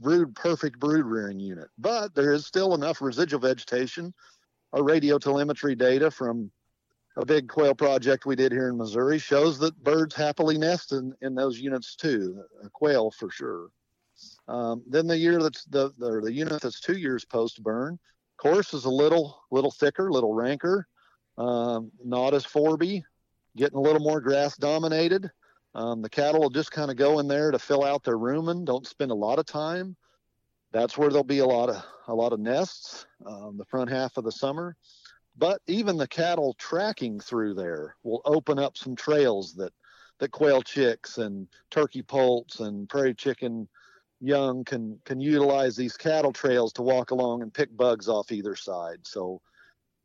brood, 0.00 0.34
perfect 0.34 0.78
brood 0.78 1.06
rearing 1.06 1.40
unit. 1.40 1.68
But 1.78 2.14
there 2.14 2.32
is 2.32 2.46
still 2.46 2.74
enough 2.74 3.00
residual 3.00 3.40
vegetation. 3.40 4.14
Our 4.72 4.82
radio 4.82 5.18
telemetry 5.18 5.74
data 5.74 6.10
from 6.10 6.50
a 7.16 7.24
big 7.24 7.48
quail 7.48 7.74
project 7.74 8.26
we 8.26 8.36
did 8.36 8.52
here 8.52 8.68
in 8.68 8.76
Missouri 8.76 9.18
shows 9.18 9.58
that 9.58 9.82
birds 9.84 10.14
happily 10.14 10.58
nest 10.58 10.92
in, 10.92 11.14
in 11.22 11.34
those 11.34 11.60
units 11.60 11.94
too, 11.94 12.42
a 12.64 12.68
quail 12.70 13.10
for 13.10 13.30
sure. 13.30 13.68
Um, 14.48 14.82
then 14.88 15.06
the 15.06 15.16
year 15.16 15.40
that's 15.42 15.64
the, 15.64 15.92
the, 15.98 16.20
the 16.20 16.32
unit 16.32 16.62
that's 16.62 16.80
two 16.80 16.96
years 16.96 17.24
post 17.24 17.62
burn, 17.62 17.98
course 18.36 18.74
is 18.74 18.84
a 18.84 18.90
little 18.90 19.42
little 19.50 19.70
thicker, 19.70 20.10
little 20.10 20.34
ranker, 20.34 20.86
um, 21.38 21.90
not 22.04 22.34
as 22.34 22.44
forby, 22.44 23.02
getting 23.56 23.78
a 23.78 23.80
little 23.80 24.00
more 24.00 24.20
grass 24.20 24.56
dominated. 24.56 25.30
Um, 25.74 26.02
the 26.02 26.08
cattle 26.08 26.40
will 26.40 26.50
just 26.50 26.70
kind 26.70 26.90
of 26.90 26.96
go 26.96 27.18
in 27.18 27.26
there 27.26 27.50
to 27.50 27.58
fill 27.58 27.84
out 27.84 28.04
their 28.04 28.18
rumen. 28.18 28.64
Don't 28.64 28.86
spend 28.86 29.10
a 29.10 29.14
lot 29.14 29.38
of 29.38 29.46
time. 29.46 29.96
That's 30.72 30.96
where 30.96 31.08
there'll 31.08 31.24
be 31.24 31.38
a 31.38 31.46
lot 31.46 31.70
of 31.70 31.82
a 32.06 32.14
lot 32.14 32.32
of 32.32 32.40
nests 32.40 33.06
um, 33.26 33.56
the 33.56 33.64
front 33.64 33.90
half 33.90 34.16
of 34.16 34.24
the 34.24 34.32
summer. 34.32 34.76
But 35.36 35.60
even 35.66 35.96
the 35.96 36.06
cattle 36.06 36.54
tracking 36.58 37.18
through 37.20 37.54
there 37.54 37.96
will 38.02 38.22
open 38.24 38.58
up 38.58 38.76
some 38.76 38.94
trails 38.94 39.54
that, 39.54 39.72
that 40.18 40.30
quail 40.30 40.62
chicks 40.62 41.18
and 41.18 41.48
turkey 41.70 42.02
poults 42.02 42.60
and 42.60 42.88
prairie 42.88 43.14
chicken 43.14 43.68
young 44.20 44.64
can, 44.64 45.00
can 45.04 45.20
utilize 45.20 45.76
these 45.76 45.96
cattle 45.96 46.32
trails 46.32 46.72
to 46.74 46.82
walk 46.82 47.10
along 47.10 47.42
and 47.42 47.52
pick 47.52 47.76
bugs 47.76 48.08
off 48.08 48.30
either 48.30 48.54
side. 48.54 48.98
So 49.02 49.40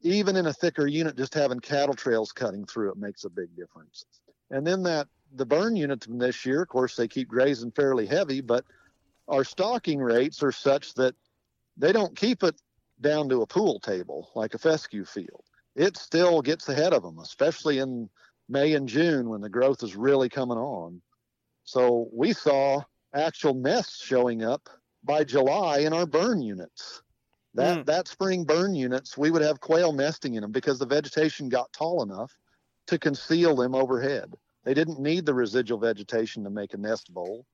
even 0.01 0.36
in 0.36 0.47
a 0.47 0.53
thicker 0.53 0.88
unit, 0.88 1.15
just 1.15 1.34
having 1.34 1.59
cattle 1.59 1.95
trails 1.95 2.32
cutting 2.32 2.65
through 2.65 2.91
it 2.91 2.97
makes 2.97 3.23
a 3.23 3.30
big 3.30 3.55
difference. 3.55 4.05
And 4.49 4.65
then 4.65 4.84
that 4.84 5.07
the 5.36 5.45
burn 5.45 5.75
units 5.75 6.07
from 6.07 6.17
this 6.17 6.45
year, 6.45 6.63
of 6.63 6.69
course, 6.69 6.95
they 6.95 7.07
keep 7.07 7.27
grazing 7.27 7.71
fairly 7.71 8.07
heavy, 8.07 8.41
but 8.41 8.65
our 9.27 9.43
stocking 9.43 9.99
rates 9.99 10.41
are 10.41 10.51
such 10.51 10.95
that 10.95 11.13
they 11.77 11.91
don't 11.91 12.15
keep 12.15 12.43
it 12.43 12.59
down 13.02 13.30
to 13.30 13.41
a 13.41 13.47
pool 13.47 13.80
table 13.80 14.32
like 14.36 14.54
a 14.54 14.60
fescue 14.60 15.06
field. 15.06 15.43
It 15.76 15.97
still 15.97 16.41
gets 16.41 16.68
ahead 16.68 16.93
of 16.93 17.04
them, 17.04 17.20
especially 17.20 17.80
in 17.80 18.10
May 18.50 18.74
and 18.74 18.89
June 18.89 19.30
when 19.30 19.41
the 19.41 19.50
growth 19.50 19.84
is 19.84 19.95
really 19.95 20.30
coming 20.30 20.58
on. 20.58 21.02
So 21.64 22.10
we 22.12 22.34
saw 22.34 22.82
actual 23.14 23.54
nests 23.54 24.04
showing 24.04 24.43
up 24.43 24.70
by 25.04 25.24
July 25.24 25.80
in 25.80 25.93
our 25.93 26.06
burn 26.06 26.41
units. 26.41 27.02
That 27.56 27.80
mm. 27.80 27.86
that 27.86 28.08
spring 28.08 28.43
burn 28.43 28.76
units, 28.76 29.18
we 29.18 29.32
would 29.32 29.41
have 29.41 29.60
quail 29.60 29.91
nesting 29.91 30.36
in 30.36 30.41
them 30.41 30.52
because 30.52 30.80
the 30.80 30.86
vegetation 30.86 31.50
got 31.50 31.72
tall 31.74 32.04
enough 32.04 32.32
to 32.88 33.00
conceal 33.00 33.56
them 33.56 33.76
overhead. 33.76 34.34
They 34.64 34.74
didn't 34.74 35.00
need 35.00 35.26
the 35.26 35.34
residual 35.34 35.80
vegetation 35.80 36.43
to 36.43 36.50
make 36.50 36.74
a 36.74 36.78
nest 36.78 37.14
bowl. 37.14 37.45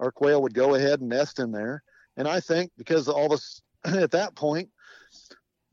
Our 0.00 0.10
quail 0.10 0.42
would 0.42 0.54
go 0.54 0.74
ahead 0.74 1.00
and 1.00 1.08
nest 1.08 1.38
in 1.38 1.52
there. 1.52 1.82
And 2.16 2.28
I 2.28 2.40
think 2.40 2.72
because 2.76 3.08
all 3.08 3.28
this 3.28 3.62
at 3.84 4.10
that 4.10 4.34
point, 4.34 4.70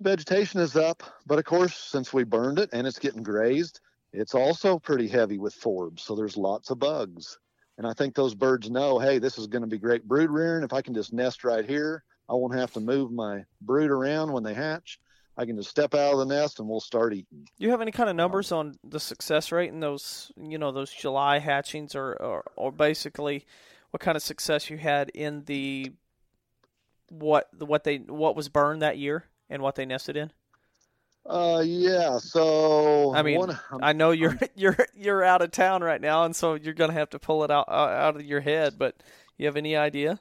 vegetation 0.05 0.61
is 0.61 0.77
up, 0.77 1.03
but 1.25 1.39
of 1.39 1.45
course, 1.45 1.75
since 1.75 2.13
we 2.13 2.23
burned 2.23 2.59
it 2.59 2.69
and 2.71 2.87
it's 2.87 2.99
getting 2.99 3.23
grazed, 3.23 3.81
it's 4.13 4.35
also 4.35 4.79
pretty 4.79 5.07
heavy 5.07 5.37
with 5.37 5.59
forbs. 5.59 6.01
So 6.01 6.15
there's 6.15 6.37
lots 6.37 6.69
of 6.69 6.79
bugs. 6.79 7.37
And 7.77 7.85
I 7.85 7.93
think 7.93 8.15
those 8.15 8.35
birds 8.35 8.69
know, 8.69 8.99
hey, 8.99 9.19
this 9.19 9.37
is 9.37 9.47
going 9.47 9.63
to 9.63 9.67
be 9.67 9.77
great 9.77 10.07
brood 10.07 10.29
rearing. 10.29 10.63
If 10.63 10.71
I 10.71 10.81
can 10.81 10.93
just 10.93 11.11
nest 11.11 11.43
right 11.43 11.65
here, 11.65 12.03
I 12.29 12.33
won't 12.33 12.55
have 12.55 12.71
to 12.73 12.79
move 12.79 13.11
my 13.11 13.43
brood 13.61 13.91
around 13.91 14.31
when 14.31 14.43
they 14.43 14.53
hatch. 14.53 14.99
I 15.37 15.45
can 15.45 15.57
just 15.57 15.71
step 15.71 15.93
out 15.93 16.13
of 16.13 16.19
the 16.19 16.25
nest 16.25 16.59
and 16.59 16.69
we'll 16.69 16.79
start 16.79 17.13
eating. 17.13 17.43
Do 17.43 17.65
you 17.65 17.71
have 17.71 17.81
any 17.81 17.91
kind 17.91 18.09
of 18.09 18.15
numbers 18.15 18.53
on 18.53 18.75
the 18.87 19.01
success 19.01 19.51
rate 19.51 19.69
in 19.69 19.81
those, 19.81 20.31
you 20.37 20.57
know, 20.57 20.71
those 20.71 20.91
July 20.91 21.39
hatchings, 21.39 21.93
or, 21.93 22.13
or, 22.21 22.45
or 22.55 22.71
basically 22.71 23.45
what 23.89 23.99
kind 23.99 24.15
of 24.15 24.23
success 24.23 24.69
you 24.69 24.77
had 24.77 25.09
in 25.09 25.43
the 25.45 25.91
what 27.09 27.49
what 27.59 27.83
they 27.83 27.97
what 27.97 28.35
was 28.35 28.49
burned 28.49 28.81
that 28.81 28.97
year? 28.97 29.25
And 29.49 29.61
what 29.61 29.75
they 29.75 29.85
nested 29.85 30.17
in? 30.17 30.31
Uh, 31.25 31.63
yeah. 31.65 32.19
So 32.19 33.13
I 33.15 33.23
mean, 33.23 33.39
one, 33.39 33.59
I 33.81 33.93
know 33.93 34.11
you're 34.11 34.37
you're 34.55 34.77
you're 34.95 35.23
out 35.23 35.41
of 35.41 35.51
town 35.51 35.81
right 35.81 36.01
now, 36.01 36.25
and 36.25 36.35
so 36.35 36.53
you're 36.53 36.73
gonna 36.73 36.93
have 36.93 37.09
to 37.11 37.19
pull 37.19 37.43
it 37.43 37.51
out 37.51 37.67
out 37.69 38.15
of 38.15 38.23
your 38.23 38.41
head. 38.41 38.75
But 38.77 38.95
you 39.37 39.47
have 39.47 39.57
any 39.57 39.75
idea? 39.75 40.19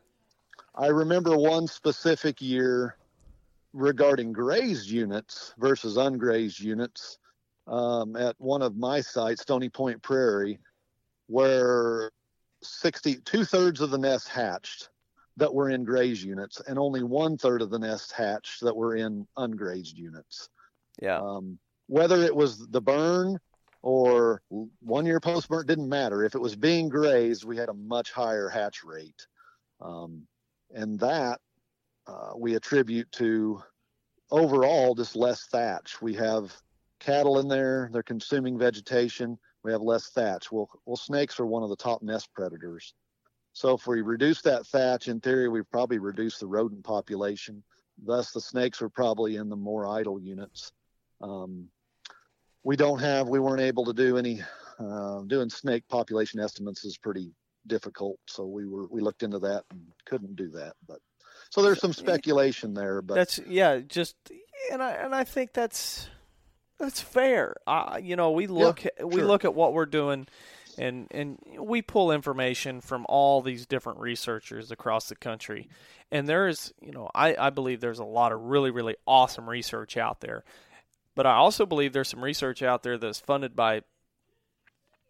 I 0.75 0.89
remember 0.89 1.37
one 1.37 1.67
specific 1.67 2.41
year 2.41 2.97
regarding 3.73 4.33
grazed 4.33 4.89
units 4.89 5.55
versus 5.59 5.97
ungrazed 5.97 6.61
units 6.61 7.19
um, 7.67 8.17
at 8.17 8.35
one 8.39 8.63
of 8.63 8.77
my 8.77 9.01
sites, 9.01 9.43
Stony 9.43 9.69
Point 9.69 10.03
Prairie, 10.03 10.59
where 11.27 12.11
60 12.63 13.17
two 13.17 13.45
thirds 13.45 13.81
of 13.81 13.91
the 13.91 13.99
nest 13.99 14.29
hatched 14.29 14.89
that 15.37 15.53
were 15.53 15.71
in 15.71 15.85
grazed 15.85 16.23
units, 16.23 16.61
and 16.67 16.79
only 16.79 17.03
one 17.03 17.37
third 17.37 17.63
of 17.63 17.71
the 17.71 17.79
nests 17.79 18.13
hatched 18.13 18.61
that 18.63 18.77
were 18.77 18.97
in 18.97 19.27
ungrazed 19.37 19.97
units. 19.97 20.49
Yeah. 21.01 21.19
Um, 21.19 21.59
whether 21.87 22.23
it 22.23 22.35
was 22.35 22.67
the 22.69 22.81
burn 22.81 23.39
or 23.83 24.41
one 24.81 25.05
year 25.05 25.21
post 25.21 25.49
burn 25.49 25.67
didn't 25.67 25.89
matter. 25.89 26.25
If 26.25 26.35
it 26.35 26.41
was 26.41 26.57
being 26.57 26.89
grazed, 26.89 27.45
we 27.45 27.57
had 27.57 27.69
a 27.69 27.75
much 27.75 28.13
higher 28.13 28.49
hatch 28.49 28.85
rate, 28.85 29.27
um, 29.81 30.27
and 30.71 30.99
that 31.01 31.41
uh, 32.07 32.31
we 32.37 32.55
attribute 32.55 33.11
to 33.13 33.63
overall 34.31 34.95
just 34.95 35.17
less 35.17 35.47
thatch. 35.47 36.01
We 36.01 36.15
have 36.15 36.55
cattle 37.01 37.41
in 37.41 37.49
there. 37.49 37.91
They're 37.93 38.03
consuming 38.03 38.59
vegetation. 38.59 39.39
We 39.63 39.73
have 39.73 39.83
less 39.83 40.09
thatch. 40.11 40.51
Well, 40.51 40.69
well, 40.87 40.97
snakes 40.97 41.39
are 41.41 41.47
one 41.47 41.63
of 41.63 41.69
the 41.69 41.77
top 41.77 42.03
nest 42.03 42.29
predators. 42.35 42.95
So 43.55 43.75
if 43.75 43.87
we 43.87 44.03
reduce 44.03 44.43
that 44.43 44.67
thatch, 44.67 45.09
in 45.09 45.21
theory, 45.21 45.49
we've 45.49 45.71
probably 45.71 45.99
reduced 45.99 46.41
the 46.41 46.47
rodent 46.47 46.85
population. 46.85 47.63
Thus, 48.05 48.33
the 48.33 48.41
snakes 48.41 48.83
are 48.83 48.89
probably 48.89 49.37
in 49.37 49.49
the 49.49 49.57
more 49.57 49.87
idle 49.87 50.21
units. 50.21 50.73
Um, 51.21 51.69
we 52.65 52.77
don't 52.77 52.99
have, 52.99 53.29
we 53.29 53.39
weren't 53.39 53.63
able 53.63 53.85
to 53.87 53.93
do 53.93 54.19
any, 54.19 54.43
uh, 54.79 55.21
doing 55.23 55.49
snake 55.49 55.87
population 55.89 56.41
estimates 56.41 56.85
is 56.85 56.99
pretty 56.99 57.31
difficult. 57.67 58.19
So 58.27 58.45
we 58.45 58.67
were, 58.67 58.89
we 58.89 59.01
looked 59.01 59.23
into 59.23 59.39
that 59.39 59.65
and 59.71 59.81
couldn't 60.05 60.35
do 60.35 60.51
that. 60.51 60.75
But 60.89 60.99
so 61.51 61.63
there's 61.63 61.81
some 61.81 61.93
speculation 61.93 62.75
there. 62.75 63.01
But 63.03 63.15
that's 63.15 63.39
yeah, 63.47 63.79
just 63.79 64.17
and 64.73 64.83
I 64.83 64.93
and 64.93 65.15
I 65.15 65.25
think 65.25 65.53
that's 65.53 66.09
that's 66.79 67.01
fair. 67.01 67.55
Uh, 67.67 67.99
you 68.03 68.17
know, 68.17 68.33
we 68.33 68.47
look 68.47 68.85
Yeah, 68.85 69.05
we 69.05 69.23
look 69.23 69.45
at 69.45 69.55
what 69.55 69.73
we're 69.73 69.87
doing, 69.87 70.27
and 70.79 71.09
and 71.11 71.39
we 71.59 71.83
pull 71.83 72.11
information 72.11 72.81
from 72.81 73.07
all 73.09 73.43
these 73.43 73.67
different 73.67 74.01
researchers 74.01 74.71
across 74.71 75.09
the 75.09 75.17
country, 75.17 75.69
and 76.11 76.29
there 76.29 76.49
is 76.49 76.73
you 76.81 76.93
know 76.93 77.11
I 77.15 77.37
I 77.37 77.51
believe 77.51 77.81
there's 77.81 77.99
a 77.99 78.05
lot 78.05 78.33
of 78.33 78.41
really 78.41 78.71
really 78.71 78.97
awesome 79.07 79.49
research 79.49 79.97
out 79.97 80.21
there, 80.21 80.45
but 81.15 81.27
I 81.27 81.35
also 81.35 81.67
believe 81.67 81.93
there's 81.93 82.09
some 82.09 82.25
research 82.25 82.63
out 82.63 82.83
there 82.83 82.99
that's 82.99 83.21
funded 83.21 83.55
by 83.57 83.83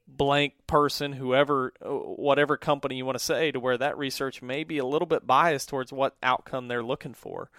blank 0.06 0.52
person 0.66 1.14
whoever 1.14 1.72
whatever 1.80 2.56
company 2.56 2.96
you 2.96 3.06
want 3.06 3.18
to 3.18 3.24
say 3.24 3.50
to 3.50 3.58
where 3.58 3.78
that 3.78 3.96
research 3.96 4.42
may 4.42 4.62
be 4.62 4.78
a 4.78 4.84
little 4.84 5.06
bit 5.06 5.26
biased 5.26 5.68
towards 5.68 5.92
what 5.92 6.16
outcome 6.22 6.68
they're 6.68 6.82
looking 6.82 7.14
for. 7.14 7.50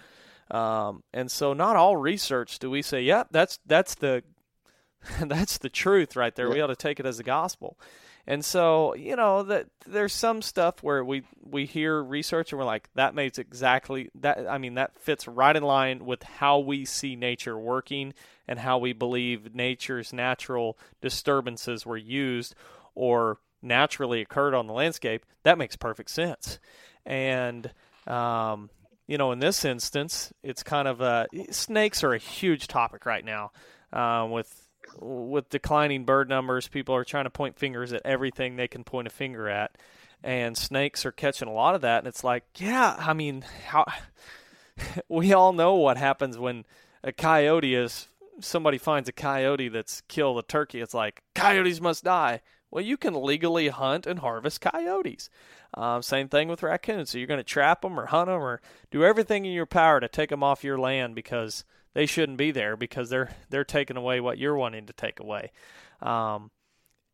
Um, 0.51 1.01
and 1.11 1.31
so 1.31 1.53
not 1.53 1.75
all 1.75 1.97
research 1.97 2.59
do 2.59 2.69
we 2.69 2.83
say, 2.83 3.01
yeah 3.01 3.23
that's 3.31 3.59
that's 3.65 3.95
the 3.95 4.23
that's 5.21 5.57
the 5.57 5.69
truth 5.69 6.15
right 6.15 6.35
there. 6.35 6.49
We 6.49 6.61
ought 6.61 6.67
to 6.67 6.75
take 6.75 6.99
it 6.99 7.05
as 7.05 7.17
the 7.17 7.23
gospel. 7.23 7.77
And 8.27 8.43
so, 8.43 8.95
you 8.95 9.15
know, 9.15 9.43
that 9.43 9.67
there's 9.85 10.13
some 10.13 10.41
stuff 10.41 10.81
where 10.81 11.03
we 11.05 11.23
we 11.43 11.65
hear 11.65 12.01
research 12.01 12.51
and 12.51 12.59
we're 12.59 12.65
like, 12.65 12.89
that 12.95 13.13
makes 13.13 13.37
exactly 13.37 14.09
that 14.15 14.47
I 14.49 14.57
mean, 14.57 14.75
that 14.75 14.97
fits 14.97 15.27
right 15.27 15.55
in 15.55 15.63
line 15.63 16.05
with 16.05 16.23
how 16.23 16.59
we 16.59 16.85
see 16.85 17.15
nature 17.15 17.57
working 17.57 18.13
and 18.47 18.59
how 18.59 18.79
we 18.79 18.93
believe 18.93 19.53
nature's 19.53 20.11
natural 20.11 20.77
disturbances 21.01 21.85
were 21.85 21.97
used 21.97 22.55
or 22.95 23.39
naturally 23.61 24.21
occurred 24.21 24.55
on 24.55 24.65
the 24.65 24.73
landscape. 24.73 25.25
That 25.43 25.59
makes 25.59 25.75
perfect 25.75 26.09
sense. 26.09 26.59
And 27.05 27.71
um, 28.07 28.71
you 29.05 29.19
know, 29.19 29.31
in 29.33 29.39
this 29.39 29.63
instance, 29.63 30.33
it's 30.41 30.63
kind 30.63 30.87
of 30.87 30.99
a 30.99 31.27
snakes 31.51 32.03
are 32.03 32.13
a 32.13 32.17
huge 32.17 32.67
topic 32.67 33.05
right 33.05 33.23
now 33.23 33.51
uh, 33.93 34.27
with 34.27 34.64
with 34.99 35.49
declining 35.49 36.05
bird 36.05 36.29
numbers. 36.29 36.67
People 36.67 36.95
are 36.95 37.03
trying 37.03 37.25
to 37.25 37.29
point 37.29 37.57
fingers 37.57 37.93
at 37.93 38.01
everything 38.05 38.55
they 38.55 38.67
can 38.67 38.83
point 38.83 39.07
a 39.07 39.11
finger 39.11 39.49
at, 39.49 39.77
and 40.23 40.57
snakes 40.57 41.05
are 41.05 41.11
catching 41.11 41.47
a 41.47 41.53
lot 41.53 41.75
of 41.75 41.81
that. 41.81 41.99
And 41.99 42.07
it's 42.07 42.23
like, 42.23 42.43
yeah, 42.57 42.95
I 42.97 43.13
mean, 43.13 43.43
how 43.67 43.85
we 45.09 45.33
all 45.33 45.53
know 45.53 45.75
what 45.75 45.97
happens 45.97 46.37
when 46.37 46.65
a 47.03 47.11
coyote 47.11 47.75
is 47.75 48.07
somebody 48.39 48.77
finds 48.77 49.07
a 49.09 49.13
coyote 49.13 49.69
that's 49.69 50.01
killed 50.07 50.37
a 50.39 50.43
turkey. 50.43 50.81
It's 50.81 50.93
like 50.93 51.21
coyotes 51.33 51.81
must 51.81 52.03
die. 52.03 52.41
Well, 52.71 52.83
you 52.83 52.97
can 52.97 53.13
legally 53.13 53.69
hunt 53.69 54.05
and 54.05 54.19
harvest 54.19 54.59
coyotes. 54.59 55.29
Um, 55.75 56.01
same 56.01 56.27
thing 56.27 56.47
with 56.47 56.63
raccoons. 56.63 57.09
So 57.09 57.17
you're 57.17 57.27
going 57.27 57.39
to 57.39 57.43
trap 57.43 57.81
them 57.81 57.99
or 57.99 58.07
hunt 58.07 58.27
them 58.27 58.41
or 58.41 58.61
do 58.91 59.03
everything 59.03 59.45
in 59.45 59.53
your 59.53 59.65
power 59.65 59.99
to 59.99 60.07
take 60.07 60.29
them 60.29 60.43
off 60.43 60.63
your 60.63 60.77
land 60.77 61.15
because 61.15 61.63
they 61.95 62.05
shouldn't 62.05 62.37
be 62.37 62.51
there 62.51 62.77
because 62.77 63.09
they're 63.09 63.35
they're 63.49 63.63
taking 63.63 63.97
away 63.97 64.19
what 64.19 64.37
you're 64.37 64.55
wanting 64.55 64.85
to 64.85 64.93
take 64.93 65.19
away. 65.19 65.51
Um, 66.01 66.51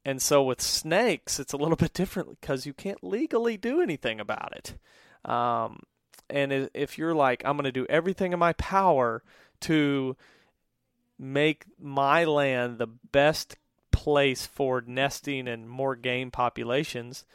and 0.04 0.22
so 0.22 0.44
with 0.44 0.60
snakes, 0.60 1.40
it's 1.40 1.54
a 1.54 1.58
little 1.58 1.76
bit 1.78 1.94
different 1.94 2.42
because 2.42 2.66
you 2.66 2.74
can't 2.74 3.02
legally 3.02 3.56
do 3.56 3.80
anything 3.80 4.20
about 4.20 4.54
it. 4.58 5.30
Um, 5.30 5.84
and 6.30 6.70
if 6.74 6.98
you're 6.98 7.14
like, 7.14 7.44
I'm 7.46 7.56
going 7.56 7.66
to 7.66 7.72
do 7.72 7.86
everything 7.90 8.34
in 8.34 8.40
my 8.40 8.54
power 8.54 9.22
to 9.62 10.18
make 11.20 11.66
my 11.80 12.24
land 12.24 12.80
the 12.80 12.88
best 12.88 13.58
place 13.92 14.46
for 14.48 14.84
nesting 14.88 15.48
and 15.48 15.70
more 15.70 15.96
game 15.96 16.32
populations, 16.32 17.26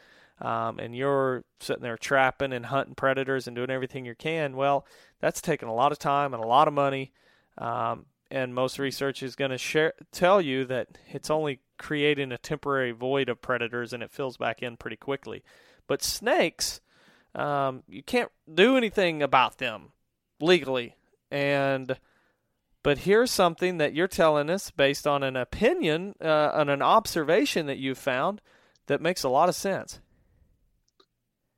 um, 0.40 0.80
and 0.80 0.96
you're 0.96 1.44
sitting 1.60 1.82
there 1.82 1.96
trapping 1.96 2.52
and 2.52 2.66
hunting 2.66 2.96
predators 2.96 3.46
and 3.46 3.54
doing 3.54 3.70
everything 3.70 4.04
you 4.04 4.16
can, 4.16 4.56
well, 4.56 4.84
that's 5.20 5.40
taking 5.40 5.68
a 5.68 5.74
lot 5.74 5.92
of 5.92 5.98
time 6.00 6.34
and 6.34 6.42
a 6.42 6.46
lot 6.46 6.66
of 6.66 6.74
money. 6.74 7.12
Um, 7.58 8.06
and 8.30 8.54
most 8.54 8.78
research 8.78 9.22
is 9.22 9.36
going 9.36 9.52
to 9.52 9.58
share 9.58 9.94
tell 10.12 10.40
you 10.40 10.64
that 10.66 10.88
it's 11.08 11.30
only 11.30 11.60
creating 11.78 12.32
a 12.32 12.38
temporary 12.38 12.92
void 12.92 13.28
of 13.28 13.40
predators 13.40 13.92
and 13.92 14.02
it 14.02 14.10
fills 14.10 14.36
back 14.36 14.62
in 14.62 14.76
pretty 14.76 14.96
quickly. 14.96 15.42
But 15.86 16.02
snakes, 16.02 16.80
um, 17.34 17.82
you 17.88 18.02
can't 18.02 18.30
do 18.52 18.76
anything 18.76 19.22
about 19.22 19.58
them 19.58 19.92
legally. 20.40 20.96
And 21.30 21.98
but 22.82 22.98
here's 22.98 23.30
something 23.30 23.78
that 23.78 23.94
you're 23.94 24.06
telling 24.06 24.48
us 24.48 24.70
based 24.70 25.06
on 25.08 25.22
an 25.22 25.36
opinion, 25.36 26.14
uh, 26.20 26.50
on 26.54 26.68
an 26.68 26.82
observation 26.82 27.66
that 27.66 27.78
you 27.78 27.94
found 27.94 28.40
that 28.86 29.00
makes 29.00 29.24
a 29.24 29.28
lot 29.28 29.48
of 29.48 29.56
sense. 29.56 30.00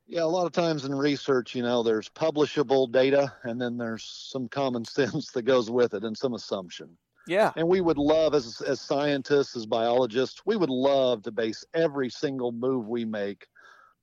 Yeah, 0.09 0.23
a 0.23 0.25
lot 0.25 0.47
of 0.47 0.53
times 0.53 0.85
in 0.85 0.95
research, 0.95 1.53
you 1.53 1.61
know, 1.61 1.83
there's 1.83 2.09
publishable 2.09 2.91
data 2.91 3.31
and 3.43 3.61
then 3.61 3.77
there's 3.77 4.03
some 4.03 4.47
common 4.49 4.83
sense 4.85 5.31
that 5.31 5.43
goes 5.43 5.69
with 5.69 5.93
it 5.93 6.03
and 6.03 6.17
some 6.17 6.33
assumption. 6.33 6.97
Yeah. 7.27 7.51
And 7.55 7.67
we 7.67 7.79
would 7.79 7.99
love, 7.99 8.33
as, 8.33 8.59
as 8.61 8.81
scientists, 8.81 9.55
as 9.55 9.67
biologists, 9.67 10.41
we 10.47 10.55
would 10.55 10.71
love 10.71 11.21
to 11.23 11.31
base 11.31 11.63
every 11.75 12.09
single 12.09 12.51
move 12.51 12.87
we 12.87 13.05
make 13.05 13.45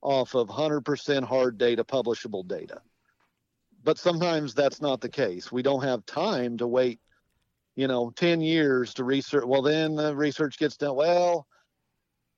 off 0.01 0.37
of 0.37 0.47
100% 0.47 1.25
hard 1.25 1.59
data, 1.59 1.83
publishable 1.83 2.47
data. 2.47 2.81
But 3.83 3.99
sometimes 3.99 4.55
that's 4.55 4.81
not 4.81 5.01
the 5.01 5.09
case. 5.09 5.51
We 5.51 5.63
don't 5.63 5.83
have 5.83 6.07
time 6.07 6.57
to 6.59 6.69
wait, 6.69 7.01
you 7.75 7.89
know, 7.89 8.13
10 8.15 8.41
years 8.41 8.95
to 8.95 9.03
research. 9.03 9.45
Well, 9.45 9.63
then 9.63 9.97
the 9.97 10.15
research 10.15 10.57
gets 10.57 10.77
done. 10.77 10.95
Well, 10.95 11.49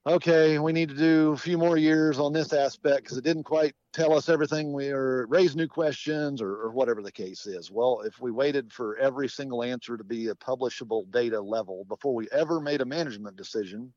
okay, 0.07 0.59
we 0.59 0.72
need 0.72 0.88
to 0.88 0.94
do 0.94 1.32
a 1.32 1.36
few 1.36 1.59
more 1.59 1.76
years 1.76 2.18
on 2.18 2.32
this 2.32 2.53
aspect 2.53 3.05
because 3.05 3.18
it 3.18 3.24
didn't 3.24 3.44
quite 3.44 3.74
tell 3.92 4.14
us 4.14 4.28
everything 4.28 4.72
we 4.72 4.88
or 4.88 5.26
raise 5.26 5.57
new 5.57 5.68
questions 5.68 6.40
or, 6.40 6.51
or 6.51 6.70
whatever 6.70 7.03
the 7.03 7.12
case 7.12 7.46
is. 7.46 7.70
Well, 7.70 8.03
if 8.05 8.20
we 8.20 8.30
waited 8.30 8.72
for 8.72 8.96
every 8.96 9.28
single 9.28 9.62
answer 9.62 9.96
to 9.96 10.05
be 10.05 10.28
a 10.28 10.34
publishable 10.34 11.11
data 11.11 11.40
level 11.40 11.84
before 11.84 12.14
we 12.14 12.28
ever 12.32 12.61
made 12.61 12.80
a 12.80 12.86
management 12.86 13.36
decision, 13.36 13.92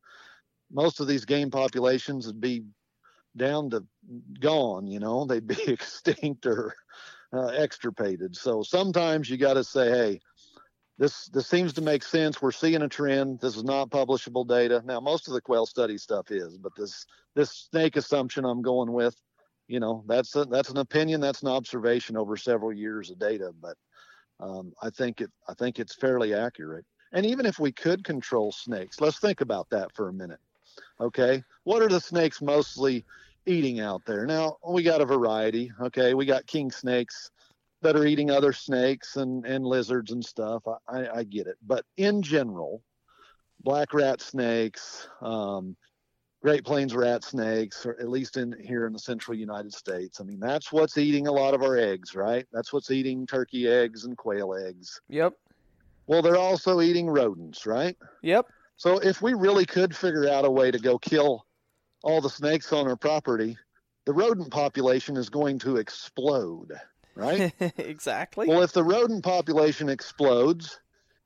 most 0.70 1.00
of 1.00 1.06
these 1.06 1.24
game 1.24 1.50
populations 1.50 2.26
would 2.26 2.40
be 2.40 2.64
down 3.36 3.70
to 3.70 3.84
gone, 4.40 4.86
you 4.86 5.00
know, 5.00 5.24
they'd 5.26 5.46
be 5.46 5.62
extinct 5.66 6.46
or 6.46 6.74
uh, 7.32 7.46
extirpated. 7.48 8.36
So 8.36 8.62
sometimes 8.62 9.30
you 9.30 9.36
got 9.36 9.54
to 9.54 9.64
say, 9.64 9.90
hey, 9.90 10.20
this 10.98 11.26
this 11.26 11.46
seems 11.46 11.72
to 11.74 11.80
make 11.80 12.02
sense. 12.02 12.40
We're 12.40 12.52
seeing 12.52 12.82
a 12.82 12.88
trend. 12.88 13.40
This 13.40 13.56
is 13.56 13.64
not 13.64 13.90
publishable 13.90 14.46
data. 14.46 14.82
Now, 14.84 15.00
most 15.00 15.26
of 15.26 15.34
the 15.34 15.40
quail 15.40 15.66
study 15.66 15.98
stuff 15.98 16.30
is, 16.30 16.58
but 16.58 16.72
this 16.76 17.06
this 17.34 17.50
snake 17.50 17.96
assumption 17.96 18.44
I'm 18.44 18.62
going 18.62 18.92
with, 18.92 19.16
you 19.68 19.80
know, 19.80 20.04
that's 20.06 20.36
a, 20.36 20.44
that's 20.44 20.68
an 20.68 20.78
opinion. 20.78 21.20
That's 21.20 21.42
an 21.42 21.48
observation 21.48 22.16
over 22.16 22.36
several 22.36 22.72
years 22.72 23.10
of 23.10 23.18
data. 23.18 23.52
But 23.60 23.76
um, 24.38 24.72
I 24.82 24.90
think 24.90 25.20
it 25.20 25.30
I 25.48 25.54
think 25.54 25.78
it's 25.78 25.94
fairly 25.94 26.34
accurate. 26.34 26.84
And 27.12 27.26
even 27.26 27.46
if 27.46 27.58
we 27.58 27.72
could 27.72 28.04
control 28.04 28.52
snakes, 28.52 29.00
let's 29.00 29.18
think 29.18 29.40
about 29.40 29.70
that 29.70 29.94
for 29.94 30.08
a 30.08 30.12
minute. 30.12 30.40
Okay, 31.00 31.42
what 31.64 31.82
are 31.82 31.88
the 31.88 32.00
snakes 32.00 32.40
mostly 32.40 33.04
eating 33.46 33.80
out 33.80 34.04
there? 34.06 34.26
Now 34.26 34.58
we 34.66 34.82
got 34.82 35.00
a 35.00 35.06
variety. 35.06 35.72
Okay, 35.80 36.14
we 36.14 36.26
got 36.26 36.46
king 36.46 36.70
snakes 36.70 37.30
that 37.82 37.96
are 37.96 38.06
eating 38.06 38.30
other 38.30 38.52
snakes 38.52 39.16
and, 39.16 39.44
and 39.44 39.64
lizards 39.64 40.12
and 40.12 40.24
stuff. 40.24 40.62
I, 40.66 41.00
I, 41.00 41.18
I 41.18 41.22
get 41.24 41.46
it. 41.46 41.56
But 41.66 41.84
in 41.96 42.22
general, 42.22 42.82
black 43.60 43.92
rat 43.94 44.20
snakes, 44.20 45.08
um, 45.20 45.76
Great 46.42 46.64
Plains 46.64 46.94
rat 46.94 47.22
snakes, 47.22 47.86
or 47.86 47.96
at 48.00 48.08
least 48.08 48.36
in 48.36 48.56
here 48.60 48.86
in 48.86 48.92
the 48.92 48.98
central 48.98 49.36
United 49.36 49.72
States. 49.72 50.20
I 50.20 50.24
mean, 50.24 50.40
that's 50.40 50.72
what's 50.72 50.98
eating 50.98 51.28
a 51.28 51.32
lot 51.32 51.54
of 51.54 51.62
our 51.62 51.76
eggs, 51.76 52.16
right? 52.16 52.44
That's 52.52 52.72
what's 52.72 52.90
eating 52.90 53.26
turkey 53.26 53.68
eggs 53.68 54.04
and 54.04 54.16
quail 54.16 54.54
eggs. 54.54 55.00
Yep. 55.08 55.34
Well, 56.08 56.20
they're 56.20 56.36
also 56.36 56.80
eating 56.80 57.08
rodents, 57.08 57.64
right? 57.64 57.96
Yep. 58.22 58.46
So 58.76 58.98
if 58.98 59.22
we 59.22 59.34
really 59.34 59.64
could 59.64 59.94
figure 59.94 60.28
out 60.28 60.44
a 60.44 60.50
way 60.50 60.72
to 60.72 60.78
go 60.80 60.98
kill 60.98 61.46
all 62.02 62.20
the 62.20 62.28
snakes 62.28 62.72
on 62.72 62.88
our 62.88 62.96
property, 62.96 63.56
the 64.04 64.12
rodent 64.12 64.50
population 64.50 65.16
is 65.16 65.28
going 65.28 65.60
to 65.60 65.76
explode, 65.76 66.72
right? 67.14 67.52
exactly. 67.78 68.46
Well, 68.46 68.62
if 68.62 68.72
the 68.72 68.84
rodent 68.84 69.24
population 69.24 69.88
explodes, 69.88 70.80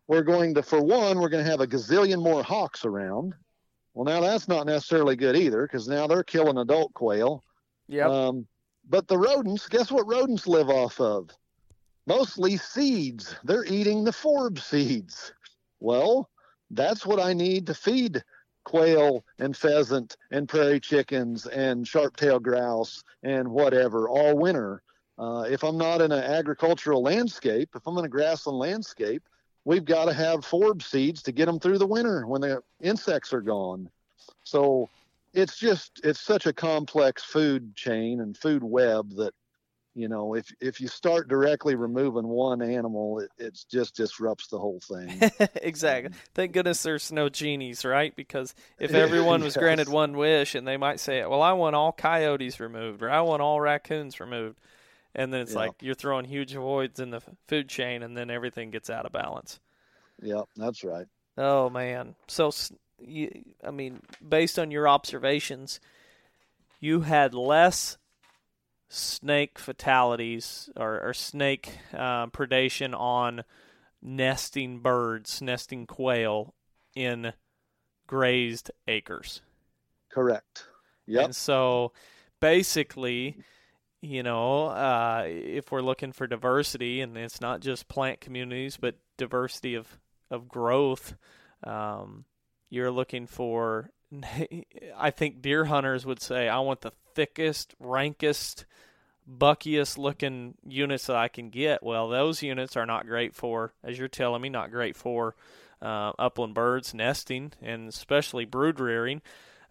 we're 0.09 0.23
going 0.23 0.55
to, 0.55 0.63
for 0.63 0.81
one, 0.81 1.19
we're 1.19 1.29
going 1.29 1.45
to 1.45 1.51
have 1.51 1.61
a 1.61 1.67
gazillion 1.67 2.23
more 2.23 2.43
hawks 2.43 2.85
around. 2.85 3.35
Well, 3.95 4.05
now 4.05 4.21
that's 4.21 4.49
not 4.49 4.67
necessarily 4.67 5.17
good 5.17 5.37
either 5.37 5.63
because 5.63 5.89
now 5.89 6.07
they're 6.07 6.23
killing 6.23 6.59
adult 6.59 6.93
quail. 6.95 7.43
Yep. 7.89 8.09
Um, 8.09 8.47
but 8.89 9.09
the 9.09 9.19
rodents, 9.19 9.69
guess 9.69 9.91
what 9.91 10.07
rodents 10.07 10.47
live 10.47 10.69
off 10.69 11.01
of? 11.01 11.31
Mostly 12.07 12.57
seeds. 12.57 13.35
They're 13.43 13.65
eating 13.65 14.05
the 14.05 14.13
forb 14.13 14.61
seeds. 14.61 15.33
Well, 15.81 16.31
that's 16.71 17.05
what 17.05 17.21
I 17.21 17.33
need 17.33 17.67
to 17.67 17.75
feed 17.75 18.23
quail 18.65 19.25
and 19.39 19.57
pheasant 19.57 20.17
and 20.31 20.49
prairie 20.49 20.81
chickens 20.81 21.47
and 21.47 21.87
sharp-tailed 21.87 22.43
grouse 22.43 23.03
and 23.23 23.49
whatever 23.49 24.09
all 24.09 24.37
winter. 24.37 24.83
Uh, 25.19 25.45
if 25.49 25.63
I'm 25.65 25.79
not 25.79 26.01
in 26.01 26.13
an 26.13 26.23
agricultural 26.23 27.03
landscape, 27.03 27.71
if 27.75 27.87
I'm 27.87 27.97
in 27.99 28.05
a 28.05 28.09
grassland 28.09 28.59
landscape, 28.59 29.23
we've 29.65 29.85
got 29.85 30.07
to 30.07 30.13
have 30.13 30.41
forb 30.41 30.83
seeds 30.83 31.23
to 31.23 31.33
get 31.33 31.47
them 31.47 31.59
through 31.59 31.79
the 31.79 31.87
winter 31.87 32.27
when 32.27 32.41
the 32.41 32.63
insects 32.83 33.33
are 33.33 33.41
gone. 33.41 33.89
So 34.45 34.91
it's 35.33 35.59
just 35.59 36.01
it's 36.05 36.21
such 36.21 36.47
a 36.47 36.53
complex 36.53 37.23
food 37.23 37.75
chain 37.77 38.21
and 38.21 38.37
food 38.37 38.63
web 38.63 39.11
that 39.17 39.35
you 39.95 40.09
know 40.09 40.35
if 40.35 40.53
if 40.61 40.81
you 40.81 40.89
start 40.89 41.29
directly 41.29 41.75
removing 41.75 42.27
one 42.29 42.63
animal 42.63 43.19
it 43.19 43.31
it's 43.39 43.65
just 43.65 43.97
disrupts 43.97 44.47
the 44.49 44.59
whole 44.59 44.81
thing 44.81 45.31
exactly 45.63 46.11
thank 46.35 46.53
goodness 46.53 46.83
there's 46.83 47.11
no 47.11 47.29
genies 47.29 47.85
right 47.85 48.15
because 48.15 48.55
if 48.79 48.95
everyone 48.95 49.43
was 49.43 49.57
yes. 49.57 49.63
granted 49.63 49.89
one 49.89 50.17
wish 50.17 50.55
and 50.55 50.69
they 50.69 50.77
might 50.77 51.01
say 51.01 51.25
well 51.25 51.43
i 51.43 51.53
want 51.53 51.75
all 51.75 51.93
coyotes 51.93 52.61
removed 52.61 53.03
or 53.03 53.11
i 53.11 53.21
want 53.21 53.41
all 53.41 53.61
raccoons 53.61 54.21
removed 54.21 54.59
and 55.17 55.33
then 55.33 55.41
it's 55.41 55.53
yeah. 55.53 55.59
like 55.59 55.73
you're 55.81 55.95
throwing 55.95 56.25
huge 56.25 56.55
voids 56.55 57.01
in 57.01 57.11
the 57.11 57.21
food 57.49 57.69
chain 57.69 58.05
and 58.05 58.17
then 58.17 58.31
everything 58.31 58.71
gets 58.71 58.89
out 58.89 59.05
of 59.05 59.13
balance 59.13 59.59
yeah 60.23 60.43
that's 60.57 60.85
right 60.85 61.07
oh 61.37 61.69
man 61.69 62.15
so 62.29 62.53
you, 63.01 63.31
i 63.65 63.71
mean 63.71 64.01
based 64.27 64.59
on 64.59 64.71
your 64.71 64.89
observations 64.89 65.81
you 66.79 67.01
had 67.01 67.35
less 67.35 67.99
snake 68.89 69.59
fatalities 69.59 70.71
or, 70.77 71.01
or 71.01 71.13
snake 71.13 71.79
uh, 71.93 72.27
predation 72.29 72.99
on 72.99 73.43
nesting 74.03 74.79
birds, 74.79 75.43
nesting 75.43 75.87
quail 75.87 76.55
in 76.95 77.33
grazed 78.07 78.71
acres. 78.87 79.43
Correct. 80.11 80.65
Yep. 81.07 81.25
And 81.25 81.37
so 81.37 81.93
basically, 82.41 83.37
you 84.07 84.23
know, 84.23 84.67
uh, 84.67 85.25
if 85.27 85.73
we're 85.73 85.83
looking 85.83 86.13
for 86.13 86.27
diversity, 86.27 87.01
and 87.01 87.17
it's 87.17 87.41
not 87.41 87.61
just 87.61 87.89
plant 87.89 88.21
communities, 88.21 88.77
but 88.77 88.97
diversity 89.17 89.75
of, 89.75 89.99
of 90.31 90.49
growth, 90.49 91.17
um, 91.65 92.25
you're 92.71 92.91
looking 92.91 93.27
for, 93.27 93.91
I 94.97 95.11
think 95.11 95.43
deer 95.43 95.65
hunters 95.65 96.07
would 96.07 96.21
say, 96.21 96.49
I 96.49 96.61
want 96.61 96.83
the 96.83 96.93
thickest, 97.15 97.75
rankest, 97.81 98.65
buckiest 99.29 99.99
looking 99.99 100.55
units 100.65 101.07
that 101.07 101.17
I 101.17 101.29
can 101.29 101.51
get. 101.51 101.83
Well, 101.83 102.09
those 102.09 102.43
units 102.43 102.77
are 102.77 102.87
not 102.87 103.07
great 103.07 103.35
for, 103.35 103.73
as 103.83 103.99
you're 103.99 104.09
telling 104.09 104.41
me, 104.41 104.49
not 104.49 104.71
great 104.71 104.97
for 104.97 105.35
uh, 105.83 106.13
upland 106.19 106.55
birds 106.55 106.95
nesting 106.95 107.53
and 107.61 107.89
especially 107.89 108.45
brood 108.45 108.81
rearing. 108.81 109.21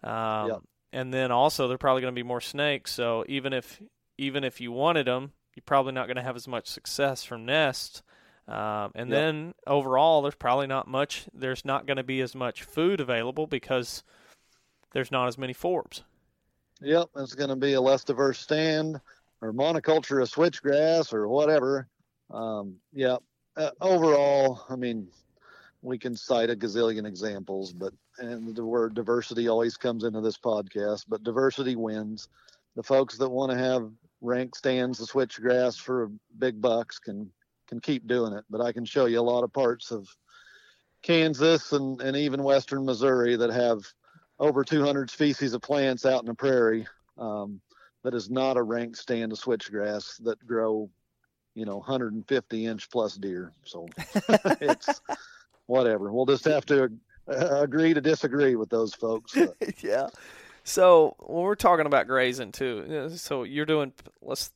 Um. 0.04 0.48
And 0.92 1.12
then 1.12 1.30
also 1.30 1.68
they're 1.68 1.76
probably 1.76 2.00
going 2.00 2.14
to 2.14 2.18
be 2.18 2.26
more 2.26 2.40
snakes. 2.40 2.90
So 2.92 3.24
even 3.28 3.52
if 3.52 3.82
even 4.18 4.44
if 4.44 4.60
you 4.60 4.72
wanted 4.72 5.06
them, 5.06 5.32
you're 5.54 5.62
probably 5.64 5.92
not 5.92 6.06
going 6.06 6.16
to 6.16 6.22
have 6.22 6.36
as 6.36 6.48
much 6.48 6.66
success 6.66 7.24
from 7.24 7.46
nests. 7.46 8.02
Um, 8.48 8.92
and 8.94 9.10
yep. 9.10 9.18
then 9.18 9.54
overall, 9.66 10.22
there's 10.22 10.34
probably 10.34 10.66
not 10.66 10.86
much. 10.86 11.26
There's 11.34 11.64
not 11.64 11.86
going 11.86 11.96
to 11.96 12.04
be 12.04 12.20
as 12.20 12.34
much 12.34 12.62
food 12.62 13.00
available 13.00 13.46
because 13.46 14.04
there's 14.92 15.10
not 15.10 15.28
as 15.28 15.36
many 15.36 15.54
forbs. 15.54 16.02
Yep, 16.80 17.08
it's 17.16 17.34
going 17.34 17.50
to 17.50 17.56
be 17.56 17.72
a 17.72 17.80
less 17.80 18.04
diverse 18.04 18.38
stand 18.38 19.00
or 19.40 19.52
monoculture 19.52 20.22
of 20.22 20.30
switchgrass 20.30 21.12
or 21.12 21.26
whatever. 21.28 21.88
Um, 22.30 22.76
yeah. 22.92 23.16
Uh, 23.56 23.70
overall, 23.80 24.64
I 24.68 24.76
mean, 24.76 25.08
we 25.82 25.98
can 25.98 26.14
cite 26.14 26.50
a 26.50 26.56
gazillion 26.56 27.06
examples, 27.06 27.72
but 27.72 27.92
and 28.18 28.54
the 28.54 28.64
word 28.64 28.94
diversity 28.94 29.48
always 29.48 29.76
comes 29.76 30.04
into 30.04 30.20
this 30.20 30.38
podcast. 30.38 31.04
But 31.08 31.22
diversity 31.22 31.76
wins. 31.76 32.28
The 32.76 32.82
folks 32.82 33.16
that 33.18 33.28
want 33.28 33.52
to 33.52 33.58
have 33.58 33.90
rank 34.20 34.54
stands 34.56 35.00
of 35.00 35.08
switchgrass 35.08 35.78
for 35.78 36.10
big 36.38 36.60
bucks 36.60 36.98
can 36.98 37.30
can 37.68 37.80
keep 37.80 38.06
doing 38.06 38.32
it. 38.32 38.44
But 38.48 38.60
I 38.60 38.72
can 38.72 38.84
show 38.84 39.06
you 39.06 39.20
a 39.20 39.22
lot 39.22 39.42
of 39.42 39.52
parts 39.52 39.90
of 39.90 40.08
Kansas 41.02 41.72
and, 41.72 42.00
and 42.00 42.16
even 42.16 42.42
western 42.42 42.84
Missouri 42.84 43.36
that 43.36 43.50
have 43.50 43.80
over 44.38 44.64
200 44.64 45.10
species 45.10 45.52
of 45.52 45.62
plants 45.62 46.06
out 46.06 46.22
in 46.22 46.26
the 46.26 46.34
prairie. 46.34 46.86
Um, 47.18 47.60
that 48.04 48.14
is 48.14 48.30
not 48.30 48.56
a 48.56 48.62
rank 48.62 48.96
stand 48.96 49.32
of 49.32 49.38
switchgrass 49.38 50.22
that 50.22 50.44
grow, 50.46 50.88
you 51.54 51.64
know, 51.64 51.78
150 51.78 52.66
inch 52.66 52.88
plus 52.88 53.16
deer. 53.16 53.52
So 53.64 53.88
it's 54.60 55.00
whatever. 55.66 56.12
We'll 56.12 56.26
just 56.26 56.44
have 56.44 56.64
to 56.66 56.90
uh, 57.28 57.62
agree 57.62 57.94
to 57.94 58.00
disagree 58.00 58.54
with 58.54 58.70
those 58.70 58.94
folks. 58.94 59.36
yeah. 59.80 60.06
So 60.66 61.14
when 61.20 61.44
we're 61.44 61.54
talking 61.54 61.86
about 61.86 62.08
grazing 62.08 62.50
too, 62.50 63.10
so 63.16 63.44
you're 63.44 63.66
doing 63.66 63.92
let's 64.20 64.52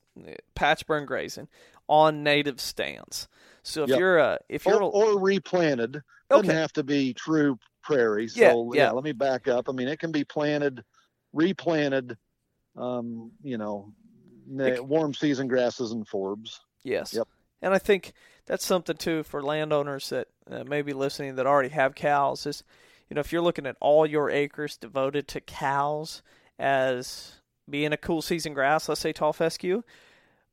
patch 0.57 0.87
burn 0.87 1.07
grazing 1.07 1.47
on 1.89 2.25
native 2.25 2.61
stands. 2.61 3.29
So 3.63 3.85
if 3.85 3.91
yep. 3.91 3.99
you're 3.99 4.19
a 4.19 4.39
if 4.49 4.67
you're 4.67 4.83
or, 4.83 5.15
or 5.15 5.21
replanted, 5.21 6.03
doesn't 6.29 6.51
okay. 6.51 6.59
have 6.59 6.73
to 6.73 6.83
be 6.83 7.15
true 7.15 7.59
prairie. 7.83 8.27
So 8.27 8.75
yeah, 8.75 8.87
yeah, 8.87 8.91
let 8.91 9.05
me 9.05 9.13
back 9.13 9.47
up. 9.47 9.69
I 9.69 9.73
mean, 9.73 9.87
it 9.87 10.01
can 10.01 10.11
be 10.11 10.25
planted, 10.25 10.83
replanted 11.33 12.17
um, 12.77 13.31
you 13.43 13.57
know, 13.57 13.93
warm 14.49 15.15
season 15.15 15.49
grasses 15.49 15.93
and 15.93 16.09
forbs. 16.09 16.59
Yes. 16.83 17.15
Yep. 17.15 17.29
And 17.63 17.75
I 17.75 17.79
think 17.79 18.15
that's 18.47 18.65
something 18.65 18.97
too 18.97 19.23
for 19.23 19.43
landowners 19.43 20.09
that 20.11 20.29
uh, 20.51 20.65
may 20.65 20.83
be 20.83 20.93
listening 20.93 21.37
that 21.37 21.47
already 21.47 21.69
have 21.69 21.95
cows 21.95 22.47
is, 22.47 22.65
you 23.11 23.17
know, 23.17 23.21
if 23.21 23.33
you're 23.33 23.43
looking 23.43 23.67
at 23.67 23.77
all 23.81 24.07
your 24.07 24.31
acres 24.31 24.77
devoted 24.77 25.27
to 25.29 25.41
cows 25.41 26.23
as 26.59 27.41
being 27.69 27.93
a 27.93 27.97
cool 27.97 28.23
season 28.23 28.55
grass, 28.55 28.89
let's 28.89 29.01
say 29.01 29.13
tall 29.13 29.33
fescue, 29.33 29.83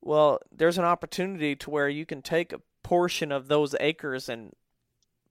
well, 0.02 0.40
there's 0.52 0.80
an 0.80 0.84
opportunity 0.84 1.56
to 1.56 1.70
where 1.70 1.88
you 1.88 2.06
can 2.06 2.22
take 2.22 2.52
a 2.52 2.62
portion 2.82 3.32
of 3.32 3.48
those 3.48 3.76
acres 3.80 4.28
and 4.28 4.54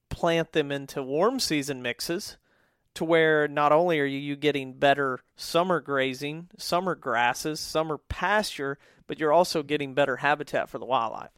plant 0.08 0.52
them 0.52 0.70
into 0.70 1.02
warm 1.02 1.40
season 1.40 1.82
mixes 1.82 2.36
to 2.94 3.04
where 3.04 3.48
not 3.48 3.72
only 3.72 4.00
are 4.00 4.06
you 4.06 4.36
getting 4.36 4.72
better 4.72 5.20
summer 5.34 5.80
grazing, 5.80 6.48
summer 6.56 6.94
grasses, 6.94 7.60
summer 7.60 7.98
pasture, 7.98 8.78
but 9.06 9.18
you're 9.18 9.32
also 9.32 9.62
getting 9.62 9.94
better 9.94 10.16
habitat 10.16 10.70
for 10.70 10.78
the 10.78 10.86
wildlife. 10.86 11.30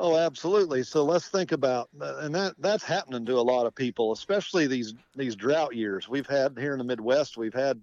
Oh, 0.00 0.16
absolutely. 0.16 0.84
So 0.84 1.04
let's 1.04 1.28
think 1.28 1.50
about, 1.50 1.88
and 2.00 2.32
that 2.32 2.54
that's 2.58 2.84
happening 2.84 3.26
to 3.26 3.34
a 3.34 3.42
lot 3.42 3.66
of 3.66 3.74
people, 3.74 4.12
especially 4.12 4.68
these 4.68 4.94
these 5.16 5.34
drought 5.34 5.74
years 5.74 6.08
we've 6.08 6.26
had 6.26 6.56
here 6.56 6.72
in 6.72 6.78
the 6.78 6.84
Midwest. 6.84 7.36
We've 7.36 7.52
had 7.52 7.80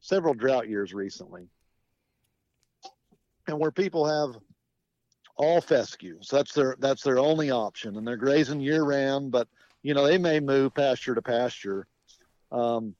several 0.00 0.32
drought 0.32 0.70
years 0.70 0.94
recently, 0.94 1.48
and 3.46 3.58
where 3.58 3.70
people 3.70 4.06
have 4.06 4.40
all 5.36 5.60
fescues. 5.60 6.28
That's 6.28 6.54
their 6.54 6.76
that's 6.78 7.02
their 7.02 7.18
only 7.18 7.50
option, 7.50 7.98
and 7.98 8.06
they're 8.08 8.16
grazing 8.16 8.60
year 8.60 8.82
round. 8.82 9.30
But 9.30 9.46
you 9.82 9.92
know, 9.92 10.06
they 10.06 10.16
may 10.16 10.40
move 10.40 10.74
pasture 10.74 11.14
to 11.14 11.22
pasture. 11.22 11.86
Um, 12.50 12.94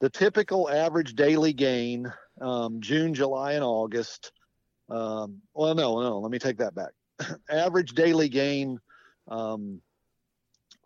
the 0.00 0.10
typical 0.10 0.68
average 0.68 1.14
daily 1.14 1.54
gain, 1.54 2.12
um, 2.42 2.82
June, 2.82 3.14
July, 3.14 3.52
and 3.52 3.64
August. 3.64 4.32
Um, 4.90 5.40
well, 5.54 5.74
no, 5.74 6.02
no, 6.02 6.18
let 6.18 6.30
me 6.30 6.38
take 6.38 6.58
that 6.58 6.74
back. 6.74 6.90
Average 7.48 7.92
daily 7.92 8.28
gain 8.28 8.78
um, 9.28 9.80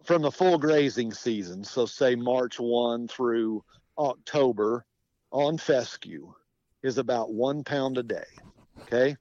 from 0.05 0.23
the 0.23 0.31
full 0.31 0.59
grazing 0.59 1.13
season, 1.13 1.65
so 1.65 1.87
say 1.87 2.15
March 2.15 2.61
1 2.61 3.09
through 3.09 3.65
October 3.99 4.85
on 5.33 5.59
fescue, 5.59 6.33
is 6.83 6.99
about 6.99 7.33
one 7.33 7.65
pound 7.65 7.99
a 7.99 8.03
day. 8.03 8.25
Okay. 8.83 9.17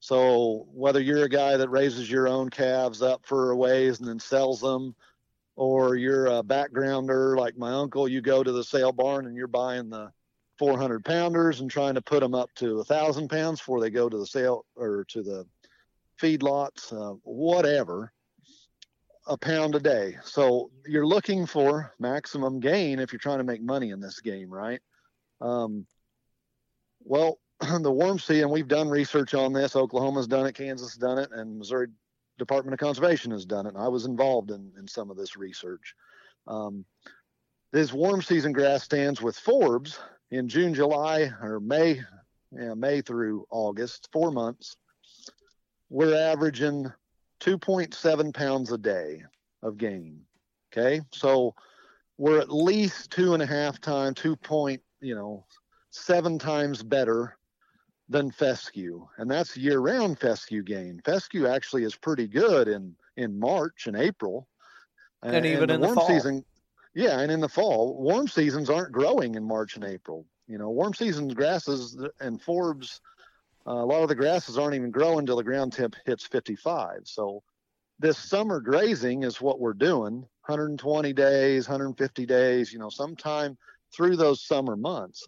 So 0.00 0.66
whether 0.72 1.00
you're 1.00 1.24
a 1.24 1.28
guy 1.28 1.56
that 1.56 1.68
raises 1.68 2.10
your 2.10 2.28
own 2.28 2.50
calves 2.50 3.02
up 3.02 3.24
for 3.24 3.50
a 3.50 3.56
ways 3.56 3.98
and 4.00 4.08
then 4.08 4.18
sells 4.18 4.60
them, 4.60 4.94
or 5.56 5.96
you're 5.96 6.26
a 6.26 6.42
backgrounder 6.42 7.36
like 7.36 7.56
my 7.56 7.72
uncle, 7.72 8.08
you 8.08 8.20
go 8.20 8.42
to 8.42 8.52
the 8.52 8.64
sale 8.64 8.92
barn 8.92 9.26
and 9.26 9.36
you're 9.36 9.46
buying 9.46 9.88
the 9.88 10.10
400 10.58 11.04
pounders 11.04 11.60
and 11.60 11.70
trying 11.70 11.94
to 11.94 12.02
put 12.02 12.20
them 12.20 12.34
up 12.34 12.52
to 12.56 12.80
a 12.80 12.84
thousand 12.84 13.28
pounds 13.28 13.60
before 13.60 13.80
they 13.80 13.90
go 13.90 14.08
to 14.08 14.18
the 14.18 14.26
sale 14.26 14.64
or 14.76 15.04
to 15.08 15.22
the 15.22 15.46
feedlots, 16.24 16.92
uh, 16.92 17.16
whatever, 17.22 18.12
a 19.26 19.36
pound 19.36 19.74
a 19.74 19.80
day. 19.80 20.16
So 20.24 20.70
you're 20.86 21.06
looking 21.06 21.46
for 21.46 21.92
maximum 21.98 22.60
gain 22.60 22.98
if 22.98 23.12
you're 23.12 23.20
trying 23.20 23.38
to 23.38 23.44
make 23.44 23.62
money 23.62 23.90
in 23.90 24.00
this 24.00 24.20
game, 24.20 24.50
right? 24.50 24.80
Um, 25.40 25.86
well, 27.00 27.38
the 27.80 27.90
warm 27.90 28.18
sea, 28.18 28.40
and 28.40 28.50
we've 28.50 28.68
done 28.68 28.88
research 28.88 29.34
on 29.34 29.52
this. 29.52 29.76
Oklahoma's 29.76 30.26
done 30.26 30.46
it, 30.46 30.54
Kansas 30.54 30.96
done 30.96 31.18
it, 31.18 31.30
and 31.32 31.58
Missouri 31.58 31.88
Department 32.38 32.72
of 32.72 32.80
Conservation 32.80 33.30
has 33.30 33.44
done 33.44 33.66
it. 33.66 33.74
I 33.76 33.88
was 33.88 34.06
involved 34.06 34.50
in, 34.50 34.72
in 34.78 34.88
some 34.88 35.10
of 35.10 35.16
this 35.16 35.36
research. 35.36 35.94
Um, 36.46 36.84
these 37.72 37.92
warm 37.92 38.22
season 38.22 38.52
grass 38.52 38.82
stands 38.82 39.20
with 39.20 39.38
forbs 39.38 39.98
in 40.30 40.48
June, 40.48 40.74
July, 40.74 41.30
or 41.42 41.60
May, 41.60 42.00
yeah, 42.52 42.74
May 42.74 43.00
through 43.00 43.46
August, 43.50 44.08
four 44.12 44.30
months. 44.30 44.76
We're 45.94 46.16
averaging 46.16 46.92
2.7 47.38 48.34
pounds 48.34 48.72
a 48.72 48.78
day 48.78 49.22
of 49.62 49.78
gain. 49.78 50.22
Okay, 50.72 51.00
so 51.12 51.54
we're 52.18 52.40
at 52.40 52.52
least 52.52 53.12
two 53.12 53.32
and 53.32 53.40
a 53.40 53.46
half 53.46 53.80
times, 53.80 54.16
two 54.16 54.34
point, 54.34 54.82
you 55.00 55.14
know, 55.14 55.46
seven 55.90 56.36
times 56.36 56.82
better 56.82 57.38
than 58.08 58.32
fescue, 58.32 59.06
and 59.18 59.30
that's 59.30 59.56
year-round 59.56 60.18
fescue 60.18 60.64
gain. 60.64 61.00
Fescue 61.04 61.46
actually 61.46 61.84
is 61.84 61.94
pretty 61.94 62.26
good 62.26 62.66
in 62.66 62.96
in 63.16 63.38
March 63.38 63.86
and 63.86 63.96
April, 63.96 64.48
and, 65.22 65.46
even 65.46 65.70
in 65.70 65.80
the 65.80 65.86
warm 65.86 65.96
fall. 65.96 66.08
season. 66.08 66.44
Yeah, 66.96 67.20
and 67.20 67.30
in 67.30 67.38
the 67.38 67.48
fall, 67.48 68.02
warm 68.02 68.26
seasons 68.26 68.68
aren't 68.68 68.90
growing 68.90 69.36
in 69.36 69.44
March 69.44 69.76
and 69.76 69.84
April. 69.84 70.26
You 70.48 70.58
know, 70.58 70.70
warm 70.70 70.92
seasons 70.92 71.34
grasses 71.34 71.96
and 72.18 72.42
forbs, 72.42 72.98
uh, 73.66 73.72
a 73.72 73.86
lot 73.86 74.02
of 74.02 74.08
the 74.08 74.14
grasses 74.14 74.58
aren't 74.58 74.74
even 74.74 74.90
growing 74.90 75.20
until 75.20 75.36
the 75.36 75.44
ground 75.44 75.72
temp 75.72 75.96
hits 76.04 76.26
55. 76.26 77.02
So 77.04 77.42
this 77.98 78.18
summer 78.18 78.60
grazing 78.60 79.22
is 79.22 79.40
what 79.40 79.60
we're 79.60 79.72
doing 79.72 80.26
120 80.46 81.12
days, 81.12 81.68
150 81.68 82.26
days, 82.26 82.72
you 82.72 82.78
know, 82.78 82.90
sometime 82.90 83.56
through 83.94 84.16
those 84.16 84.44
summer 84.44 84.76
months. 84.76 85.26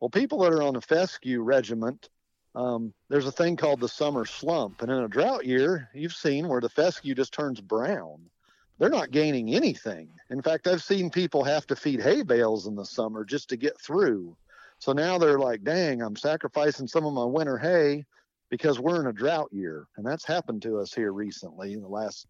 Well, 0.00 0.10
people 0.10 0.38
that 0.40 0.52
are 0.52 0.62
on 0.62 0.76
a 0.76 0.80
fescue 0.80 1.42
regiment, 1.42 2.08
um, 2.54 2.92
there's 3.08 3.26
a 3.26 3.32
thing 3.32 3.56
called 3.56 3.80
the 3.80 3.88
summer 3.88 4.24
slump. 4.24 4.82
And 4.82 4.90
in 4.90 4.98
a 4.98 5.08
drought 5.08 5.46
year, 5.46 5.88
you've 5.94 6.14
seen 6.14 6.48
where 6.48 6.60
the 6.60 6.68
fescue 6.68 7.14
just 7.14 7.32
turns 7.32 7.60
brown. 7.60 8.28
They're 8.78 8.88
not 8.88 9.10
gaining 9.10 9.54
anything. 9.54 10.08
In 10.30 10.40
fact, 10.42 10.66
I've 10.66 10.82
seen 10.82 11.10
people 11.10 11.44
have 11.44 11.66
to 11.66 11.76
feed 11.76 12.00
hay 12.00 12.22
bales 12.22 12.66
in 12.66 12.74
the 12.74 12.84
summer 12.84 13.24
just 13.24 13.50
to 13.50 13.56
get 13.56 13.78
through. 13.78 14.36
So 14.80 14.92
now 14.92 15.18
they're 15.18 15.38
like, 15.38 15.62
dang, 15.62 16.00
I'm 16.02 16.16
sacrificing 16.16 16.88
some 16.88 17.04
of 17.04 17.12
my 17.12 17.24
winter 17.24 17.58
hay 17.58 18.06
because 18.50 18.80
we're 18.80 19.00
in 19.00 19.06
a 19.06 19.12
drought 19.12 19.50
year. 19.52 19.86
And 19.96 20.06
that's 20.06 20.24
happened 20.24 20.62
to 20.62 20.78
us 20.78 20.92
here 20.92 21.12
recently 21.12 21.74
in 21.74 21.82
the 21.82 21.88
last, 21.88 22.26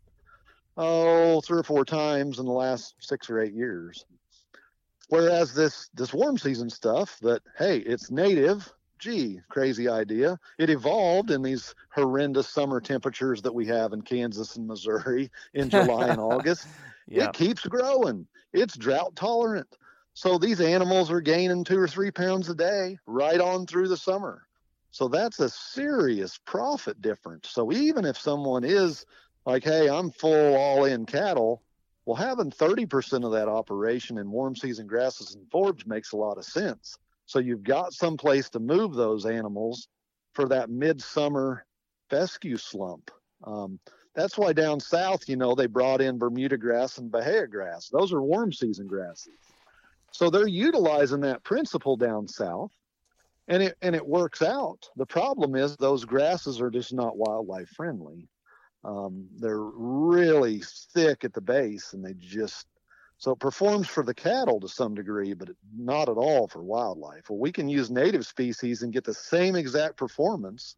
oh, 0.77 1.41
three 1.41 1.61
or 1.61 1.63
four 1.63 1.85
times 1.85 2.41
in 2.41 2.47
the 2.47 2.53
last 2.53 2.97
six 2.99 3.31
or 3.31 3.41
eight 3.41 3.55
years. 3.55 4.05
Whereas 5.09 5.55
this 5.55 5.89
this 5.95 6.13
warm 6.13 6.39
season 6.39 6.71
stuff 6.71 7.19
that 7.23 7.43
hey, 7.57 7.79
it's 7.79 8.11
native, 8.13 8.73
gee, 8.99 9.41
crazy 9.49 9.89
idea. 9.89 10.39
It 10.59 10.71
evolved 10.71 11.31
in 11.31 11.43
these 11.43 11.75
horrendous 11.93 12.49
summer 12.49 12.81
temperatures 12.81 13.43
that 13.43 13.55
we 13.55 13.67
have 13.67 13.93
in 13.93 14.03
Kansas 14.03 14.57
and 14.57 14.67
Missouri 14.67 15.31
in 15.55 15.71
July 15.71 16.09
and 16.09 16.21
August. 16.21 16.67
It 17.09 17.33
keeps 17.33 17.67
growing. 17.67 18.27
It's 18.53 18.77
drought 18.77 19.17
tolerant. 19.17 19.67
So 20.21 20.37
these 20.37 20.61
animals 20.61 21.11
are 21.11 21.23
gaining 21.23 21.65
two 21.65 21.79
or 21.79 21.89
three 21.89 22.11
pounds 22.11 22.51
a 22.51 22.55
day 22.55 22.99
right 23.07 23.41
on 23.41 23.65
through 23.65 23.89
the 23.89 23.97
summer. 23.97 24.47
So 24.91 25.09
that's 25.09 25.41
a 25.41 25.49
serious 25.49 26.39
profit 26.45 27.01
difference. 27.01 27.49
So 27.49 27.73
even 27.73 28.05
if 28.05 28.19
someone 28.19 28.63
is 28.63 29.07
like, 29.47 29.65
hey, 29.65 29.89
I'm 29.89 30.11
full 30.11 30.57
all 30.57 30.85
in 30.85 31.07
cattle, 31.07 31.63
well, 32.05 32.17
having 32.17 32.51
30% 32.51 33.25
of 33.25 33.33
that 33.33 33.49
operation 33.49 34.19
in 34.19 34.31
warm 34.31 34.55
season 34.55 34.87
grasses 34.87 35.35
and 35.35 35.49
forbs 35.49 35.87
makes 35.87 36.13
a 36.13 36.19
lot 36.19 36.37
of 36.37 36.45
sense. 36.45 36.99
So 37.25 37.39
you've 37.39 37.63
got 37.63 37.95
some 37.95 38.19
place 38.19 38.51
to 38.51 38.61
move 38.61 38.93
those 38.93 39.25
animals 39.25 39.89
for 40.35 40.47
that 40.49 40.69
midsummer 40.69 41.65
fescue 42.11 42.59
slump. 42.59 43.11
Um, 43.45 43.81
that's 44.15 44.37
why 44.37 44.53
down 44.53 44.81
south, 44.81 45.31
you 45.31 45.37
know, 45.37 45.55
they 45.55 45.67
brought 45.67 46.03
in 46.03 46.19
Bermuda 46.19 46.59
grass 46.59 46.99
and 46.99 47.11
Bahia 47.11 47.47
grass. 47.47 47.89
Those 47.89 48.13
are 48.13 48.21
warm 48.21 48.53
season 48.53 48.87
grasses. 48.87 49.50
So 50.13 50.31
they're 50.31 50.47
utilizing 50.47 51.21
that 51.21 51.45
principle 51.45 51.97
down 51.97 52.29
south 52.29 52.73
and 53.49 53.63
it 53.63 53.77
and 53.83 53.95
it 53.95 54.07
works 54.07 54.43
out. 54.43 54.89
The 54.97 55.07
problem 55.07 55.57
is 55.57 55.77
those 55.77 56.05
grasses 56.05 56.61
are 56.61 56.71
just 56.71 56.93
not 56.93 57.17
wildlife 57.17 57.69
friendly. 57.71 58.29
Um, 58.85 59.29
they're 59.37 59.61
really 59.61 60.63
thick 60.95 61.25
at 61.25 61.35
the 61.35 61.41
base 61.41 61.93
and 61.93 62.05
they 62.05 62.15
just 62.15 62.67
so 63.19 63.33
it 63.33 63.39
performs 63.39 63.87
for 63.87 64.03
the 64.03 64.15
cattle 64.15 64.61
to 64.61 64.69
some 64.69 64.95
degree, 64.95 65.35
but 65.35 65.51
not 65.77 66.09
at 66.09 66.17
all 66.17 66.49
for 66.49 66.63
wildlife. 66.63 67.29
Well, 67.29 67.39
we 67.39 67.53
can 67.53 67.69
use 67.69 67.91
native 67.91 68.27
species 68.27 68.81
and 68.81 68.95
get 68.95 69.05
the 69.05 69.13
same 69.13 69.57
exact 69.57 69.99
performance, 69.99 70.77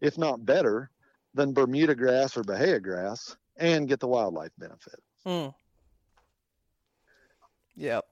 if 0.00 0.18
not 0.18 0.44
better, 0.44 0.90
than 1.34 1.52
Bermuda 1.52 1.94
grass 1.94 2.36
or 2.36 2.42
Bahia 2.42 2.80
grass 2.80 3.36
and 3.56 3.86
get 3.86 4.00
the 4.00 4.08
wildlife 4.08 4.50
benefit. 4.58 5.00
Hmm. 5.24 5.48
Yep. 7.76 8.05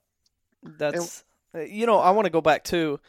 That's 0.64 1.24
uh, 1.54 1.60
you 1.60 1.86
know, 1.86 1.98
I 1.98 2.10
want 2.10 2.26
to 2.26 2.30
go 2.30 2.40
back 2.40 2.64
to 2.64 3.00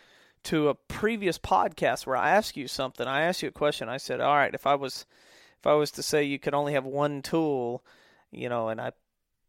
to 0.44 0.70
a 0.70 0.76
previous 0.76 1.40
podcast 1.40 2.06
where 2.06 2.18
I 2.18 2.32
asked 2.32 2.56
you 2.58 2.68
something. 2.68 3.08
I 3.08 3.22
asked 3.22 3.42
you 3.42 3.50
a 3.50 3.52
question. 3.52 3.90
I 3.90 3.98
said, 3.98 4.22
"All 4.22 4.36
right, 4.36 4.54
if 4.54 4.68
I 4.68 4.76
was 4.76 5.06
if 5.60 5.66
I 5.68 5.74
was 5.74 5.92
to 5.92 6.04
say 6.04 6.24
you 6.24 6.38
could 6.40 6.54
only 6.54 6.74
have 6.74 6.86
one 6.86 7.22
tool, 7.22 7.84
you 8.32 8.50
know, 8.50 8.70
and 8.70 8.80
I 8.80 8.92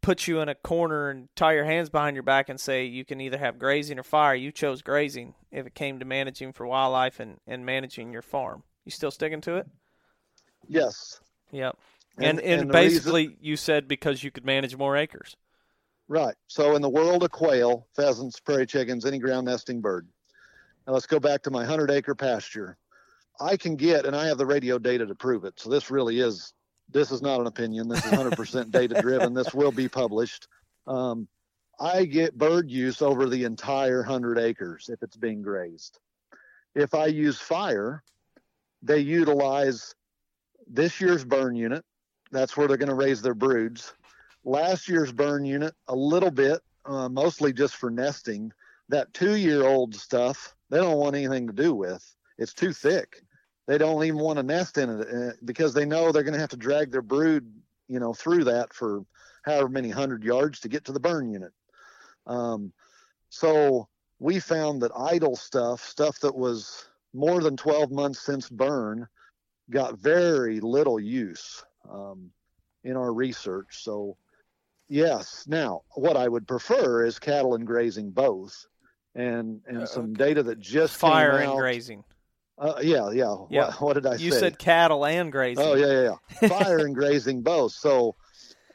put 0.01 0.29
you 0.29 0.41
in 0.41 0.49
a 0.49 0.55
corner 0.55 1.11
and 1.11 1.29
tie 1.35 1.53
your 1.55 1.65
hands 1.65 1.91
behind 1.91 2.15
your 2.15 2.23
back 2.23 2.49
and 2.49 2.61
say 2.61 2.85
you 2.85 3.05
can 3.05 3.21
either 3.21 3.39
have 3.39 3.59
grazing 3.59 3.99
or 3.99 4.05
fire, 4.05 4.37
you 4.37 4.53
chose 4.53 4.81
grazing 4.81 5.35
if 5.51 5.67
it 5.67 5.75
came 5.75 5.99
to 5.99 6.05
managing 6.05 6.53
for 6.53 6.65
wildlife 6.65 7.19
and, 7.19 7.41
and 7.47 7.67
managing 7.67 8.13
your 8.13 8.23
farm. 8.23 8.63
You 8.85 8.93
still 8.93 9.11
sticking 9.11 9.41
to 9.43 9.57
it? 9.57 9.67
Yes. 10.69 11.21
Yep. 11.51 11.77
And 12.19 12.25
And- 12.27 12.41
and, 12.41 12.61
and 12.61 12.71
the 12.71 12.73
basically 12.73 13.37
you 13.41 13.57
said 13.57 13.89
because 13.89 14.23
you 14.23 14.31
could 14.31 14.45
manage 14.45 14.77
more 14.77 14.97
acres. 14.97 15.37
Right. 16.09 16.35
So 16.47 16.77
in 16.77 16.83
the 16.83 16.89
world 16.89 17.25
of 17.25 17.31
quail, 17.31 17.87
pheasants, 17.97 18.39
prairie 18.39 18.67
chickens, 18.67 19.05
any 19.05 19.19
ground 19.19 19.47
nesting 19.47 19.81
bird. 19.81 20.07
Now 20.87 20.93
let's 20.93 21.07
go 21.07 21.19
back 21.19 21.43
to 21.43 21.51
my 21.51 21.61
100 21.61 21.91
acre 21.91 22.15
pasture. 22.15 22.77
I 23.41 23.57
can 23.57 23.77
get, 23.77 24.07
and 24.07 24.15
I 24.15 24.27
have 24.27 24.39
the 24.39 24.47
radio 24.47 24.79
data 24.79 25.05
to 25.05 25.15
prove 25.15 25.45
it. 25.45 25.55
So 25.59 25.69
this 25.69 25.91
really 25.91 26.21
is, 26.21 26.55
this 26.91 27.11
is 27.11 27.23
not 27.23 27.41
an 27.41 27.49
opinion. 27.49 27.89
This 27.89 28.05
is 28.07 28.13
100% 28.13 28.71
data 28.71 29.01
driven. 29.03 29.35
This 29.35 29.53
will 29.53 29.73
be 29.73 29.89
published. 29.89 30.47
Um, 30.87 31.27
I 31.79 32.05
get 32.05 32.39
bird 32.39 32.71
use 32.71 33.03
over 33.03 33.29
the 33.29 33.45
entire 33.45 33.99
100 33.99 34.39
acres 34.39 34.89
if 34.91 35.03
it's 35.03 35.17
being 35.17 35.43
grazed. 35.43 35.99
If 36.75 36.95
I 36.95 37.07
use 37.07 37.39
fire, 37.39 38.03
they 38.81 39.01
utilize 39.01 39.95
this 40.69 41.01
year's 41.01 41.25
burn 41.25 41.57
unit. 41.57 41.85
That's 42.31 42.57
where 42.57 42.69
they're 42.69 42.77
going 42.77 42.89
to 42.89 42.95
raise 42.95 43.21
their 43.21 43.35
broods 43.35 43.93
last 44.47 44.89
year's 44.89 45.13
burn 45.13 45.45
unit 45.45 45.75
a 45.89 45.95
little 45.95 46.31
bit, 46.31 46.61
uh, 46.87 47.09
mostly 47.11 47.53
just 47.53 47.77
for 47.77 47.91
nesting. 47.91 48.51
That 48.89 49.13
two 49.13 49.37
year 49.37 49.67
old 49.67 49.95
stuff, 49.95 50.55
they 50.71 50.79
don't 50.79 50.99
want 50.99 51.17
anything 51.17 51.49
to 51.49 51.53
do 51.53 51.75
with. 51.75 52.03
It's 52.39 52.55
too 52.55 52.73
thick. 52.73 53.21
They 53.67 53.79
don't 53.79 54.05
even 54.05 54.21
want 54.21 54.39
to 54.39 54.45
nest 54.45 54.79
in 54.79 55.01
it 55.01 55.09
uh, 55.13 55.33
because 55.45 55.75
they 55.75 55.85
know 55.85 56.13
they're 56.13 56.23
going 56.23 56.35
to 56.35 56.41
have 56.41 56.51
to 56.51 56.57
drag 56.57 56.93
their 56.93 57.03
brood, 57.03 57.53
you 57.89 57.99
know, 57.99 58.15
through 58.15 58.45
that 58.45 58.73
for 58.73 59.05
however 59.45 59.69
many 59.69 59.91
hundred 59.91 60.23
yards 60.23 60.61
to 60.61 60.69
get 60.69 60.85
to 60.85 60.93
the 60.93 61.01
burn 61.01 61.33
unit. 61.33 61.53
Um, 62.29 62.73
so 63.29 63.89
we 64.21 64.39
found 64.39 64.83
that 64.83 64.93
idle 64.97 65.35
stuff, 65.35 65.85
stuff 65.85 66.21
that 66.21 66.35
was 66.35 66.87
more 67.13 67.41
than 67.41 67.57
12 67.57 67.91
months 67.91 68.21
since 68.21 68.49
burn, 68.49 69.09
got 69.71 69.99
very 69.99 70.61
little 70.61 71.01
use 71.01 71.65
um, 71.91 72.31
in 72.85 72.97
our 72.97 73.13
research. 73.13 73.83
So 73.83 74.17
Yes. 74.89 75.45
Now, 75.47 75.83
what 75.95 76.17
I 76.17 76.29
would 76.29 76.47
prefer 76.47 77.05
is 77.05 77.19
cattle 77.19 77.55
and 77.55 77.67
grazing 77.67 78.11
both, 78.11 78.67
and 79.15 79.61
and 79.67 79.83
Uh, 79.83 79.87
some 79.87 80.15
data 80.15 80.43
that 80.45 80.61
just 80.61 80.97
Fire 80.97 81.39
and 81.39 81.57
grazing. 81.59 82.05
Uh, 82.59 82.81
yeah, 82.81 83.11
yeah. 83.11 83.35
Yeah. 83.51 83.67
What, 83.67 83.81
what 83.81 83.93
did 83.95 84.07
I 84.07 84.13
You 84.13 84.19
say? 84.19 84.25
You 84.25 84.33
said 84.33 84.59
cattle 84.59 85.05
and 85.05 85.31
grazing. 85.31 85.65
Oh 85.65 85.75
yeah, 85.75 85.87
yeah, 85.87 86.17
yeah. 86.41 86.49
Fire 86.49 86.79
and 86.79 86.95
grazing 86.95 87.43
both. 87.43 87.73
So, 87.73 88.17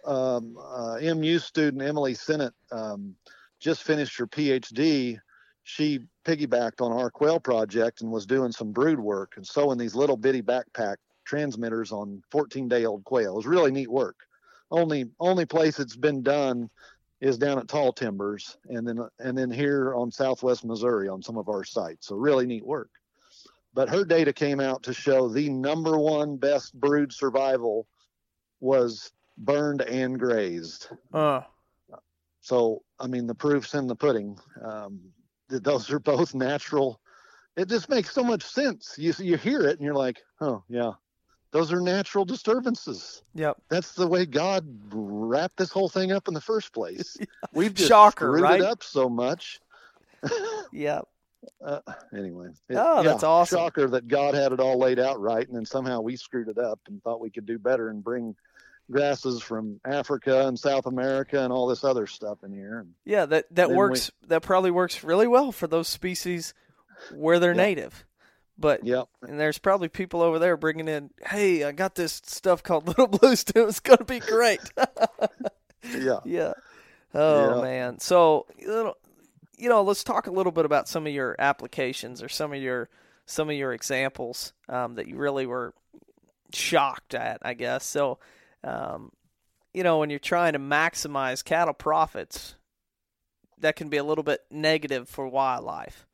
um, 0.05 0.57
uh, 0.59 0.99
MU 1.01 1.39
student 1.39 1.81
Emily 1.81 2.13
Sinnott 2.13 2.53
um, 2.71 3.15
just 3.59 3.83
finished 3.83 4.17
her 4.17 4.27
PhD. 4.27 5.19
She 5.63 5.99
piggybacked 6.25 6.81
on 6.81 6.91
our 6.91 7.09
quail 7.09 7.39
project 7.39 8.01
and 8.01 8.11
was 8.11 8.25
doing 8.25 8.51
some 8.51 8.71
brood 8.71 8.99
work 8.99 9.33
and 9.37 9.47
sewing 9.47 9.77
these 9.77 9.95
little 9.95 10.17
bitty 10.17 10.41
backpack 10.41 10.97
transmitters 11.25 11.91
on 11.91 12.21
14 12.31 12.67
day 12.67 12.85
old 12.85 13.03
quail. 13.03 13.33
It 13.33 13.37
was 13.37 13.47
really 13.47 13.71
neat 13.71 13.89
work. 13.89 14.17
Only 14.71 15.09
only 15.19 15.45
place 15.45 15.79
it's 15.79 15.95
been 15.95 16.23
done 16.23 16.69
is 17.19 17.37
down 17.37 17.59
at 17.59 17.67
Tall 17.67 17.93
Timbers 17.93 18.57
and 18.69 18.87
then 18.87 19.07
and 19.19 19.37
then 19.37 19.51
here 19.51 19.93
on 19.93 20.11
Southwest 20.11 20.65
Missouri 20.65 21.07
on 21.07 21.21
some 21.21 21.37
of 21.37 21.49
our 21.49 21.63
sites. 21.63 22.07
So 22.07 22.15
really 22.15 22.45
neat 22.45 22.65
work 22.65 22.89
but 23.73 23.89
her 23.89 24.03
data 24.03 24.33
came 24.33 24.59
out 24.59 24.83
to 24.83 24.93
show 24.93 25.29
the 25.29 25.49
number 25.49 25.97
one 25.97 26.37
best 26.37 26.73
brood 26.73 27.13
survival 27.13 27.87
was 28.59 29.11
burned 29.37 29.81
and 29.81 30.19
grazed. 30.19 30.89
Uh, 31.91 31.97
So, 32.41 32.83
I 32.99 33.07
mean, 33.07 33.27
the 33.27 33.35
proof's 33.35 33.73
in 33.73 33.87
the 33.87 33.95
pudding. 33.95 34.37
Um, 34.63 34.99
that 35.49 35.63
those 35.63 35.91
are 35.91 35.99
both 35.99 36.33
natural. 36.33 36.99
It 37.55 37.69
just 37.69 37.89
makes 37.89 38.11
so 38.11 38.23
much 38.23 38.43
sense. 38.43 38.95
You 38.97 39.13
you 39.19 39.37
hear 39.37 39.61
it 39.61 39.77
and 39.77 39.81
you're 39.81 39.93
like, 39.93 40.21
oh 40.39 40.63
yeah, 40.69 40.93
those 41.51 41.71
are 41.73 41.81
natural 41.81 42.25
disturbances. 42.25 43.23
yep. 43.35 43.57
That's 43.69 43.93
the 43.93 44.07
way 44.07 44.25
God 44.25 44.65
wrapped 44.91 45.57
this 45.57 45.69
whole 45.71 45.89
thing 45.89 46.11
up 46.11 46.27
in 46.27 46.33
the 46.33 46.41
first 46.41 46.73
place. 46.73 47.17
We've 47.53 47.73
just 47.73 47.89
Shocker, 47.89 48.25
screwed 48.27 48.41
right? 48.41 48.61
it 48.61 48.65
up 48.65 48.83
so 48.83 49.09
much. 49.09 49.59
Yep. 50.71 51.07
uh, 51.63 51.79
anyway. 52.15 52.47
It- 52.69 52.77
Oh, 52.77 53.03
that's 53.03 53.23
awesome. 53.23 53.57
Shocker 53.57 53.87
that 53.89 54.07
God 54.07 54.33
had 54.35 54.51
it 54.53 54.59
all 54.59 54.77
laid 54.77 54.99
out 54.99 55.19
right, 55.19 55.45
and 55.45 55.55
then 55.55 55.65
somehow 55.65 55.99
we 56.01 56.15
screwed 56.15 56.47
it 56.47 56.57
up 56.57 56.79
and 56.87 57.01
thought 57.03 57.19
we 57.19 57.29
could 57.29 57.45
do 57.45 57.57
better 57.59 57.89
and 57.89 58.03
bring, 58.03 58.35
grasses 58.89 59.41
from 59.41 59.79
Africa 59.85 60.47
and 60.47 60.59
South 60.59 60.85
America 60.85 61.41
and 61.41 61.51
all 61.53 61.65
this 61.67 61.83
other 61.83 62.05
stuff 62.07 62.43
in 62.43 62.51
here. 62.51 62.85
Yeah, 63.05 63.25
that 63.25 63.45
that 63.55 63.71
works. 63.71 64.11
We, 64.21 64.27
that 64.27 64.41
probably 64.41 64.71
works 64.71 65.03
really 65.03 65.27
well 65.27 65.51
for 65.51 65.67
those 65.67 65.87
species 65.87 66.53
where 67.13 67.39
they're 67.39 67.53
native. 67.53 68.05
But 68.61 68.85
yep. 68.85 69.07
and 69.23 69.39
there's 69.39 69.57
probably 69.57 69.89
people 69.89 70.21
over 70.21 70.39
there 70.39 70.55
bringing 70.55 70.87
in, 70.87 71.09
hey, 71.25 71.63
I 71.63 71.71
got 71.71 71.95
this 71.95 72.21
stuff 72.25 72.63
called 72.63 72.87
Little 72.87 73.07
Bluestem. 73.07 73.67
It's 73.67 73.79
gonna 73.79 74.05
be 74.05 74.19
great. 74.19 74.61
yeah. 75.97 76.19
Yeah. 76.23 76.53
Oh 77.13 77.55
yeah. 77.55 77.61
man. 77.61 77.99
So 77.99 78.45
you 78.57 78.67
know, 78.67 78.93
you 79.57 79.69
know, 79.69 79.81
let's 79.83 80.03
talk 80.03 80.27
a 80.27 80.31
little 80.31 80.51
bit 80.51 80.65
about 80.65 80.87
some 80.87 81.05
of 81.05 81.13
your 81.13 81.35
applications 81.37 82.23
or 82.23 82.29
some 82.29 82.53
of 82.53 82.61
your 82.61 82.89
some 83.25 83.49
of 83.49 83.55
your 83.55 83.73
examples 83.73 84.53
um, 84.69 84.95
that 84.95 85.07
you 85.07 85.17
really 85.17 85.45
were 85.45 85.73
shocked 86.53 87.13
at, 87.13 87.39
I 87.41 87.53
guess. 87.53 87.85
So, 87.85 88.19
um, 88.63 89.11
you 89.73 89.83
know, 89.83 89.99
when 89.99 90.09
you're 90.09 90.19
trying 90.19 90.53
to 90.53 90.59
maximize 90.59 91.43
cattle 91.43 91.73
profits, 91.73 92.55
that 93.59 93.75
can 93.75 93.89
be 93.89 93.97
a 93.97 94.03
little 94.03 94.23
bit 94.23 94.41
negative 94.49 95.07
for 95.07 95.27
wildlife. 95.27 96.05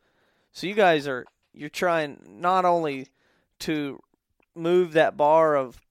So 0.52 0.68
you 0.68 0.74
guys 0.74 1.08
are 1.08 1.26
you're 1.58 1.70
trying 1.70 2.22
not 2.28 2.66
only 2.66 3.08
to 3.60 4.02
move 4.56 4.94
that 4.94 5.18
bar 5.18 5.56
of 5.56 5.82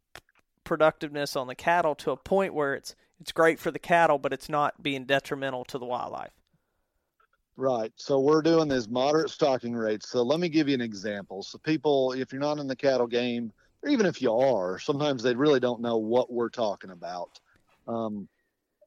productiveness 0.64 1.36
on 1.36 1.46
the 1.46 1.54
cattle 1.54 1.94
to 1.94 2.10
a 2.10 2.16
point 2.16 2.54
where 2.54 2.74
it's 2.74 2.94
it's 3.20 3.32
great 3.32 3.58
for 3.58 3.70
the 3.70 3.78
cattle, 3.78 4.18
but 4.18 4.32
it's 4.32 4.48
not 4.48 4.82
being 4.82 5.04
detrimental 5.04 5.64
to 5.64 5.78
the 5.78 5.86
wildlife. 5.86 6.32
Right. 7.56 7.90
So 7.96 8.20
we're 8.20 8.42
doing 8.42 8.68
these 8.68 8.88
moderate 8.88 9.30
stocking 9.30 9.74
rates. 9.74 10.10
So 10.10 10.22
let 10.22 10.38
me 10.38 10.50
give 10.50 10.68
you 10.68 10.74
an 10.74 10.82
example. 10.82 11.42
So 11.42 11.56
people, 11.56 12.12
if 12.12 12.30
you're 12.30 12.42
not 12.42 12.58
in 12.58 12.66
the 12.66 12.76
cattle 12.76 13.06
game, 13.06 13.52
or 13.82 13.88
even 13.88 14.04
if 14.04 14.20
you 14.20 14.34
are, 14.34 14.78
sometimes 14.78 15.22
they 15.22 15.34
really 15.34 15.60
don't 15.60 15.80
know 15.80 15.96
what 15.96 16.30
we're 16.30 16.50
talking 16.50 16.90
about. 16.90 17.40
Um, 17.88 18.28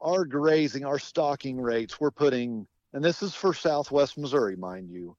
our 0.02 0.26
grazing, 0.26 0.86
our 0.86 1.00
stocking 1.00 1.60
rates, 1.60 2.00
we're 2.00 2.12
putting, 2.12 2.68
and 2.94 3.04
this 3.04 3.24
is 3.24 3.34
for 3.34 3.54
Southwest 3.54 4.18
Missouri, 4.18 4.56
mind 4.56 4.92
you. 4.92 5.16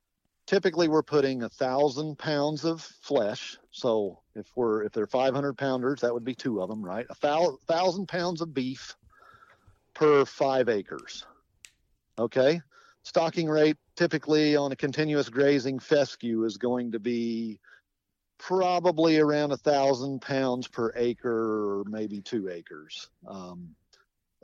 Typically, 0.51 0.89
we're 0.89 1.01
putting 1.01 1.45
a 1.45 1.49
thousand 1.49 2.19
pounds 2.19 2.65
of 2.65 2.83
flesh. 2.83 3.57
So 3.71 4.19
if 4.35 4.49
we're 4.57 4.83
if 4.83 4.91
they're 4.91 5.07
500 5.07 5.57
pounders, 5.57 6.01
that 6.01 6.13
would 6.13 6.25
be 6.25 6.35
two 6.35 6.61
of 6.61 6.69
them, 6.69 6.85
right? 6.85 7.07
A 7.09 7.55
thousand 7.69 8.09
pounds 8.09 8.41
of 8.41 8.53
beef 8.53 8.97
per 9.95 10.25
five 10.25 10.69
acres. 10.69 11.25
Okay. 12.19 12.61
Stocking 13.05 13.49
rate 13.49 13.77
typically 13.95 14.57
on 14.57 14.73
a 14.73 14.77
continuous 14.77 15.29
grazing 15.29 15.79
fescue 15.79 16.43
is 16.43 16.57
going 16.57 16.91
to 16.91 16.99
be 16.99 17.61
probably 18.41 19.21
around 19.21 19.53
a 19.53 19.57
thousand 19.57 20.21
pounds 20.21 20.67
per 20.67 20.93
acre 20.97 21.79
or 21.79 21.85
maybe 21.85 22.21
two 22.21 22.49
acres. 22.49 23.09
Um, 23.25 23.77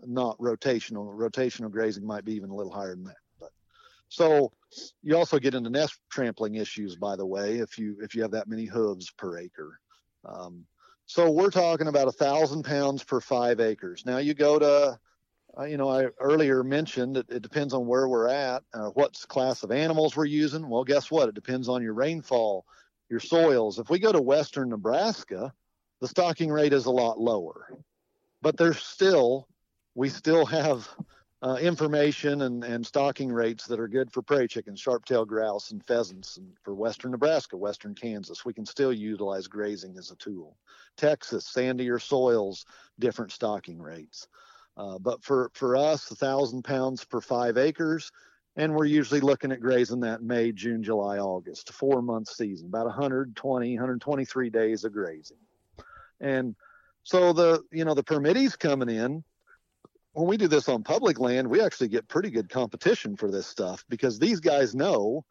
not 0.05 0.39
rotational. 0.39 1.13
Rotational 1.19 1.69
grazing 1.69 2.07
might 2.07 2.25
be 2.25 2.35
even 2.35 2.51
a 2.51 2.55
little 2.55 2.73
higher 2.73 2.95
than 2.95 3.03
that. 3.07 3.17
So 4.09 4.53
you 5.03 5.17
also 5.17 5.39
get 5.39 5.55
into 5.55 5.71
nest 5.71 5.99
trampling 6.11 6.57
issues, 6.57 6.97
by 6.97 7.17
the 7.17 7.27
way, 7.27 7.59
if 7.59 7.79
you 7.79 7.97
if 8.01 8.15
you 8.15 8.23
have 8.23 8.31
that 8.33 8.49
many 8.49 8.65
hooves 8.65 9.11
per 9.11 9.39
acre. 9.39 9.79
Um, 10.25 10.65
so 11.07 11.31
we're 11.31 11.51
talking 11.51 11.87
about 11.87 12.09
a 12.09 12.13
thousand 12.13 12.65
pounds 12.65 13.05
per 13.05 13.21
five 13.21 13.61
acres. 13.61 14.05
Now 14.05 14.19
you 14.19 14.35
go 14.35 14.59
to, 14.59 14.99
uh, 15.59 15.65
you 15.65 15.77
know, 15.77 15.89
I 15.89 16.07
earlier 16.21 16.65
mentioned 16.65 17.17
it, 17.17 17.27
it 17.29 17.43
depends 17.43 17.75
on 17.75 17.87
where 17.87 18.09
we're 18.09 18.29
at, 18.29 18.63
uh, 18.75 18.89
what 18.91 19.23
class 19.29 19.63
of 19.63 19.71
animals 19.71 20.17
we're 20.17 20.25
using. 20.25 20.69
Well, 20.69 20.85
guess 20.85 21.11
what? 21.11 21.29
It 21.29 21.35
depends 21.35 21.69
on 21.69 21.83
your 21.83 21.95
rainfall 21.95 22.67
your 23.09 23.21
soils. 23.21 23.79
If 23.79 23.91
we 23.91 23.99
go 23.99 24.13
to 24.13 24.21
western 24.21 24.71
Nebraska, 24.71 25.53
the 26.01 26.09
stocking 26.09 26.51
rate 26.51 26.73
is 26.73 26.87
a 26.87 26.91
lot 26.91 27.19
lower, 27.19 27.69
but 28.43 28.57
there's 28.57 28.79
still 28.79 29.49
we 29.95 30.09
still 30.09 30.45
have 30.45 30.89
uh, 31.43 31.57
information 31.61 32.43
and, 32.43 32.65
and 32.65 32.87
stocking 32.87 33.31
rates 33.31 33.67
that 33.67 33.79
are 33.79 33.89
good 33.89 34.11
for 34.11 34.23
prairie 34.23 34.49
chickens, 34.49 34.81
sharp-tailed 34.81 35.29
grouse, 35.29 35.71
and 35.71 35.85
pheasants. 35.87 36.39
And 36.39 36.53
for 36.63 36.75
western 36.75 37.11
Nebraska, 37.11 37.57
western 37.57 37.95
Kansas, 37.95 38.45
we 38.45 38.55
can 38.55 38.65
still 38.65 38.93
utilize 38.93 39.47
grazing 39.47 39.99
as 39.99 40.11
a 40.11 40.17
tool. 40.17 40.57
Texas, 40.97 41.51
sandier 41.55 42.01
soils, 42.01 42.65
different 42.99 43.33
stocking 43.33 43.81
rates. 43.81 44.29
Uh, 44.77 44.99
but 44.99 45.23
for, 45.23 45.51
for 45.55 45.77
us, 45.77 46.11
a 46.11 46.15
thousand 46.15 46.63
pounds 46.63 47.05
per 47.05 47.21
five 47.21 47.59
acres, 47.59 48.11
and 48.57 48.75
we're 48.75 48.87
usually 48.87 49.21
looking 49.21 49.53
at 49.53 49.61
grazing 49.61 50.01
that 50.01 50.23
May, 50.23 50.53
June, 50.53 50.83
July, 50.83 51.19
August, 51.19 51.73
four 51.73 52.01
month 52.01 52.29
season, 52.29 52.69
about 52.69 52.87
120, 52.87 53.75
123 53.75 54.51
days 54.51 54.85
of 54.85 54.93
grazing. 54.93 55.37
And 56.21 56.57
so 57.03 57.33
the 57.33 57.63
you 57.71 57.85
know 57.85 57.95
the 57.95 58.03
permittees 58.03 58.57
coming 58.57 58.89
in, 58.89 59.23
when 60.17 60.27
we 60.27 60.39
do 60.39 60.49
this 60.49 60.71
on 60.71 60.83
public 60.83 61.21
land, 61.21 61.47
we 61.47 61.61
actually 61.61 61.89
get 61.89 62.09
pretty 62.09 62.31
good 62.31 62.49
competition 62.49 63.17
for 63.17 63.31
this 63.31 63.47
stuff 63.47 63.85
because 63.91 64.19
these 64.19 64.41
guys 64.41 64.75
know, 64.75 65.23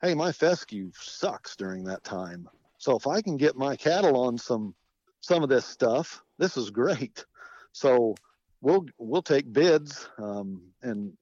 hey, 0.00 0.14
my 0.14 0.30
fescue 0.30 0.92
sucks 0.94 1.56
during 1.56 1.82
that 1.82 2.04
time. 2.04 2.48
So 2.78 2.96
if 2.96 3.08
I 3.08 3.20
can 3.20 3.36
get 3.36 3.56
my 3.56 3.74
cattle 3.74 4.16
on 4.16 4.38
some 4.38 4.76
some 5.20 5.42
of 5.42 5.48
this 5.48 5.66
stuff, 5.66 6.22
this 6.38 6.56
is 6.56 6.70
great. 6.70 7.24
So 7.72 8.14
we'll 8.60 8.86
we'll 8.98 9.22
take 9.22 9.52
bids 9.52 10.08
um, 10.18 10.62
and 10.82 11.12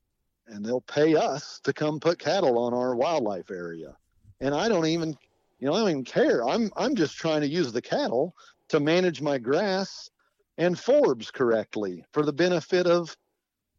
and 0.46 0.62
they'll 0.62 0.82
pay 0.82 1.16
us 1.16 1.58
to 1.64 1.72
come 1.72 1.98
put 1.98 2.18
cattle 2.18 2.58
on 2.58 2.74
our 2.74 2.94
wildlife 2.94 3.50
area. 3.50 3.96
And 4.42 4.54
I 4.54 4.68
don't 4.68 4.86
even, 4.86 5.16
you 5.58 5.66
know, 5.66 5.72
I 5.72 5.78
don't 5.78 5.90
even 5.90 6.04
care. 6.04 6.46
I'm 6.46 6.70
I'm 6.76 6.94
just 6.94 7.16
trying 7.16 7.40
to 7.40 7.48
use 7.48 7.72
the 7.72 7.80
cattle 7.80 8.36
to 8.68 8.78
manage 8.78 9.22
my 9.22 9.38
grass 9.38 10.10
and 10.58 10.76
forbs 10.76 11.32
correctly 11.32 12.04
for 12.12 12.24
the 12.24 12.32
benefit 12.32 12.86
of 12.86 13.16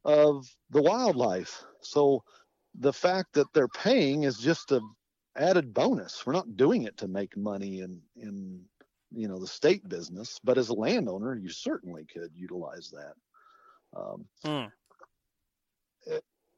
of 0.06 0.48
the 0.70 0.82
wildlife. 0.82 1.64
So 1.82 2.24
the 2.80 2.94
fact 2.94 3.34
that 3.34 3.52
they're 3.54 3.68
paying 3.68 4.24
is 4.24 4.38
just 4.38 4.72
a 4.72 4.82
added 5.36 5.74
bonus. 5.74 6.26
We're 6.26 6.34
not 6.34 6.58
doing 6.58 6.84
it 6.84 6.98
to 6.98 7.08
make 7.08 7.36
money 7.38 7.82
in 7.82 8.02
in 8.16 8.62
you 9.12 9.28
know 9.28 9.40
the 9.40 9.48
state 9.48 9.88
business, 9.88 10.40
but 10.44 10.58
as 10.58 10.70
a 10.70 10.74
landowner, 10.74 11.36
you 11.36 11.50
certainly 11.50 12.06
could 12.06 12.32
utilize 12.36 12.92
that. 12.92 13.14
Um, 14.00 14.26
mm 14.46 14.72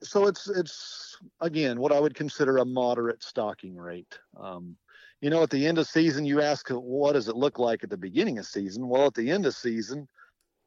so 0.04 0.28
it's 0.28 0.48
it's 0.48 1.18
again 1.42 1.80
what 1.80 1.92
I 1.92 2.00
would 2.00 2.16
consider 2.16 2.58
a 2.58 2.66
moderate 2.66 3.24
stocking 3.24 3.76
rate. 3.76 4.18
Um, 4.40 4.78
you 5.22 5.30
know, 5.30 5.44
at 5.44 5.50
the 5.50 5.66
end 5.66 5.78
of 5.78 5.88
season, 5.88 6.26
you 6.26 6.42
ask 6.42 6.70
what 6.70 7.14
does 7.14 7.28
it 7.28 7.36
look 7.36 7.60
like 7.60 7.84
at 7.84 7.90
the 7.90 7.98
beginning 7.98 8.38
of 8.40 8.46
season? 8.46 8.88
Well, 8.88 9.08
at 9.08 9.14
the 9.14 9.30
end 9.30 9.46
of 9.46 9.56
season, 9.56 10.08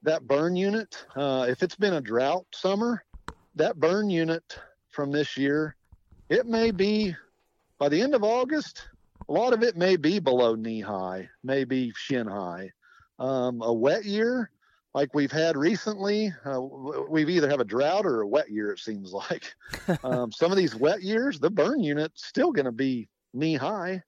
that 0.03 0.27
burn 0.27 0.57
unit, 0.57 1.05
uh, 1.17 1.47
if 1.49 1.63
it's 1.63 1.77
been 1.77 1.95
a 1.95 2.01
drought 2.01 2.47
summer, 2.53 3.05
that 3.55 3.79
burn 3.79 4.11
unit 4.11 4.59
from 4.91 5.11
this 5.11 5.37
year, 5.37 5.77
it 6.29 6.47
may 6.47 6.71
be 6.71 7.15
by 7.79 7.89
the 7.89 8.01
end 8.01 8.15
of 8.15 8.23
August, 8.23 8.89
a 9.29 9.33
lot 9.33 9.53
of 9.53 9.63
it 9.63 9.77
may 9.77 9.97
be 9.97 10.19
below 10.19 10.55
knee 10.55 10.81
high, 10.81 11.29
maybe 11.43 11.93
shin 11.97 12.27
high. 12.27 12.71
Um, 13.19 13.63
a 13.63 13.73
wet 13.73 14.05
year, 14.05 14.51
like 14.95 15.15
we've 15.15 15.33
had 15.33 15.57
recently. 15.57 16.33
Uh, 16.45 16.61
we've 16.61 17.31
either 17.31 17.49
have 17.49 17.61
a 17.61 17.65
drought 17.65 18.05
or 18.05 18.21
a 18.21 18.27
wet 18.27 18.51
year. 18.51 18.73
It 18.73 18.79
seems 18.79 19.13
like 19.13 19.55
um, 20.05 20.31
some 20.33 20.51
of 20.51 20.57
these 20.57 20.75
wet 20.75 21.03
years, 21.03 21.39
the 21.41 21.51
burn 21.51 21.83
unit's 21.83 22.27
still 22.27 22.53
going 22.53 22.67
to 22.67 22.73
be 22.73 23.09
knee 23.33 23.57
high. 23.57 24.03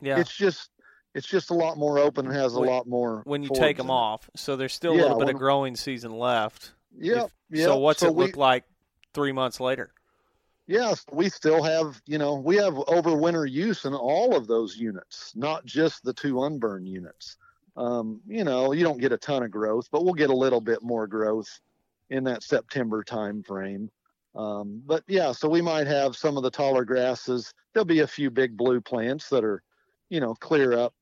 Yeah, 0.00 0.18
it's 0.18 0.34
just 0.34 0.70
it's 1.14 1.26
just 1.26 1.50
a 1.50 1.54
lot 1.54 1.76
more 1.76 1.98
open 1.98 2.26
and 2.26 2.34
has 2.34 2.54
a 2.54 2.60
lot 2.60 2.86
more 2.86 3.22
when 3.24 3.42
you 3.42 3.50
take 3.52 3.76
them 3.76 3.90
off. 3.90 4.28
So 4.36 4.56
there's 4.56 4.74
still 4.74 4.92
a 4.92 4.94
little 4.94 5.18
bit 5.18 5.28
of 5.28 5.36
growing 5.36 5.76
season 5.76 6.12
left. 6.12 6.72
Yeah. 6.96 7.26
Yep, 7.50 7.64
so 7.64 7.78
what's 7.78 8.00
so 8.00 8.08
it 8.08 8.14
we, 8.14 8.26
look 8.26 8.36
like 8.36 8.64
three 9.14 9.32
months 9.32 9.60
later? 9.60 9.92
Yes, 10.66 11.04
we 11.10 11.28
still 11.28 11.64
have, 11.64 12.00
you 12.06 12.18
know, 12.18 12.34
we 12.34 12.56
have 12.56 12.74
overwinter 12.74 13.50
use 13.50 13.84
in 13.84 13.92
all 13.92 14.36
of 14.36 14.46
those 14.46 14.76
units, 14.76 15.32
not 15.34 15.64
just 15.64 16.04
the 16.04 16.12
two 16.12 16.44
unburned 16.44 16.86
units 16.86 17.36
um, 17.76 18.20
you 18.26 18.44
know, 18.44 18.72
you 18.72 18.84
don't 18.84 19.00
get 19.00 19.12
a 19.12 19.16
ton 19.16 19.42
of 19.42 19.50
growth, 19.50 19.88
but 19.90 20.04
we'll 20.04 20.14
get 20.14 20.30
a 20.30 20.36
little 20.36 20.60
bit 20.60 20.82
more 20.82 21.06
growth 21.06 21.60
in 22.10 22.24
that 22.24 22.42
September 22.42 23.02
time 23.02 23.42
frame. 23.42 23.90
Um, 24.34 24.82
but 24.84 25.02
yeah, 25.08 25.32
so 25.32 25.48
we 25.48 25.62
might 25.62 25.86
have 25.86 26.16
some 26.16 26.36
of 26.36 26.42
the 26.42 26.50
taller 26.50 26.84
grasses. 26.84 27.52
There'll 27.72 27.84
be 27.84 28.00
a 28.00 28.06
few 28.06 28.30
big 28.30 28.56
blue 28.56 28.80
plants 28.80 29.28
that 29.30 29.44
are, 29.44 29.62
you 30.10 30.20
know, 30.20 30.34
clear 30.34 30.78
up. 30.78 30.92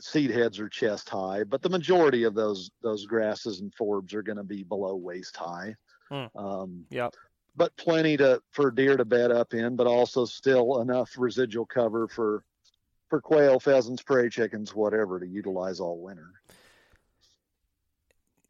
Seed 0.00 0.30
heads 0.30 0.58
are 0.58 0.68
chest 0.68 1.10
high, 1.10 1.44
but 1.44 1.60
the 1.60 1.68
majority 1.68 2.24
of 2.24 2.34
those 2.34 2.70
those 2.82 3.04
grasses 3.04 3.60
and 3.60 3.74
forbs 3.74 4.14
are 4.14 4.22
going 4.22 4.38
to 4.38 4.44
be 4.44 4.62
below 4.62 4.96
waist 4.96 5.36
high. 5.36 5.74
Hmm. 6.10 6.24
Um, 6.36 6.84
yep. 6.90 7.14
But 7.56 7.76
plenty 7.76 8.16
to 8.16 8.40
for 8.50 8.70
deer 8.70 8.96
to 8.96 9.04
bed 9.04 9.30
up 9.30 9.52
in, 9.52 9.76
but 9.76 9.86
also 9.86 10.24
still 10.24 10.80
enough 10.80 11.14
residual 11.18 11.66
cover 11.66 12.08
for 12.08 12.44
for 13.08 13.20
quail, 13.20 13.60
pheasants, 13.60 14.02
prairie 14.02 14.30
chickens, 14.30 14.74
whatever, 14.74 15.20
to 15.20 15.26
utilize 15.26 15.80
all 15.80 15.98
winter. 15.98 16.32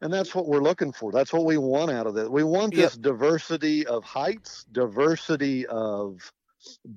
And 0.01 0.11
that's 0.11 0.33
what 0.35 0.47
we're 0.47 0.61
looking 0.61 0.91
for. 0.91 1.11
That's 1.11 1.33
what 1.33 1.45
we 1.45 1.57
want 1.57 1.91
out 1.91 2.07
of 2.07 2.17
it. 2.17 2.31
We 2.31 2.43
want 2.43 2.73
this 2.73 2.95
yep. 2.95 3.01
diversity 3.01 3.85
of 3.87 4.03
heights, 4.03 4.65
diversity 4.71 5.65
of 5.67 6.31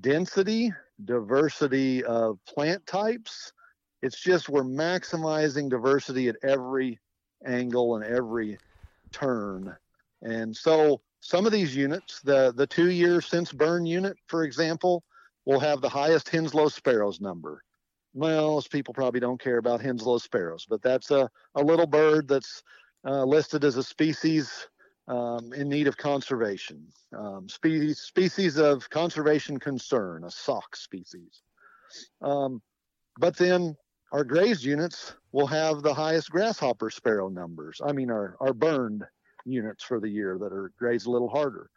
density, 0.01 0.73
diversity 1.05 2.05
of 2.05 2.39
plant 2.47 2.87
types. 2.87 3.53
It's 4.03 4.21
just 4.21 4.49
we're 4.49 4.63
maximizing 4.63 5.69
diversity 5.69 6.29
at 6.29 6.37
every 6.43 6.99
angle 7.45 7.97
and 7.97 8.05
every 8.05 8.59
turn. 9.13 9.77
And 10.23 10.57
so 10.57 11.01
some 11.21 11.47
of 11.47 11.53
these 11.53 11.75
units, 11.75 12.21
the 12.21 12.53
the 12.55 12.67
two 12.67 12.91
year 12.91 13.21
since 13.21 13.53
burn 13.53 13.87
unit, 13.87 14.17
for 14.27 14.45
example, 14.45 15.05
will 15.45 15.61
have 15.61 15.81
the 15.81 15.89
highest 15.89 16.29
Henslow 16.29 16.71
sparrows 16.71 17.21
number. 17.21 17.63
Well, 18.15 18.53
most 18.53 18.71
people 18.71 18.95
probably 18.95 19.21
don't 19.21 19.41
care 19.41 19.59
about 19.59 19.81
Henslow 19.81 20.21
sparrows, 20.21 20.67
but 20.69 20.83
that's 20.83 21.11
a, 21.11 21.31
a 21.55 21.63
little 21.63 21.87
bird 21.87 22.29
that's 22.29 22.63
uh, 23.05 23.25
listed 23.25 23.65
as 23.65 23.77
a 23.77 23.83
species 23.83 24.69
um, 25.09 25.53
in 25.55 25.69
need 25.69 25.89
of 25.89 25.97
conservation. 25.97 26.87
Um, 27.17 27.49
species, 27.49 28.01
species 28.01 28.59
of 28.59 28.89
conservation 28.91 29.59
concern, 29.59 30.25
a 30.25 30.31
SOC 30.31 30.77
species. 30.77 31.43
Um, 32.21 32.63
but 33.19 33.37
then 33.37 33.77
our 34.13 34.25
grazed 34.25 34.65
units 34.65 35.15
will 35.33 35.47
have 35.47 35.83
the 35.83 35.95
highest 35.95 36.31
grasshopper 36.31 36.91
sparrow 36.91 37.29
numbers. 37.29 37.81
I 37.85 37.93
mean, 37.93 38.11
our, 38.11 38.37
our 38.41 38.53
burned 38.53 39.05
units 39.45 39.83
for 39.83 39.99
the 39.99 40.09
year 40.09 40.39
that 40.39 40.53
are 40.53 40.73
grazed 40.79 41.07
a 41.07 41.11
little 41.11 41.29
harder. 41.29 41.71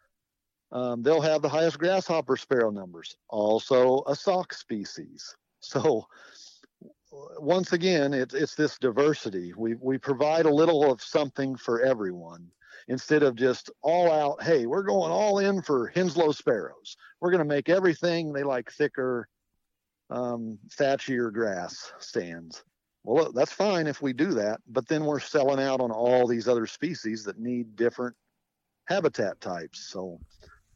Um, 0.70 1.02
they'll 1.02 1.20
have 1.20 1.42
the 1.42 1.48
highest 1.48 1.78
grasshopper 1.78 2.36
sparrow 2.36 2.70
numbers, 2.70 3.16
also 3.28 4.02
a 4.06 4.14
SOC 4.16 4.54
species. 4.54 5.36
So 5.60 6.06
once 7.38 7.72
again, 7.72 8.14
it, 8.14 8.32
it's 8.34 8.54
this 8.54 8.78
diversity. 8.78 9.52
We 9.56 9.74
we 9.74 9.98
provide 9.98 10.46
a 10.46 10.52
little 10.52 10.90
of 10.90 11.02
something 11.02 11.56
for 11.56 11.82
everyone 11.82 12.50
instead 12.88 13.22
of 13.22 13.36
just 13.36 13.70
all 13.82 14.10
out. 14.10 14.42
Hey, 14.42 14.66
we're 14.66 14.82
going 14.82 15.12
all 15.12 15.38
in 15.38 15.62
for 15.62 15.92
Henslow 15.94 16.34
sparrows. 16.34 16.96
We're 17.20 17.30
going 17.30 17.46
to 17.46 17.54
make 17.54 17.68
everything 17.68 18.32
they 18.32 18.42
like 18.42 18.70
thicker, 18.72 19.28
um, 20.10 20.58
thatchier 20.78 21.32
grass 21.32 21.92
stands. 21.98 22.64
Well, 23.04 23.32
that's 23.32 23.52
fine 23.52 23.86
if 23.86 24.00
we 24.00 24.12
do 24.12 24.32
that, 24.34 24.60
but 24.68 24.86
then 24.86 25.04
we're 25.04 25.20
selling 25.20 25.60
out 25.60 25.80
on 25.80 25.90
all 25.90 26.26
these 26.26 26.46
other 26.46 26.66
species 26.66 27.24
that 27.24 27.38
need 27.38 27.74
different 27.74 28.14
habitat 28.86 29.40
types. 29.40 29.88
So 29.88 30.20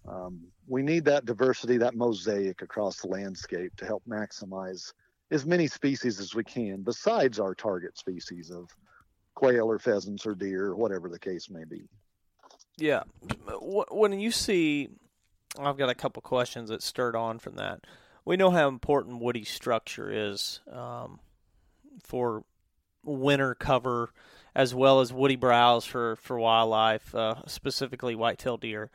um, 0.08 0.40
we 0.66 0.82
need 0.82 1.04
that 1.04 1.24
diversity, 1.24 1.76
that 1.78 1.94
mosaic 1.94 2.62
across 2.62 3.00
the 3.00 3.08
landscape 3.08 3.76
to 3.76 3.86
help 3.86 4.02
maximize 4.08 4.92
as 5.30 5.46
many 5.46 5.66
species 5.66 6.20
as 6.20 6.34
we 6.34 6.44
can 6.44 6.82
besides 6.82 7.38
our 7.40 7.54
target 7.54 7.98
species 7.98 8.50
of 8.50 8.68
quail 9.36 9.70
or 9.70 9.78
pheasants 9.78 10.26
or 10.26 10.34
deer 10.34 10.66
or 10.66 10.74
whatever 10.74 11.08
the 11.08 11.18
case 11.18 11.48
may 11.48 11.62
be. 11.64 11.88
Yeah. 12.76 13.04
When 13.60 14.18
you 14.18 14.32
see, 14.32 14.88
I've 15.56 15.76
got 15.76 15.88
a 15.88 15.94
couple 15.94 16.20
questions 16.22 16.70
that 16.70 16.82
stirred 16.82 17.14
on 17.14 17.38
from 17.38 17.54
that. 17.54 17.84
We 18.24 18.36
know 18.36 18.50
how 18.50 18.66
important 18.66 19.20
woody 19.20 19.44
structure 19.44 20.10
is 20.10 20.60
um, 20.72 21.20
for 22.02 22.44
winter 23.04 23.54
cover 23.54 24.10
as 24.54 24.74
well 24.74 25.00
as 25.00 25.12
woody 25.12 25.36
browse 25.36 25.84
for, 25.84 26.16
for 26.16 26.38
wildlife, 26.38 27.14
uh, 27.14 27.46
specifically 27.46 28.14
white-tailed 28.14 28.62
deer. 28.62 28.90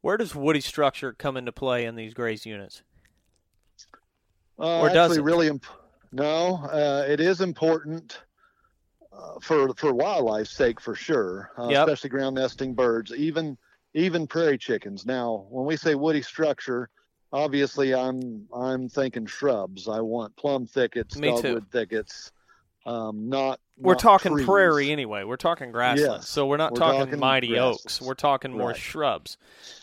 Where 0.00 0.16
does 0.16 0.34
woody 0.34 0.60
structure 0.60 1.12
come 1.12 1.36
into 1.36 1.52
play 1.52 1.86
in 1.86 1.94
these 1.94 2.12
grazed 2.12 2.44
units? 2.44 2.82
Uh, 4.58 4.80
or 4.80 4.88
does 4.90 5.16
it? 5.16 5.22
really 5.22 5.46
imp- 5.46 5.64
no, 6.12 6.56
uh, 6.64 7.04
it 7.08 7.20
is 7.20 7.40
important 7.40 8.20
uh, 9.16 9.38
for 9.40 9.72
for 9.74 9.92
wildlife's 9.92 10.50
sake 10.50 10.80
for 10.80 10.94
sure, 10.94 11.50
uh, 11.58 11.68
yep. 11.68 11.86
especially 11.86 12.10
ground 12.10 12.36
nesting 12.36 12.74
birds, 12.74 13.12
even 13.14 13.56
even 13.94 14.26
prairie 14.26 14.58
chickens. 14.58 15.06
Now, 15.06 15.46
when 15.50 15.66
we 15.66 15.76
say 15.76 15.94
woody 15.94 16.22
structure, 16.22 16.88
obviously 17.32 17.94
I'm 17.94 18.46
I'm 18.54 18.88
thinking 18.88 19.26
shrubs. 19.26 19.88
I 19.88 20.00
want 20.00 20.36
plum 20.36 20.66
thickets, 20.66 21.16
Me 21.16 21.28
dogwood 21.28 21.42
too. 21.42 21.66
thickets, 21.70 22.32
um, 22.86 23.28
not. 23.28 23.60
We're 23.76 23.94
not 23.94 24.00
talking 24.00 24.32
trees. 24.32 24.46
prairie 24.46 24.92
anyway. 24.92 25.24
We're 25.24 25.36
talking 25.36 25.72
grassland, 25.72 26.12
yes. 26.18 26.28
so 26.28 26.46
we're 26.46 26.56
not 26.56 26.72
we're 26.72 26.78
talking, 26.78 27.00
talking, 27.00 27.18
mighty 27.18 27.48
grasslands. 27.48 27.84
oaks. 27.84 28.02
We're 28.02 28.14
talking 28.14 28.52
more 28.52 28.68
right. 28.68 28.76
shrubs. 28.76 29.36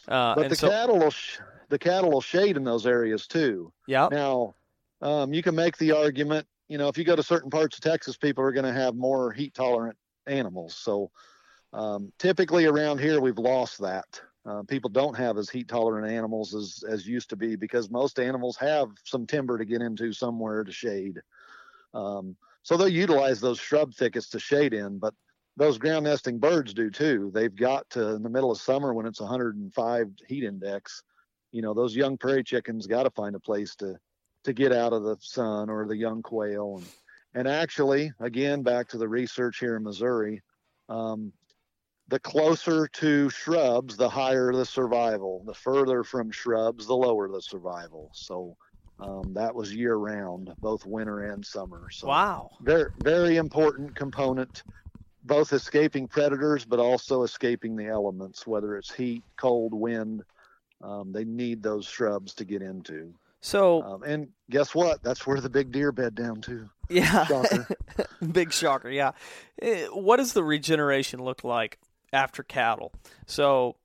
Uh, 0.08 0.36
but 0.36 0.50
the 0.50 0.56
so, 0.56 0.70
cattle 0.70 0.98
will 0.98 1.12
sh- 1.12 1.40
the 1.70 1.80
cattle 1.80 2.12
will 2.12 2.22
shade 2.22 2.58
in 2.58 2.64
those 2.64 2.86
areas 2.86 3.28
too. 3.28 3.74
Yeah. 3.88 4.08
Now, 4.12 4.56
um, 5.02 5.34
you 5.34 5.44
can 5.44 5.56
make 5.56 5.78
the 5.78 5.92
argument. 5.92 6.48
You 6.72 6.78
know, 6.78 6.88
if 6.88 6.98
you 6.98 7.04
go 7.04 7.18
to 7.18 7.22
certain 7.22 7.50
parts 7.50 7.76
of 7.76 7.84
Texas, 7.84 8.16
people 8.16 8.46
are 8.46 8.54
going 8.54 8.64
to 8.64 8.72
have 8.72 8.96
more 8.96 9.34
heat 9.34 9.54
tolerant 9.54 9.98
animals. 10.26 10.74
So 10.74 11.12
um, 11.74 12.14
typically 12.18 12.66
around 12.66 13.02
here, 13.02 13.20
we've 13.20 13.38
lost 13.38 13.82
that. 13.82 14.22
Uh, 14.46 14.64
people 14.64 14.90
don't 14.90 15.18
have 15.18 15.38
as 15.38 15.50
heat 15.50 15.68
tolerant 15.68 16.10
animals 16.10 16.56
as 16.56 16.82
as 16.90 17.06
used 17.06 17.30
to 17.32 17.36
be 17.36 17.58
because 17.58 17.90
most 17.90 18.20
animals 18.20 18.56
have 18.56 18.88
some 19.04 19.28
timber 19.28 19.58
to 19.58 19.66
get 19.66 19.82
into 19.82 20.14
somewhere 20.14 20.64
to 20.64 20.72
shade. 20.72 21.20
Um, 21.94 22.38
so 22.64 22.78
they'll 22.78 22.88
utilize 22.88 23.42
those 23.42 23.60
shrub 23.60 23.94
thickets 23.94 24.30
to 24.30 24.40
shade 24.40 24.74
in, 24.74 24.98
but 24.98 25.14
those 25.58 25.78
ground 25.78 26.06
nesting 26.06 26.40
birds 26.40 26.74
do 26.74 26.90
too. 26.90 27.32
They've 27.34 27.54
got 27.54 27.90
to 27.90 28.16
in 28.16 28.24
the 28.24 28.30
middle 28.30 28.50
of 28.50 28.62
summer 28.62 28.94
when 28.94 29.06
it's 29.06 29.20
105 29.20 30.08
heat 30.26 30.46
index. 30.46 31.04
You 31.52 31.64
know, 31.64 31.74
those 31.74 31.98
young 31.98 32.18
prairie 32.18 32.46
chickens 32.46 32.88
got 32.88 33.04
to 33.04 33.12
find 33.12 33.36
a 33.36 33.42
place 33.42 33.76
to 33.76 33.98
to 34.44 34.54
get 34.54 34.72
out 34.72 34.94
of 34.94 35.04
the 35.04 35.18
sun 35.20 35.70
or 35.70 35.86
the 35.86 35.98
young 35.98 36.22
quail. 36.22 36.78
And, 36.78 36.88
and 37.34 37.48
actually, 37.48 38.12
again, 38.20 38.64
back 38.64 38.88
to 38.90 38.98
the 38.98 39.08
research 39.08 39.60
here 39.60 39.76
in 39.76 39.84
Missouri, 39.84 40.42
um, 40.90 41.32
the 42.08 42.20
closer 42.20 42.88
to 42.88 43.30
shrubs, 43.30 43.96
the 43.96 44.10
higher 44.10 44.52
the 44.52 44.66
survival. 44.66 45.44
The 45.46 45.54
further 45.54 46.04
from 46.04 46.30
shrubs, 46.30 46.86
the 46.86 46.96
lower 46.96 47.30
the 47.30 47.42
survival. 47.42 48.12
So 48.14 48.58
um, 49.00 49.34
that 49.36 49.56
was 49.56 49.74
year 49.74 49.96
round, 49.96 50.52
both 50.60 50.86
winter 50.86 51.32
and 51.32 51.46
summer. 51.46 51.88
So 51.90 52.08
wow, 52.08 52.52
very 52.62 52.90
very 52.98 53.38
important 53.38 53.96
component, 53.96 54.64
both 55.24 55.54
escaping 55.54 56.08
predators, 56.08 56.66
but 56.66 56.80
also 56.80 57.24
escaping 57.24 57.78
the 57.78 57.88
elements, 57.88 58.46
whether 58.46 58.76
it's 58.76 58.94
heat, 58.94 59.24
cold, 59.38 59.74
wind. 59.74 60.24
Um, 60.84 61.12
they 61.14 61.24
need 61.24 61.64
those 61.64 61.86
shrubs 61.86 62.34
to 62.36 62.46
get 62.46 62.62
into. 62.62 63.14
So 63.42 63.82
um, 63.82 64.04
and 64.04 64.30
guess 64.50 64.74
what? 64.76 65.02
That's 65.04 65.26
where 65.26 65.42
the 65.42 65.50
big 65.50 65.72
deer 65.72 65.92
bed 65.92 66.16
down 66.16 66.42
too. 66.42 66.70
Yeah, 66.90 67.26
shocker. 67.26 67.68
big 68.32 68.54
shocker. 68.54 68.90
Yeah. 68.90 69.12
Eh, 69.62 69.88
what 69.88 70.18
does 70.18 70.34
the 70.34 70.44
regeneration 70.44 71.24
look 71.24 71.44
like 71.44 71.80
after 72.14 72.44
cattle? 72.44 72.92
So 73.26 73.78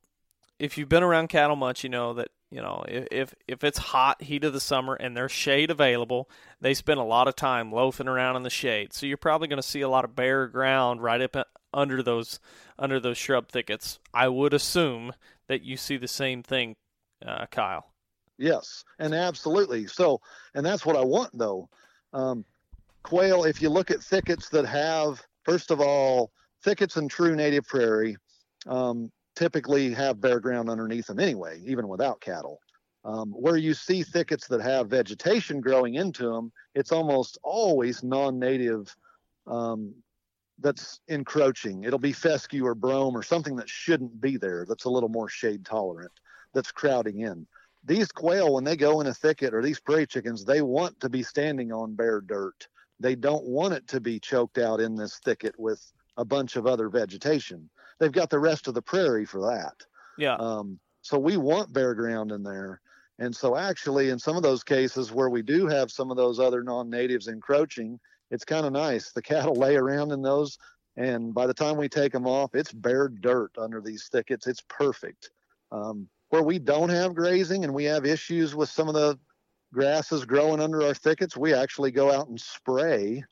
if 0.59 0.77
you've 0.77 0.89
been 0.89 1.03
around 1.03 1.29
cattle 1.29 1.55
much, 1.55 1.83
you 1.83 1.89
know 1.89 2.13
that 2.13 2.29
you 2.51 2.61
know 2.61 2.85
if 2.87 3.33
if 3.47 3.63
it's 3.63 3.79
hot 3.79 4.21
heat 4.21 4.43
of 4.43 4.53
the 4.53 4.59
summer 4.59 4.93
and 4.93 5.17
there's 5.17 5.31
shade 5.31 5.71
available, 5.71 6.29
they 6.61 6.75
spend 6.75 6.99
a 6.99 7.03
lot 7.03 7.27
of 7.27 7.35
time 7.35 7.71
loafing 7.71 8.07
around 8.07 8.35
in 8.35 8.43
the 8.43 8.49
shade. 8.51 8.93
So 8.93 9.07
you're 9.07 9.17
probably 9.17 9.47
going 9.47 9.61
to 9.61 9.67
see 9.67 9.81
a 9.81 9.89
lot 9.89 10.05
of 10.05 10.15
bare 10.15 10.47
ground 10.47 11.01
right 11.01 11.21
up 11.21 11.47
under 11.73 12.03
those 12.03 12.39
under 12.77 12.99
those 12.99 13.17
shrub 13.17 13.49
thickets. 13.49 13.99
I 14.13 14.27
would 14.27 14.53
assume 14.53 15.13
that 15.47 15.63
you 15.63 15.77
see 15.77 15.97
the 15.97 16.07
same 16.07 16.43
thing, 16.43 16.75
uh, 17.25 17.47
Kyle. 17.47 17.87
Yes, 18.37 18.83
and 18.99 19.13
absolutely. 19.13 19.87
So, 19.87 20.21
and 20.53 20.65
that's 20.65 20.85
what 20.85 20.95
I 20.95 21.03
want 21.03 21.37
though. 21.37 21.69
Um, 22.13 22.45
quail, 23.03 23.43
if 23.45 23.61
you 23.61 23.69
look 23.69 23.89
at 23.91 24.03
thickets 24.03 24.49
that 24.49 24.65
have, 24.65 25.21
first 25.43 25.71
of 25.71 25.81
all, 25.81 26.31
thickets 26.63 26.97
in 26.97 27.07
true 27.07 27.35
native 27.35 27.65
prairie 27.65 28.17
um, 28.67 29.11
typically 29.35 29.93
have 29.93 30.21
bare 30.21 30.39
ground 30.39 30.69
underneath 30.69 31.07
them 31.07 31.19
anyway, 31.19 31.61
even 31.65 31.87
without 31.87 32.21
cattle. 32.21 32.59
Um, 33.05 33.31
where 33.31 33.57
you 33.57 33.73
see 33.73 34.03
thickets 34.03 34.47
that 34.47 34.61
have 34.61 34.89
vegetation 34.89 35.61
growing 35.61 35.95
into 35.95 36.29
them, 36.29 36.51
it's 36.75 36.91
almost 36.91 37.37
always 37.41 38.03
non-native 38.03 38.93
um, 39.45 39.93
that's 40.59 40.99
encroaching. 41.07 41.85
It'll 41.85 41.99
be 41.99 42.11
fescue 42.11 42.65
or 42.65 42.75
brome 42.75 43.15
or 43.15 43.23
something 43.23 43.55
that 43.55 43.69
shouldn't 43.69 44.19
be 44.19 44.35
there. 44.35 44.65
That's 44.67 44.85
a 44.85 44.89
little 44.89 45.09
more 45.09 45.29
shade 45.29 45.63
tolerant. 45.63 46.11
That's 46.53 46.71
crowding 46.71 47.21
in 47.21 47.47
these 47.87 48.11
quail, 48.11 48.53
when 48.53 48.65
they 48.65 48.75
go 48.75 48.99
in 48.99 49.07
a 49.07 49.13
thicket 49.13 49.53
or 49.53 49.61
these 49.61 49.79
prairie 49.79 50.05
chickens, 50.05 50.43
they 50.43 50.61
want 50.61 50.99
to 50.99 51.09
be 51.09 51.23
standing 51.23 51.71
on 51.71 51.95
bare 51.95 52.19
dirt. 52.19 52.67
They 52.99 53.15
don't 53.15 53.45
want 53.45 53.73
it 53.73 53.87
to 53.89 54.01
be 54.01 54.19
choked 54.19 54.57
out 54.57 54.81
in 54.81 54.95
this 54.95 55.19
thicket 55.23 55.55
with 55.57 55.81
a 56.17 56.25
bunch 56.25 56.57
of 56.57 56.67
other 56.67 56.89
vegetation. 56.89 57.69
They've 57.99 58.11
got 58.11 58.29
the 58.29 58.39
rest 58.39 58.67
of 58.67 58.73
the 58.73 58.81
prairie 58.81 59.25
for 59.25 59.41
that. 59.41 59.75
Yeah. 60.17 60.35
Um, 60.35 60.79
so 61.01 61.17
we 61.17 61.37
want 61.37 61.71
bare 61.71 61.95
ground 61.95 62.31
in 62.33 62.43
there. 62.43 62.81
And 63.19 63.33
so 63.33 63.55
actually 63.55 64.09
in 64.09 64.19
some 64.19 64.35
of 64.35 64.43
those 64.43 64.63
cases 64.63 65.11
where 65.11 65.29
we 65.29 65.41
do 65.41 65.67
have 65.67 65.89
some 65.89 66.11
of 66.11 66.17
those 66.17 66.39
other 66.39 66.63
non-natives 66.63 67.27
encroaching, 67.27 67.99
it's 68.31 68.43
kind 68.43 68.65
of 68.65 68.73
nice. 68.73 69.13
The 69.13 69.21
cattle 69.21 69.55
lay 69.55 69.77
around 69.77 70.11
in 70.11 70.21
those 70.21 70.57
and 70.97 71.33
by 71.33 71.47
the 71.47 71.53
time 71.53 71.77
we 71.77 71.87
take 71.87 72.11
them 72.11 72.27
off, 72.27 72.55
it's 72.55 72.73
bare 72.73 73.07
dirt 73.07 73.51
under 73.57 73.79
these 73.79 74.09
thickets. 74.11 74.47
It's 74.47 74.63
perfect. 74.67 75.29
Um, 75.71 76.09
where 76.29 76.43
we 76.43 76.59
don't 76.59 76.89
have 76.89 77.15
grazing 77.15 77.63
and 77.63 77.73
we 77.73 77.85
have 77.85 78.05
issues 78.05 78.55
with 78.55 78.69
some 78.69 78.87
of 78.87 78.93
the 78.93 79.17
grasses 79.73 80.25
growing 80.25 80.59
under 80.59 80.83
our 80.83 80.93
thickets, 80.93 81.37
we 81.37 81.53
actually 81.53 81.91
go 81.91 82.11
out 82.11 82.27
and 82.27 82.39
spray 82.39 83.23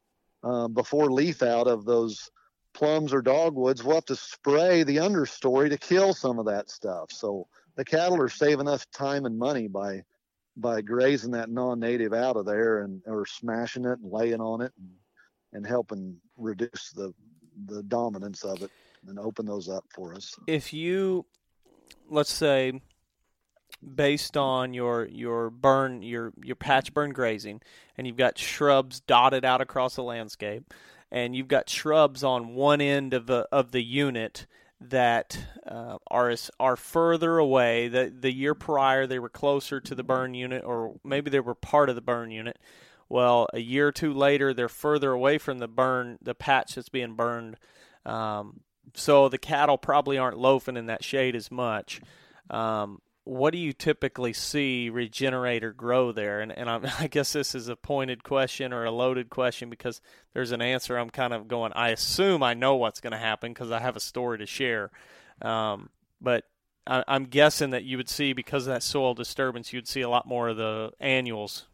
um, 0.44 0.74
before 0.74 1.12
leaf 1.12 1.42
out 1.44 1.68
of 1.68 1.86
those 1.86 2.30
plums 2.74 3.14
or 3.14 3.22
dogwoods. 3.22 3.84
We'll 3.84 3.96
have 3.96 4.06
to 4.06 4.16
spray 4.16 4.84
the 4.84 4.98
understory 4.98 5.70
to 5.70 5.78
kill 5.78 6.14
some 6.14 6.40
of 6.40 6.46
that 6.46 6.70
stuff. 6.70 7.12
So 7.12 7.48
the 7.76 7.86
cattle 7.86 8.22
are 8.22 8.30
saving 8.30 8.68
us 8.68 8.86
time 8.94 9.26
and 9.26 9.38
money 9.38 9.68
by 9.68 10.04
by 10.58 10.82
grazing 10.82 11.32
that 11.32 11.50
non-native 11.50 12.14
out 12.14 12.38
of 12.38 12.46
there 12.46 12.84
and 12.84 13.02
or 13.08 13.26
smashing 13.26 13.84
it 13.84 14.00
and 14.00 14.10
laying 14.10 14.40
on 14.40 14.62
it 14.62 14.72
and, 14.80 14.90
and 15.52 15.68
helping 15.68 16.16
reduce 16.38 16.92
the 16.92 17.14
the 17.68 17.84
dominance 17.84 18.44
of 18.44 18.62
it 18.62 18.72
and 19.08 19.20
open 19.20 19.46
those 19.46 19.70
up 19.70 19.86
for 19.94 20.14
us. 20.14 20.36
If 20.48 20.74
you, 20.74 21.26
let's 22.10 22.32
say, 22.32 22.82
based 23.96 24.38
on 24.38 24.74
your 24.74 25.06
your 25.06 25.50
burn 25.50 26.02
your 26.02 26.34
your 26.44 26.56
patch 26.56 26.94
burn 26.94 27.12
grazing, 27.12 27.62
and 27.98 28.08
you've 28.08 28.18
got 28.18 28.38
shrubs 28.38 29.00
dotted 29.02 29.46
out 29.46 29.62
across 29.62 29.96
the 29.96 30.04
landscape, 30.04 30.74
and 31.12 31.36
you've 31.36 31.48
got 31.48 31.70
shrubs 31.70 32.24
on 32.24 32.56
one 32.56 32.82
end 32.82 33.14
of 33.14 33.28
the 33.28 33.48
of 33.52 33.72
the 33.72 33.84
unit 33.84 34.48
that 34.82 35.38
uh, 35.68 35.98
are 36.10 36.34
are 36.60 36.76
further 36.76 37.38
away. 37.38 37.88
The 37.88 38.14
the 38.18 38.34
year 38.34 38.54
prior 38.54 39.08
they 39.08 39.20
were 39.20 39.30
closer 39.30 39.80
to 39.80 39.96
the 39.96 40.04
burn 40.04 40.34
unit, 40.34 40.64
or 40.64 40.96
maybe 41.04 41.30
they 41.30 41.40
were 41.40 41.56
part 41.56 41.90
of 41.90 41.96
the 41.96 42.02
burn 42.02 42.32
unit. 42.32 42.58
Well, 43.08 43.48
a 43.54 43.60
year 43.60 43.90
or 43.90 43.92
two 43.92 44.14
later, 44.14 44.54
they're 44.54 44.68
further 44.68 45.12
away 45.12 45.38
from 45.38 45.60
the 45.60 45.68
burn, 45.68 46.18
the 46.22 46.34
patch 46.34 46.76
that's 46.76 46.90
being 46.90 47.14
burned. 47.14 47.58
Um, 48.04 48.62
so 48.94 49.30
the 49.30 49.38
cattle 49.38 49.78
probably 49.78 50.18
aren't 50.18 50.38
loafing 50.38 50.78
in 50.78 50.88
that 50.88 51.04
shade 51.04 51.36
as 51.36 51.52
much. 51.52 52.02
Um, 52.50 53.02
what 53.26 53.52
do 53.52 53.58
you 53.58 53.74
typically 53.74 54.34
see 54.34 54.90
regenerate 54.90 55.64
or 55.64 55.74
grow 55.74 56.12
there? 56.12 56.42
And, 56.42 56.52
and 56.52 56.70
i 57.00 57.08
guess 57.08 57.34
this 57.34 57.56
is 57.56 57.68
a 57.68 57.76
pointed 57.76 58.24
question 58.24 58.72
or 58.72 58.86
a 58.86 58.92
loaded 58.92 59.30
question 59.30 59.70
because 59.70 60.00
there's 60.34 60.52
an 60.52 60.62
answer 60.62 60.98
I'm 60.98 61.10
kind 61.10 61.34
of 61.34 61.48
going, 61.48 61.74
I 61.74 61.90
assume 61.90 62.44
I 62.44 62.54
know 62.54 62.76
what's 62.76 63.02
going 63.02 63.14
to 63.14 63.18
happen 63.18 63.52
because 63.52 63.72
I 63.72 63.80
have 63.80 63.96
a 63.96 64.02
story 64.02 64.38
to 64.38 64.46
share. 64.46 64.92
Um, 65.42 65.90
but 66.22 66.46
I, 66.88 67.04
I'm 67.08 67.26
guessing 67.26 67.72
that 67.72 67.84
you 67.84 67.98
would 67.98 68.10
see, 68.10 68.34
because 68.34 68.68
of 68.68 68.74
that 68.74 68.84
soil 68.84 69.14
disturbance, 69.16 69.74
you'd 69.74 69.88
see 69.88 70.02
a 70.02 70.10
lot 70.10 70.28
more 70.28 70.50
of 70.50 70.58
the 70.58 70.92
annuals 71.00 71.66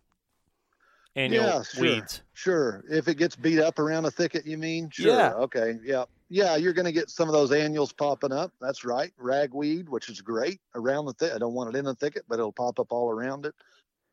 annual 1.16 1.44
yeah, 1.44 1.64
sure, 1.64 1.82
weeds. 1.82 2.22
Sure. 2.34 2.84
If 2.90 3.08
it 3.08 3.16
gets 3.16 3.36
beat 3.36 3.60
up 3.60 3.80
around 3.80 4.06
a 4.06 4.12
thicket, 4.12 4.46
you 4.46 4.58
mean? 4.58 4.90
Sure. 4.92 5.08
Yeah. 5.08 5.34
Okay. 5.34 5.78
Yeah. 5.84 6.06
Yeah, 6.30 6.56
you're 6.56 6.72
going 6.72 6.86
to 6.86 6.94
get 6.94 7.10
some 7.10 7.28
of 7.28 7.34
those 7.34 7.52
annuals 7.52 7.92
popping 7.92 8.32
up. 8.32 8.54
That's 8.62 8.86
right. 8.86 9.12
Ragweed, 9.18 9.90
which 9.90 10.08
is 10.08 10.22
great 10.22 10.62
around 10.76 11.06
the 11.06 11.14
thicket. 11.14 11.36
I 11.36 11.40
don't 11.40 11.54
want 11.54 11.76
it 11.76 11.78
in 11.78 11.84
the 11.84 11.96
thicket, 11.96 12.24
but 12.30 12.36
it'll 12.40 12.54
pop 12.54 12.80
up 12.80 12.94
all 12.94 13.10
around 13.10 13.46
it. 13.46 13.54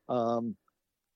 Um, 0.08 0.56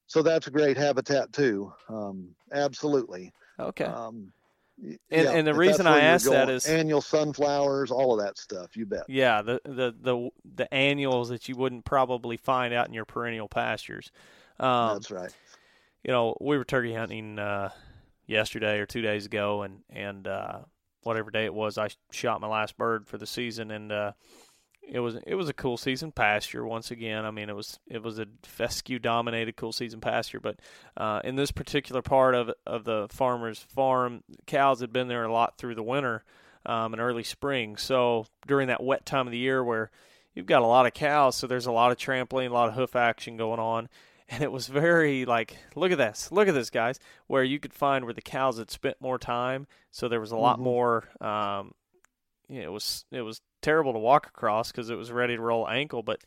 so 0.06 0.22
that's 0.22 0.46
a 0.46 0.50
great 0.52 0.76
habitat 0.76 1.32
too. 1.32 1.72
Um, 1.88 2.36
absolutely. 2.52 3.32
Okay. 3.58 3.84
Um, 3.84 4.32
and, 4.80 4.98
yeah, 5.10 5.30
and 5.32 5.46
the 5.46 5.54
reason 5.54 5.86
I 5.86 6.00
asked 6.00 6.26
that 6.26 6.68
annual 6.68 7.00
sunflowers, 7.00 7.90
all 7.90 8.12
of 8.18 8.24
that 8.24 8.38
stuff. 8.38 8.76
You 8.76 8.86
bet. 8.86 9.04
Yeah, 9.08 9.42
the 9.42 9.60
the 9.64 9.94
the 10.00 10.30
the 10.56 10.74
annuals 10.74 11.28
that 11.28 11.48
you 11.48 11.56
wouldn't 11.56 11.84
probably 11.84 12.36
find 12.36 12.74
out 12.74 12.88
in 12.88 12.94
your 12.94 13.04
perennial 13.04 13.48
pastures. 13.48 14.10
Um, 14.58 14.94
That's 14.94 15.10
right. 15.10 15.34
You 16.02 16.12
know, 16.12 16.36
we 16.40 16.58
were 16.58 16.64
turkey 16.64 16.94
hunting 16.94 17.38
uh, 17.38 17.70
yesterday 18.26 18.78
or 18.78 18.86
two 18.86 19.02
days 19.02 19.26
ago, 19.26 19.62
and 19.62 19.80
and 19.88 20.26
uh, 20.26 20.60
whatever 21.02 21.30
day 21.30 21.44
it 21.44 21.54
was, 21.54 21.78
I 21.78 21.88
shot 22.10 22.40
my 22.40 22.48
last 22.48 22.76
bird 22.76 23.06
for 23.06 23.18
the 23.18 23.26
season, 23.26 23.70
and 23.70 23.92
uh, 23.92 24.12
it 24.82 24.98
was 24.98 25.16
it 25.26 25.34
was 25.34 25.48
a 25.48 25.54
cool 25.54 25.76
season 25.76 26.12
pasture 26.12 26.66
once 26.66 26.90
again. 26.90 27.24
I 27.24 27.30
mean, 27.30 27.48
it 27.48 27.56
was 27.56 27.78
it 27.86 28.02
was 28.02 28.18
a 28.18 28.26
fescue 28.42 28.98
dominated 28.98 29.56
cool 29.56 29.72
season 29.72 30.00
pasture, 30.00 30.40
but 30.40 30.58
uh, 30.96 31.20
in 31.24 31.36
this 31.36 31.52
particular 31.52 32.02
part 32.02 32.34
of 32.34 32.50
of 32.66 32.84
the 32.84 33.06
farmer's 33.10 33.60
farm, 33.60 34.22
cows 34.46 34.80
had 34.80 34.92
been 34.92 35.08
there 35.08 35.24
a 35.24 35.32
lot 35.32 35.56
through 35.56 35.76
the 35.76 35.82
winter 35.82 36.24
um, 36.66 36.92
and 36.92 37.00
early 37.00 37.24
spring. 37.24 37.76
So 37.76 38.26
during 38.46 38.68
that 38.68 38.82
wet 38.82 39.06
time 39.06 39.26
of 39.26 39.32
the 39.32 39.38
year 39.38 39.62
where 39.62 39.90
you've 40.34 40.46
got 40.46 40.62
a 40.62 40.66
lot 40.66 40.86
of 40.86 40.94
cows, 40.94 41.36
so 41.36 41.46
there's 41.46 41.66
a 41.66 41.72
lot 41.72 41.92
of 41.92 41.98
trampling, 41.98 42.50
a 42.50 42.54
lot 42.54 42.68
of 42.68 42.74
hoof 42.74 42.96
action 42.96 43.36
going 43.36 43.60
on 43.60 43.88
and 44.28 44.42
it 44.42 44.50
was 44.52 44.66
very 44.68 45.24
like 45.24 45.56
look 45.74 45.92
at 45.92 45.98
this 45.98 46.30
look 46.32 46.48
at 46.48 46.54
this 46.54 46.70
guys 46.70 46.98
where 47.26 47.44
you 47.44 47.58
could 47.58 47.74
find 47.74 48.04
where 48.04 48.14
the 48.14 48.22
cows 48.22 48.58
had 48.58 48.70
spent 48.70 49.00
more 49.00 49.18
time 49.18 49.66
so 49.90 50.08
there 50.08 50.20
was 50.20 50.32
a 50.32 50.36
lot 50.36 50.58
Mhm. 50.58 50.62
more 50.62 51.04
um 51.20 51.72
you 52.48 52.60
know, 52.60 52.66
it 52.68 52.72
was 52.72 53.04
it 53.10 53.22
was 53.22 53.40
terrible 53.62 53.92
to 53.92 53.98
walk 53.98 54.26
across 54.26 54.70
because 54.72 54.90
it 54.90 54.96
was 54.96 55.10
ready 55.12 55.36
to 55.36 55.42
roll 55.42 55.68
ankle 55.68 56.02
but 56.02 56.20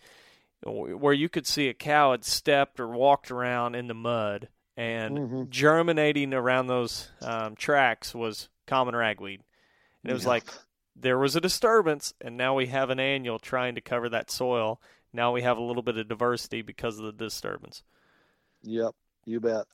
where 0.63 1.13
you 1.13 1.29
could 1.29 1.45
see 1.45 1.67
a 1.69 1.73
cow 1.73 2.11
had 2.11 2.23
stepped 2.23 2.79
or 2.79 2.87
walked 2.87 3.29
around 3.29 3.75
in 3.75 3.87
the 3.87 3.93
mud 3.93 4.47
and 4.77 5.17
Mhm. 5.17 5.49
germinating 5.49 6.33
around 6.33 6.67
those 6.67 7.11
um, 7.21 7.55
tracks 7.55 8.15
was 8.15 8.49
common 8.67 8.95
ragweed 8.95 9.41
and 10.03 10.11
it 10.11 10.13
was 10.13 10.23
Yeah. 10.23 10.29
like 10.29 10.45
there 10.95 11.19
was 11.19 11.35
a 11.35 11.41
disturbance 11.41 12.13
and 12.21 12.35
now 12.37 12.55
we 12.55 12.67
have 12.67 12.89
an 12.89 12.99
annual 12.99 13.37
trying 13.37 13.75
to 13.75 13.81
cover 13.81 14.09
that 14.09 14.31
soil 14.31 14.81
now 15.15 15.31
we 15.31 15.41
have 15.41 15.57
a 15.57 15.61
little 15.61 15.83
bit 15.83 15.97
of 15.97 16.07
diversity 16.07 16.61
because 16.61 16.99
of 16.99 17.05
the 17.05 17.11
disturbance 17.11 17.83
Yep, 18.65 18.95
you 19.25 19.39
bet. 19.39 19.65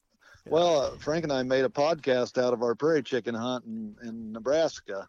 Yeah. 0.46 0.52
Well, 0.52 0.82
uh, 0.82 0.98
Frank 0.98 1.24
and 1.24 1.32
I 1.32 1.44
made 1.44 1.66
a 1.66 1.70
podcast 1.70 2.42
out 2.42 2.54
of 2.54 2.62
our 2.62 2.76
prairie 2.76 3.04
chicken 3.04 3.36
hunt 3.36 3.66
in, 3.66 3.96
in 4.04 4.32
Nebraska. 4.32 5.08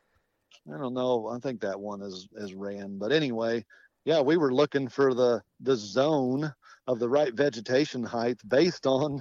I 0.72 0.78
don't 0.78 0.94
know. 0.94 1.28
I 1.28 1.38
think 1.38 1.60
that 1.60 1.80
one 1.80 2.02
is 2.02 2.28
is 2.36 2.54
ran, 2.54 2.98
but 2.98 3.10
anyway, 3.10 3.64
yeah, 4.04 4.20
we 4.20 4.36
were 4.36 4.54
looking 4.54 4.88
for 4.88 5.14
the 5.14 5.42
the 5.60 5.74
zone 5.74 6.52
of 6.86 6.98
the 6.98 7.08
right 7.08 7.34
vegetation 7.34 8.04
height 8.04 8.38
based 8.46 8.86
on 8.86 9.20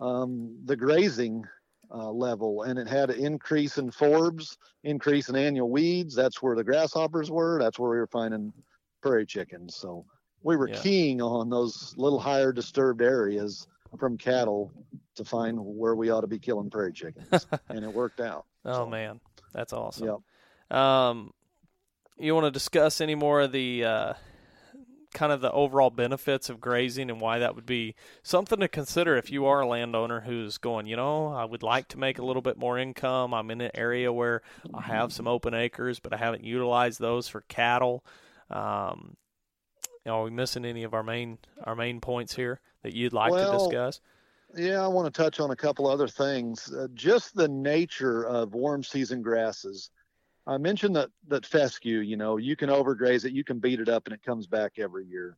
um, 0.00 0.58
the 0.66 0.76
grazing 0.76 1.44
uh, 1.90 2.10
level, 2.10 2.64
and 2.64 2.78
it 2.78 2.86
had 2.86 3.08
an 3.08 3.24
increase 3.24 3.78
in 3.78 3.90
forbs, 3.90 4.58
increase 4.84 5.30
in 5.30 5.36
annual 5.36 5.70
weeds. 5.70 6.14
That's 6.14 6.42
where 6.42 6.56
the 6.56 6.64
grasshoppers 6.64 7.30
were. 7.30 7.58
That's 7.58 7.78
where 7.78 7.90
we 7.90 7.96
were 7.96 8.06
finding 8.06 8.52
prairie 9.00 9.26
chickens. 9.26 9.76
So 9.76 10.04
we 10.42 10.56
were 10.56 10.68
Yeah. 10.68 10.80
keying 10.80 11.20
on 11.20 11.50
those 11.50 11.94
little 11.96 12.18
higher 12.18 12.52
disturbed 12.52 13.02
areas 13.02 13.66
from 13.98 14.16
cattle 14.18 14.72
to 15.14 15.24
find 15.24 15.58
where 15.60 15.94
we 15.94 16.10
ought 16.10 16.20
to 16.20 16.26
be 16.26 16.38
killing 16.38 16.70
prairie 16.70 16.92
chickens, 16.92 17.46
and 17.68 17.84
it 17.84 17.92
worked 17.92 18.20
out. 18.20 18.44
oh 18.64 18.84
So, 18.84 18.86
man 18.86 19.20
that's 19.52 19.72
awesome 19.72 20.06
Yep. 20.70 20.78
Um, 20.78 21.32
you 22.18 22.34
want 22.34 22.44
to 22.44 22.50
discuss 22.50 23.00
any 23.00 23.14
more 23.14 23.40
of 23.40 23.52
the 23.52 23.84
uh, 23.84 24.14
kind 25.14 25.32
of 25.32 25.40
the 25.40 25.50
overall 25.52 25.88
benefits 25.88 26.50
of 26.50 26.60
grazing 26.60 27.10
and 27.10 27.20
why 27.20 27.38
that 27.38 27.54
would 27.54 27.64
be 27.64 27.94
something 28.22 28.60
to 28.60 28.68
consider 28.68 29.16
if 29.16 29.30
you 29.30 29.46
are 29.46 29.60
a 29.62 29.66
landowner 29.66 30.20
who's 30.20 30.58
going, 30.58 30.86
you 30.86 30.96
know, 30.96 31.28
I 31.28 31.44
would 31.46 31.62
like 31.62 31.88
to 31.88 31.98
make 31.98 32.18
a 32.18 32.24
little 32.24 32.42
bit 32.42 32.58
more 32.58 32.78
income. 32.78 33.32
I'm 33.32 33.50
in 33.50 33.60
an 33.62 33.70
area 33.74 34.12
where 34.12 34.42
I 34.74 34.82
have 34.82 35.12
some 35.12 35.26
open 35.26 35.54
acres, 35.54 35.98
but 35.98 36.12
I 36.12 36.18
haven't 36.18 36.44
utilized 36.44 37.00
those 37.00 37.26
for 37.28 37.40
cattle. 37.42 38.04
Um, 38.50 39.16
are 40.08 40.24
we 40.24 40.30
missing 40.30 40.64
any 40.64 40.84
of 40.84 40.94
our 40.94 41.02
main 41.02 41.38
our 41.64 41.76
main 41.76 42.00
points 42.00 42.34
here 42.34 42.60
that 42.82 42.94
you'd 42.94 43.12
like 43.12 43.32
to 43.32 43.52
discuss? 43.52 44.00
Yeah, 44.56 44.82
I 44.82 44.88
want 44.88 45.12
to 45.12 45.22
touch 45.22 45.40
on 45.40 45.50
a 45.50 45.56
couple 45.56 45.86
other 45.86 46.08
things. 46.08 46.72
Uh, 46.72 46.88
just 46.94 47.34
the 47.34 47.48
nature 47.48 48.24
of 48.24 48.54
warm 48.54 48.82
season 48.82 49.20
grasses. 49.20 49.90
I 50.46 50.56
mentioned 50.56 50.96
that 50.96 51.10
that 51.28 51.44
fescue. 51.44 51.98
You 51.98 52.16
know, 52.16 52.38
you 52.38 52.56
can 52.56 52.70
overgraze 52.70 53.24
it, 53.24 53.32
you 53.32 53.44
can 53.44 53.58
beat 53.58 53.80
it 53.80 53.88
up, 53.88 54.06
and 54.06 54.14
it 54.14 54.22
comes 54.22 54.46
back 54.46 54.78
every 54.78 55.04
year. 55.04 55.36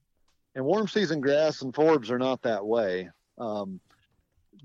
And 0.55 0.65
warm 0.65 0.89
season 0.89 1.21
grass 1.21 1.63
and 1.63 1.75
forbs 1.75 2.11
are 2.11 2.19
not 2.19 2.43
that 2.43 2.65
way. 2.65 3.11
Um, 3.39 3.81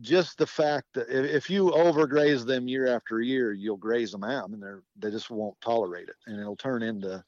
just 0.02 0.38
the 0.38 0.48
fact 0.48 0.88
that 0.94 1.10
if, 1.10 1.26
if 1.26 1.50
you 1.50 1.72
overgraze 1.72 2.46
them 2.46 2.68
year 2.68 2.88
after 2.88 3.22
year, 3.22 3.54
you'll 3.54 3.78
graze 3.78 4.12
them 4.12 4.24
out, 4.24 4.50
and 4.50 4.62
they're 4.62 4.84
they 4.98 5.10
just 5.10 5.32
won't 5.32 5.60
tolerate 5.62 6.10
it, 6.10 6.16
and 6.28 6.40
it'll 6.40 6.56
turn 6.56 6.84
into, 6.84 7.24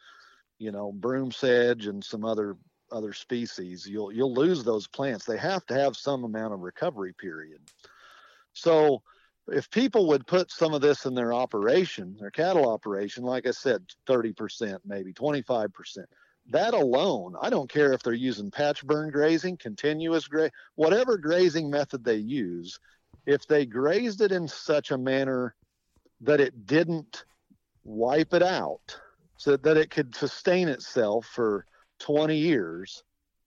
you 0.60 0.72
know, 0.72 0.92
broom 0.92 1.32
sedge 1.32 1.88
and 1.88 2.04
some 2.04 2.24
other 2.24 2.56
other 2.92 3.14
species, 3.14 3.86
you'll 3.88 4.12
you'll 4.12 4.34
lose 4.34 4.64
those 4.64 4.88
plants. 4.88 5.26
They 5.26 5.38
have 5.38 5.66
to 5.68 5.74
have 5.74 5.96
some 5.96 6.24
amount 6.24 6.54
of 6.54 6.62
recovery 6.62 7.14
period. 7.14 7.60
So 8.54 9.02
if 9.48 9.70
people 9.70 10.08
would 10.08 10.28
put 10.28 10.52
some 10.52 10.74
of 10.74 10.82
this 10.82 11.06
in 11.06 11.14
their 11.14 11.34
operation, 11.34 12.18
their 12.20 12.32
cattle 12.32 12.70
operation, 12.70 13.24
like 13.24 13.48
I 13.48 13.52
said, 13.52 13.84
30%, 14.08 14.80
maybe 14.86 15.14
25%, 15.14 15.70
that 16.50 16.74
alone, 16.74 17.36
I 17.42 17.50
don't 17.50 17.70
care 17.70 17.94
if 17.94 18.04
they're 18.04 18.14
using 18.14 18.52
patch 18.52 18.86
burn 18.86 19.10
grazing, 19.10 19.58
continuous 19.58 20.28
graze, 20.28 20.52
whatever 20.76 21.18
grazing 21.18 21.70
method 21.70 22.04
they 22.04 22.16
use, 22.16 22.80
if 23.26 23.46
they 23.48 23.66
grazed 23.66 24.22
it 24.22 24.32
in 24.32 24.48
such 24.48 24.92
a 24.92 24.98
manner 24.98 25.56
that 26.22 26.40
it 26.40 26.66
didn't 26.66 27.26
wipe 27.84 28.34
it 28.34 28.44
out, 28.44 29.00
so 29.38 29.56
that 29.56 29.78
it 29.78 29.92
could 29.92 30.16
sustain 30.16 30.68
itself 30.68 31.26
for 31.26 31.66
20 32.00 32.36
years, 32.36 33.04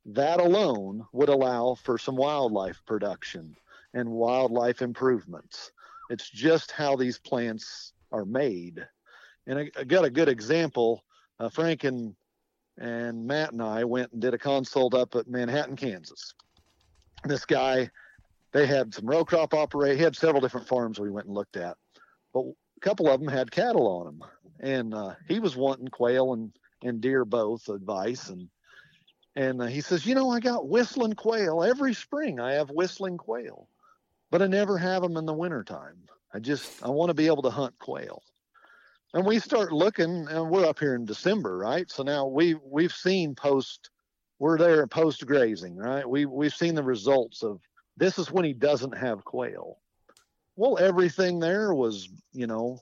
that 0.06 0.40
alone 0.40 1.06
would 1.12 1.28
allow 1.28 1.74
for 1.74 1.98
some 1.98 2.16
wildlife 2.16 2.82
production 2.86 3.56
and 3.94 4.08
wildlife 4.08 4.82
improvements. 4.82 5.72
It's 6.10 6.28
just 6.28 6.70
how 6.70 6.96
these 6.96 7.18
plants 7.18 7.92
are 8.12 8.24
made. 8.24 8.86
And 9.46 9.58
I, 9.58 9.70
I 9.78 9.84
got 9.84 10.04
a 10.04 10.10
good 10.10 10.28
example. 10.28 11.04
Uh, 11.38 11.48
Frank 11.48 11.84
and, 11.84 12.14
and 12.78 13.26
Matt 13.26 13.52
and 13.52 13.62
I 13.62 13.84
went 13.84 14.12
and 14.12 14.20
did 14.20 14.34
a 14.34 14.38
consult 14.38 14.94
up 14.94 15.14
at 15.14 15.28
Manhattan, 15.28 15.76
Kansas. 15.76 16.34
This 17.24 17.44
guy, 17.44 17.90
they 18.52 18.66
had 18.66 18.94
some 18.94 19.06
row 19.06 19.24
crop 19.24 19.54
operate. 19.54 19.96
He 19.96 20.02
had 20.02 20.16
several 20.16 20.40
different 20.40 20.66
farms 20.66 20.98
we 20.98 21.10
went 21.10 21.26
and 21.26 21.34
looked 21.34 21.56
at, 21.56 21.76
but 22.32 22.40
a 22.40 22.80
couple 22.80 23.08
of 23.08 23.20
them 23.20 23.28
had 23.28 23.50
cattle 23.50 23.86
on 23.86 24.06
them. 24.06 24.22
And 24.60 24.94
uh, 24.94 25.14
he 25.28 25.38
was 25.38 25.56
wanting 25.56 25.88
quail 25.88 26.32
and 26.32 26.52
and 26.82 27.00
deer 27.00 27.24
both 27.24 27.68
advice 27.68 28.28
and 28.28 28.48
and 29.36 29.62
uh, 29.62 29.66
he 29.66 29.80
says 29.80 30.06
you 30.06 30.14
know 30.14 30.30
i 30.30 30.40
got 30.40 30.68
whistling 30.68 31.14
quail 31.14 31.62
every 31.62 31.94
spring 31.94 32.40
i 32.40 32.52
have 32.52 32.70
whistling 32.70 33.16
quail 33.16 33.68
but 34.30 34.42
i 34.42 34.46
never 34.46 34.76
have 34.78 35.02
them 35.02 35.16
in 35.16 35.26
the 35.26 35.32
wintertime 35.32 35.96
i 36.34 36.38
just 36.38 36.72
i 36.82 36.88
want 36.88 37.08
to 37.10 37.14
be 37.14 37.26
able 37.26 37.42
to 37.42 37.50
hunt 37.50 37.78
quail 37.78 38.22
and 39.12 39.26
we 39.26 39.40
start 39.40 39.72
looking, 39.72 40.28
and 40.28 40.50
we're 40.50 40.66
up 40.66 40.78
here 40.78 40.94
in 40.94 41.04
December, 41.04 41.58
right? 41.58 41.90
So 41.90 42.02
now 42.02 42.26
we 42.26 42.54
we've 42.54 42.92
seen 42.92 43.34
post, 43.34 43.90
we're 44.38 44.58
there 44.58 44.86
post 44.86 45.26
grazing, 45.26 45.76
right? 45.76 46.08
We 46.08 46.26
we've 46.26 46.54
seen 46.54 46.74
the 46.74 46.84
results 46.84 47.42
of 47.42 47.60
this 47.96 48.18
is 48.18 48.30
when 48.30 48.44
he 48.44 48.52
doesn't 48.52 48.96
have 48.96 49.24
quail. 49.24 49.78
Well, 50.56 50.78
everything 50.78 51.40
there 51.40 51.74
was, 51.74 52.08
you 52.32 52.46
know, 52.46 52.78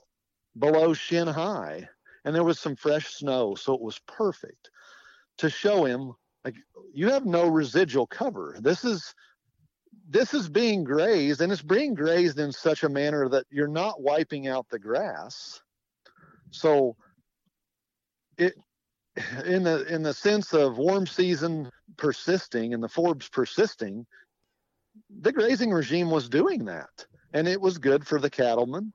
below 0.57 0.93
shin 0.93 1.27
high, 1.27 1.89
and 2.25 2.35
there 2.35 2.43
was 2.43 2.59
some 2.59 2.75
fresh 2.75 3.13
snow, 3.13 3.55
so 3.55 3.73
it 3.73 3.81
was 3.81 3.99
perfect 4.07 4.69
to 5.37 5.49
show 5.49 5.85
him 5.85 6.13
like 6.43 6.55
you 6.93 7.09
have 7.09 7.25
no 7.25 7.47
residual 7.47 8.07
cover. 8.07 8.57
This 8.59 8.83
is 8.83 9.13
this 10.09 10.33
is 10.33 10.49
being 10.49 10.83
grazed 10.83 11.39
and 11.41 11.51
it's 11.51 11.61
being 11.61 11.93
grazed 11.93 12.39
in 12.39 12.51
such 12.51 12.83
a 12.83 12.89
manner 12.89 13.29
that 13.29 13.45
you're 13.51 13.67
not 13.67 14.01
wiping 14.01 14.47
out 14.47 14.67
the 14.69 14.79
grass 14.79 15.61
so 16.51 16.95
it 18.37 18.55
in 19.45 19.63
the 19.63 19.85
in 19.93 20.01
the 20.01 20.13
sense 20.13 20.53
of 20.53 20.77
warm 20.77 21.05
season 21.05 21.69
persisting 21.97 22.73
and 22.73 22.81
the 22.81 22.87
forbs 22.87 23.31
persisting 23.31 24.05
the 25.21 25.31
grazing 25.31 25.71
regime 25.71 26.09
was 26.09 26.27
doing 26.27 26.65
that 26.65 27.05
and 27.33 27.47
it 27.47 27.61
was 27.61 27.77
good 27.77 28.05
for 28.05 28.19
the 28.19 28.29
cattleman 28.29 28.91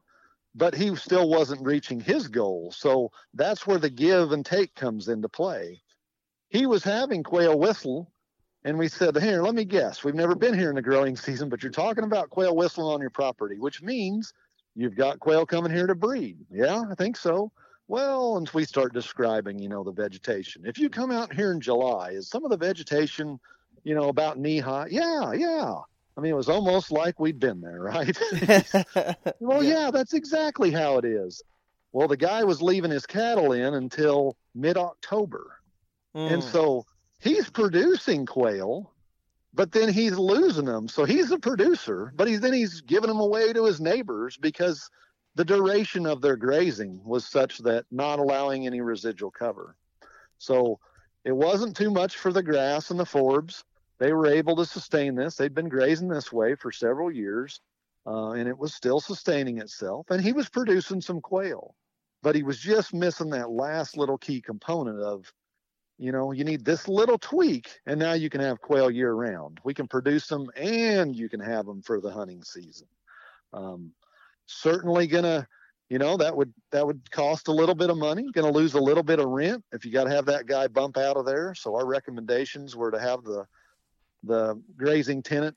but 0.55 0.75
he 0.75 0.95
still 0.97 1.29
wasn't 1.29 1.67
reaching 1.67 2.01
his 2.01 2.29
goal 2.29 2.73
so 2.73 3.11
that's 3.35 3.67
where 3.67 3.79
the 3.79 3.91
give 3.91 4.33
and 4.33 4.45
take 4.45 4.75
comes 4.75 5.09
into 5.09 5.29
play 5.29 5.81
he 6.49 6.67
was 6.67 6.85
having 6.85 7.23
quail 7.23 7.59
whistle 7.59 8.11
and 8.65 8.79
we 8.79 8.89
said, 8.89 9.17
Here, 9.17 9.43
let 9.43 9.55
me 9.55 9.65
guess. 9.65 10.03
We've 10.03 10.15
never 10.15 10.35
been 10.35 10.59
here 10.59 10.71
in 10.71 10.75
the 10.75 10.83
growing 10.83 11.17
season, 11.17 11.49
but 11.49 11.63
you're 11.63 11.73
talking 11.73 12.05
about 12.05 12.31
quail 12.31 12.57
whistling 12.57 12.87
on 12.87 13.01
your 13.01 13.11
property, 13.11 13.59
which 13.59 13.83
means 13.83 14.33
you've 14.75 14.97
got 14.97 15.21
quail 15.21 15.47
coming 15.47 15.73
here 15.73 15.87
to 15.87 15.95
breed. 15.95 16.39
Yeah, 16.51 16.83
I 16.91 16.95
think 16.95 17.17
so. 17.17 17.53
Well, 17.87 18.39
and 18.39 18.49
we 18.55 18.65
start 18.65 18.95
describing, 18.95 19.59
you 19.59 19.69
know, 19.69 19.85
the 19.85 19.93
vegetation. 19.93 20.63
If 20.65 20.79
you 20.79 20.89
come 20.89 21.11
out 21.11 21.35
here 21.35 21.53
in 21.53 21.61
July, 21.61 22.13
is 22.13 22.31
some 22.31 22.43
of 22.43 22.51
the 22.51 22.57
vegetation, 22.57 23.39
you 23.85 23.95
know, 23.95 24.09
about 24.09 24.39
knee 24.39 24.59
high? 24.59 24.87
Yeah, 24.91 25.33
yeah. 25.35 25.75
I 26.17 26.21
mean, 26.21 26.33
it 26.33 26.37
was 26.37 26.49
almost 26.49 26.91
like 26.91 27.19
we'd 27.19 27.41
been 27.41 27.61
there, 27.61 27.81
right? 27.81 28.17
well, 29.41 29.63
yeah. 29.63 29.85
yeah, 29.85 29.91
that's 29.91 30.15
exactly 30.15 30.71
how 30.71 30.99
it 30.99 31.05
is. 31.05 31.43
Well, 31.93 32.09
the 32.09 32.17
guy 32.17 32.45
was 32.45 32.63
leaving 32.63 32.91
his 32.91 33.07
cattle 33.07 33.53
in 33.53 33.75
until 33.75 34.37
mid 34.55 34.77
October. 34.77 35.59
Mm. 36.17 36.35
And 36.35 36.45
so 36.45 36.85
he's 37.21 37.51
producing 37.51 38.27
quail, 38.27 38.93
but 39.53 39.73
then 39.73 39.93
he's 39.93 40.17
losing 40.17 40.65
them. 40.65 40.89
So 40.89 41.05
he's 41.05 41.31
a 41.31 41.39
producer, 41.39 42.13
but 42.17 42.29
he's 42.29 42.41
then 42.41 42.53
he's 42.53 42.81
giving 42.81 43.09
them 43.09 43.21
away 43.21 43.53
to 43.53 43.65
his 43.65 43.81
neighbors 43.81 44.37
because 44.37 44.91
the 45.35 45.45
duration 45.45 46.07
of 46.07 46.21
their 46.21 46.37
grazing 46.37 47.01
was 47.05 47.27
such 47.27 47.59
that 47.59 47.87
not 47.91 48.19
allowing 48.19 48.67
any 48.67 48.81
residual 48.81 49.31
cover. 49.31 49.77
So 50.39 50.79
it 51.25 51.33
wasn't 51.33 51.77
too 51.77 51.91
much 51.91 52.17
for 52.17 52.33
the 52.33 52.43
grass 52.43 52.91
and 52.91 53.01
the 53.01 53.05
forbs. 53.05 53.65
They 53.99 54.13
were 54.13 54.27
able 54.27 54.57
to 54.57 54.67
sustain 54.67 55.15
this. 55.15 55.37
They'd 55.37 55.55
been 55.55 55.69
grazing 55.69 56.09
this 56.09 56.33
way 56.33 56.55
for 56.55 56.73
several 56.73 57.11
years, 57.11 57.61
uh, 58.07 58.33
and 58.33 58.49
it 58.49 58.59
was 58.59 58.75
still 58.75 59.01
sustaining 59.01 59.59
itself. 59.59 60.07
And 60.11 60.23
he 60.23 60.33
was 60.33 60.49
producing 60.49 61.01
some 61.01 61.21
quail, 61.21 61.75
but 62.23 62.35
he 62.35 62.43
was 62.43 62.59
just 62.59 62.93
missing 62.93 63.31
that 63.31 63.51
last 63.51 63.97
little 63.97 64.19
key 64.19 64.41
component 64.41 65.01
of 65.01 65.33
you 65.99 66.11
know 66.11 66.33
you 66.33 66.45
need 66.45 66.65
this 66.65 66.89
little 66.89 67.19
tweak 67.19 67.79
and 67.87 68.01
now 68.01 68.15
you 68.15 68.29
can 68.29 68.41
have 68.41 68.61
quail 68.61 68.91
year 68.91 69.13
round 69.13 69.61
we 69.65 69.73
can 69.73 69.87
produce 69.87 70.27
them 70.27 70.49
and 70.57 71.15
you 71.15 71.29
can 71.29 71.41
have 71.41 71.67
them 71.67 71.83
for 71.83 72.01
the 72.01 72.11
hunting 72.11 72.43
season 72.43 72.89
um, 73.53 73.93
certainly 74.47 75.07
gonna 75.07 75.47
you 75.89 75.99
know 75.99 76.17
that 76.17 76.37
would 76.37 76.53
that 76.73 76.85
would 76.85 77.09
cost 77.11 77.47
a 77.47 77.53
little 77.53 77.75
bit 77.75 77.91
of 77.91 77.97
money 77.97 78.27
gonna 78.33 78.51
lose 78.51 78.75
a 78.75 78.81
little 78.81 79.03
bit 79.03 79.21
of 79.21 79.29
rent 79.29 79.65
if 79.73 79.85
you 79.85 79.93
got 79.93 80.05
to 80.05 80.11
have 80.11 80.27
that 80.27 80.47
guy 80.47 80.67
bump 80.67 80.97
out 80.97 81.17
of 81.17 81.27
there 81.27 81.55
so 81.55 81.77
our 81.77 81.87
recommendations 81.87 82.75
were 82.75 82.91
to 82.91 82.99
have 82.99 83.23
the 83.23 83.47
the 84.27 84.61
grazing 84.77 85.23
tenant 85.23 85.57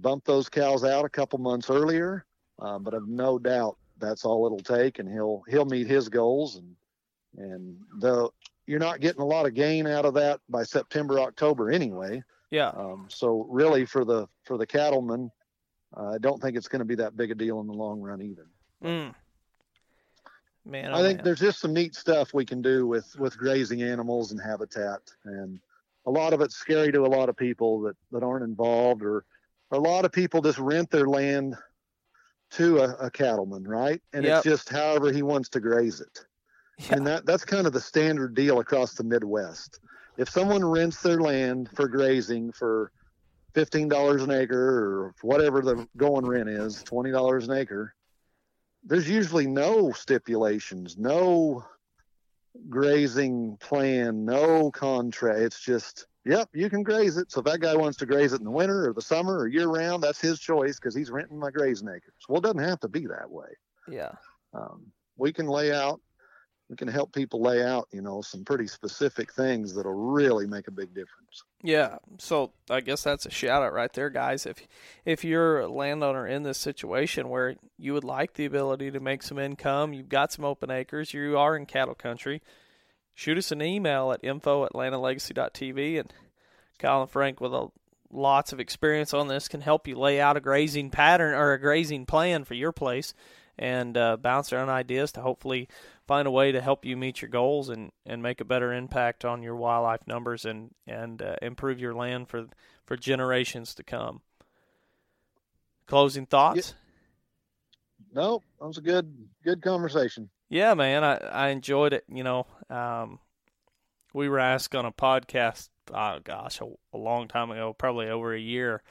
bumped 0.00 0.26
those 0.26 0.48
cows 0.48 0.84
out 0.84 1.04
a 1.04 1.08
couple 1.08 1.38
months 1.38 1.70
earlier 1.70 2.24
uh, 2.60 2.78
but 2.78 2.94
i've 2.94 3.08
no 3.08 3.38
doubt 3.38 3.76
that's 3.98 4.24
all 4.24 4.46
it'll 4.46 4.58
take 4.58 4.98
and 4.98 5.10
he'll 5.10 5.42
he'll 5.48 5.64
meet 5.64 5.86
his 5.86 6.08
goals 6.08 6.56
and 6.56 6.74
and 7.36 7.76
the 8.00 8.28
you're 8.68 8.78
not 8.78 9.00
getting 9.00 9.22
a 9.22 9.26
lot 9.26 9.46
of 9.46 9.54
gain 9.54 9.86
out 9.86 10.04
of 10.04 10.14
that 10.14 10.40
by 10.48 10.62
September, 10.62 11.18
October 11.18 11.70
anyway. 11.70 12.22
Yeah. 12.50 12.68
Um, 12.68 13.06
so 13.08 13.46
really, 13.48 13.86
for 13.86 14.04
the 14.04 14.28
for 14.44 14.58
the 14.58 14.66
cattlemen, 14.66 15.30
uh, 15.96 16.10
I 16.10 16.18
don't 16.18 16.40
think 16.40 16.56
it's 16.56 16.68
going 16.68 16.80
to 16.80 16.84
be 16.84 16.94
that 16.96 17.16
big 17.16 17.30
a 17.30 17.34
deal 17.34 17.60
in 17.60 17.66
the 17.66 17.72
long 17.72 18.00
run 18.00 18.20
either. 18.20 18.46
Mm. 18.84 19.14
Man, 20.66 20.90
oh 20.92 20.98
I 20.98 21.02
think 21.02 21.18
man. 21.18 21.24
there's 21.24 21.40
just 21.40 21.60
some 21.60 21.72
neat 21.72 21.94
stuff 21.94 22.34
we 22.34 22.44
can 22.44 22.60
do 22.60 22.86
with 22.86 23.18
with 23.18 23.38
grazing 23.38 23.82
animals 23.82 24.32
and 24.32 24.40
habitat, 24.40 25.00
and 25.24 25.60
a 26.08 26.10
lot 26.10 26.32
of 26.32 26.40
it's 26.40 26.56
scary 26.56 26.90
to 26.90 27.02
a 27.04 27.14
lot 27.18 27.28
of 27.28 27.36
people 27.36 27.82
that 27.82 27.96
that 28.12 28.22
aren't 28.22 28.42
involved, 28.44 29.02
or, 29.02 29.26
or 29.70 29.78
a 29.78 29.78
lot 29.78 30.06
of 30.06 30.10
people 30.10 30.40
just 30.40 30.58
rent 30.58 30.90
their 30.90 31.06
land 31.06 31.54
to 32.52 32.78
a, 32.78 32.94
a 32.94 33.10
cattleman, 33.10 33.62
right? 33.64 34.00
And 34.14 34.24
Yep. 34.24 34.38
it's 34.38 34.44
just 34.44 34.68
however 34.70 35.12
he 35.12 35.22
wants 35.22 35.50
to 35.50 35.60
graze 35.60 36.00
it. 36.00 36.24
Yeah. 36.78 36.96
And 36.96 37.06
that 37.06 37.26
that's 37.26 37.44
kind 37.44 37.66
of 37.66 37.74
the 37.74 37.80
standard 37.80 38.34
deal 38.34 38.58
across 38.60 38.94
the 38.94 39.04
Midwest. 39.04 39.80
If 40.16 40.30
someone 40.30 40.64
rents 40.64 41.02
their 41.02 41.20
land 41.20 41.68
for 41.76 41.86
grazing 41.88 42.52
for 42.52 42.90
fifteen 43.54 43.88
dollars 43.88 44.22
an 44.22 44.30
acre 44.30 44.56
or 44.56 45.14
whatever 45.20 45.60
the 45.60 45.86
going 45.98 46.24
rent 46.24 46.48
is, 46.48 46.82
twenty 46.82 47.10
dollars 47.10 47.46
an 47.48 47.54
acre, 47.54 47.94
there's 48.82 49.10
usually 49.10 49.46
no 49.46 49.92
stipulations, 49.92 50.96
no 50.96 51.66
grazing 52.68 53.56
plan, 53.60 54.24
no 54.24 54.70
contract. 54.70 55.40
It's 55.40 55.60
just, 55.60 56.06
yep, 56.24 56.48
you 56.52 56.68
can 56.70 56.82
graze 56.82 57.16
it. 57.16 57.30
So 57.30 57.40
if 57.40 57.46
that 57.46 57.60
guy 57.60 57.76
wants 57.76 57.98
to 57.98 58.06
graze 58.06 58.32
it 58.32 58.40
in 58.40 58.44
the 58.44 58.50
winter 58.50 58.88
or 58.88 58.92
the 58.92 59.02
summer 59.02 59.38
or 59.38 59.48
year 59.48 59.68
round, 59.68 60.02
that's 60.02 60.20
his 60.20 60.40
choice 60.40 60.78
because 60.78 60.94
he's 60.94 61.10
renting 61.10 61.38
my 61.38 61.50
grazing 61.50 61.88
acres. 61.88 62.14
Well, 62.28 62.38
it 62.38 62.44
doesn't 62.44 62.58
have 62.58 62.80
to 62.80 62.88
be 62.88 63.06
that 63.06 63.30
way 63.30 63.48
yeah. 63.90 64.12
um, 64.54 64.86
we 65.16 65.32
can 65.32 65.46
lay 65.46 65.72
out 65.72 66.00
we 66.68 66.76
can 66.76 66.88
help 66.88 67.12
people 67.12 67.40
lay 67.40 67.62
out 67.62 67.88
you 67.92 68.02
know 68.02 68.20
some 68.20 68.44
pretty 68.44 68.66
specific 68.66 69.32
things 69.32 69.74
that'll 69.74 69.92
really 69.92 70.46
make 70.46 70.68
a 70.68 70.72
big 70.72 70.88
difference 70.88 71.44
Yeah, 71.62 71.98
so 72.18 72.52
I 72.70 72.80
guess 72.80 73.02
that's 73.02 73.26
a 73.26 73.30
shout 73.30 73.62
out 73.62 73.72
right 73.72 73.92
there, 73.92 74.10
guys. 74.10 74.46
If 74.46 74.66
if 75.04 75.24
you're 75.24 75.60
a 75.60 75.68
landowner 75.68 76.26
in 76.26 76.44
this 76.44 76.58
situation 76.58 77.28
where 77.28 77.56
you 77.76 77.92
would 77.94 78.04
like 78.04 78.34
the 78.34 78.44
ability 78.44 78.90
to 78.92 79.00
make 79.00 79.22
some 79.22 79.38
income, 79.38 79.92
you've 79.92 80.08
got 80.08 80.32
some 80.32 80.44
open 80.44 80.70
acres, 80.70 81.12
you 81.12 81.36
are 81.36 81.56
in 81.56 81.66
cattle 81.66 81.94
country, 81.94 82.42
shoot 83.14 83.38
us 83.38 83.50
an 83.50 83.60
email 83.60 84.12
at 84.12 84.20
info 84.22 84.64
at 84.64 84.72
atlantalegacy.tv 84.72 85.98
and 85.98 86.12
and 86.80 87.10
Frank 87.10 87.40
with 87.40 87.52
a 87.52 87.68
lots 88.10 88.52
of 88.52 88.60
experience 88.60 89.12
on 89.12 89.28
this 89.28 89.48
can 89.48 89.60
help 89.60 89.86
you 89.86 89.98
lay 89.98 90.20
out 90.20 90.36
a 90.36 90.40
grazing 90.40 90.90
pattern 90.90 91.34
or 91.34 91.52
a 91.52 91.60
grazing 91.60 92.06
plan 92.06 92.44
for 92.44 92.54
your 92.54 92.72
place 92.72 93.12
and 93.58 93.96
uh, 93.96 94.16
bounce 94.16 94.52
around 94.52 94.68
ideas 94.68 95.12
to 95.12 95.20
hopefully 95.20 95.68
find 96.06 96.26
a 96.26 96.30
way 96.30 96.52
to 96.52 96.60
help 96.60 96.84
you 96.84 96.96
meet 96.96 97.20
your 97.20 97.28
goals 97.28 97.68
and, 97.68 97.90
and 98.06 98.22
make 98.22 98.40
a 98.40 98.44
better 98.44 98.72
impact 98.72 99.24
on 99.24 99.42
your 99.42 99.56
wildlife 99.56 100.06
numbers 100.06 100.44
and 100.44 100.70
and 100.86 101.22
uh, 101.22 101.36
improve 101.42 101.80
your 101.80 101.94
land 101.94 102.28
for 102.28 102.46
for 102.86 102.96
generations 102.96 103.74
to 103.74 103.82
come. 103.82 104.20
Closing 105.86 106.26
thoughts? 106.26 106.74
no 108.12 108.42
that 108.58 108.66
was 108.66 108.78
a 108.78 108.82
good 108.82 109.28
good 109.44 109.62
conversation 109.62 110.30
Yeah, 110.48 110.74
man, 110.74 111.04
I 111.04 111.16
I 111.16 111.48
enjoyed 111.48 111.92
it. 111.92 112.04
You 112.08 112.24
know, 112.24 112.46
um, 112.70 113.18
we 114.14 114.28
were 114.28 114.38
asked 114.38 114.74
on 114.74 114.86
a 114.86 114.92
podcast, 114.92 115.68
oh 115.92 116.18
gosh, 116.22 116.60
a, 116.60 116.66
a 116.94 116.98
long 116.98 117.28
time 117.28 117.50
ago, 117.50 117.72
probably 117.72 118.08
over 118.08 118.32
a 118.32 118.40
year, 118.40 118.82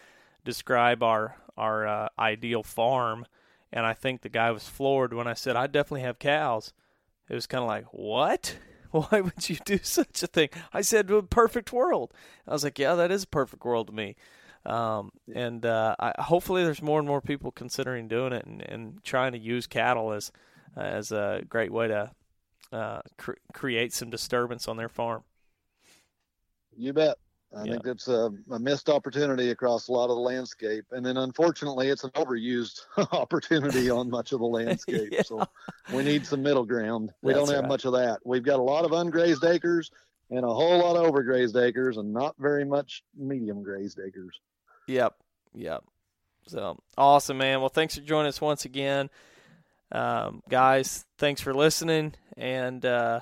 describe 0.43 1.01
our 1.01 1.35
our 1.57 1.87
uh, 1.87 2.09
ideal 2.19 2.63
farm, 2.63 3.25
and 3.71 3.85
I 3.85 3.93
think 3.93 4.21
the 4.21 4.29
guy 4.29 4.51
was 4.51 4.67
floored 4.67 5.13
when 5.13 5.27
I 5.27 5.33
said 5.33 5.55
I 5.55 5.67
definitely 5.67 6.01
have 6.01 6.19
cows. 6.19 6.73
It 7.29 7.35
was 7.35 7.47
kind 7.47 7.61
of 7.61 7.67
like, 7.67 7.85
what? 7.91 8.57
Why 8.91 9.21
would 9.21 9.49
you 9.49 9.57
do 9.65 9.79
such 9.81 10.23
a 10.23 10.27
thing? 10.27 10.49
I 10.71 10.81
said, 10.81 11.11
"A 11.11 11.21
perfect 11.21 11.73
world. 11.73 12.13
I 12.47 12.53
was 12.53 12.63
like, 12.63 12.79
yeah, 12.79 12.95
that 12.95 13.11
is 13.11 13.23
a 13.23 13.27
perfect 13.27 13.65
world 13.65 13.87
to 13.87 13.93
me. 13.93 14.15
Um, 14.65 15.11
and 15.33 15.65
uh, 15.65 15.95
I, 15.99 16.13
hopefully, 16.21 16.63
there's 16.63 16.81
more 16.81 16.99
and 16.99 17.07
more 17.07 17.21
people 17.21 17.51
considering 17.51 18.07
doing 18.07 18.33
it 18.33 18.45
and, 18.45 18.61
and 18.61 19.03
trying 19.03 19.33
to 19.33 19.37
use 19.37 19.67
cattle 19.67 20.11
as 20.11 20.31
as 20.75 21.11
a 21.11 21.41
great 21.47 21.71
way 21.71 21.87
to 21.87 22.11
uh, 22.71 23.01
cr- 23.17 23.31
create 23.53 23.93
some 23.93 24.09
disturbance 24.09 24.67
on 24.67 24.77
their 24.77 24.89
farm. 24.89 25.23
you 26.75 26.93
bet 26.93 27.17
i 27.55 27.63
Yeah. 27.63 27.71
think 27.71 27.83
that's 27.83 28.07
a, 28.07 28.29
a 28.51 28.59
missed 28.59 28.89
opportunity 28.89 29.51
across 29.51 29.87
a 29.87 29.91
lot 29.91 30.09
of 30.09 30.15
the 30.15 30.21
landscape 30.21 30.85
and 30.91 31.05
then 31.05 31.17
unfortunately 31.17 31.87
it's 31.89 32.03
an 32.03 32.11
overused 32.11 32.81
opportunity 33.13 33.89
on 33.89 34.09
much 34.09 34.31
of 34.33 34.39
the 34.39 34.45
landscape 34.59 35.09
Yeah. 35.11 35.21
so 35.23 35.45
we 35.93 36.03
need 36.03 36.25
some 36.25 36.41
middle 36.43 36.65
ground 36.65 37.11
we 37.21 37.33
That's 37.33 37.45
don't 37.45 37.55
have 37.55 37.63
right. 37.63 37.69
much 37.69 37.85
of 37.85 37.93
that 37.93 38.19
we've 38.25 38.43
got 38.43 38.59
a 38.59 38.63
lot 38.63 38.83
of 38.85 38.91
ungrazed 38.91 39.47
acres 39.49 39.91
and 40.29 40.43
a 40.43 40.53
whole 40.53 40.79
lot 40.79 40.97
of 40.97 41.09
overgrazed 41.11 41.55
acres 41.61 41.95
and 41.97 42.11
not 42.11 42.35
very 42.37 42.65
much 42.65 43.03
medium 43.15 43.63
grazed 43.63 43.99
acres 44.05 44.39
Yep, 44.87 45.15
yep. 45.53 45.83
So 46.47 46.77
awesome, 46.97 47.37
man. 47.39 47.59
Well, 47.59 47.67
thanks 47.67 47.95
for 47.95 48.01
joining 48.01 48.29
us 48.29 48.39
once 48.39 48.63
again. 48.63 49.09
Um, 49.91 50.41
guys, 50.49 51.05
thanks 51.17 51.41
for 51.41 51.53
listening. 51.53 52.13
And 52.37 52.85
uh, 52.85 53.19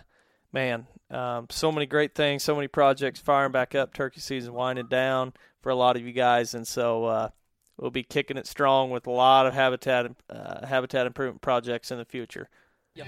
man, 0.56 0.88
um, 1.12 1.46
so 1.52 1.72
many 1.72 1.86
great 1.86 2.16
things, 2.16 2.42
so 2.42 2.56
many 2.56 2.68
projects 2.68 3.20
firing 3.20 3.52
back 3.52 3.76
up. 3.76 3.94
Turkey 3.94 4.22
season 4.22 4.54
winding 4.54 4.88
down 4.88 5.34
for 5.62 5.70
a 5.70 5.76
lot 5.76 5.98
of 5.98 6.02
you 6.02 6.14
guys, 6.14 6.56
and 6.56 6.66
so 6.66 7.06
uh, 7.06 7.30
we'll 7.78 7.92
be 7.92 8.04
kicking 8.04 8.38
it 8.38 8.48
strong 8.48 8.90
with 8.90 9.06
a 9.06 9.12
lot 9.12 9.46
of 9.46 9.54
habitat 9.54 10.12
uh, 10.30 10.66
habitat 10.66 11.06
improvement 11.06 11.42
projects 11.42 11.92
in 11.92 12.00
the 12.00 12.06
future. 12.06 12.50
Yep. 12.96 13.08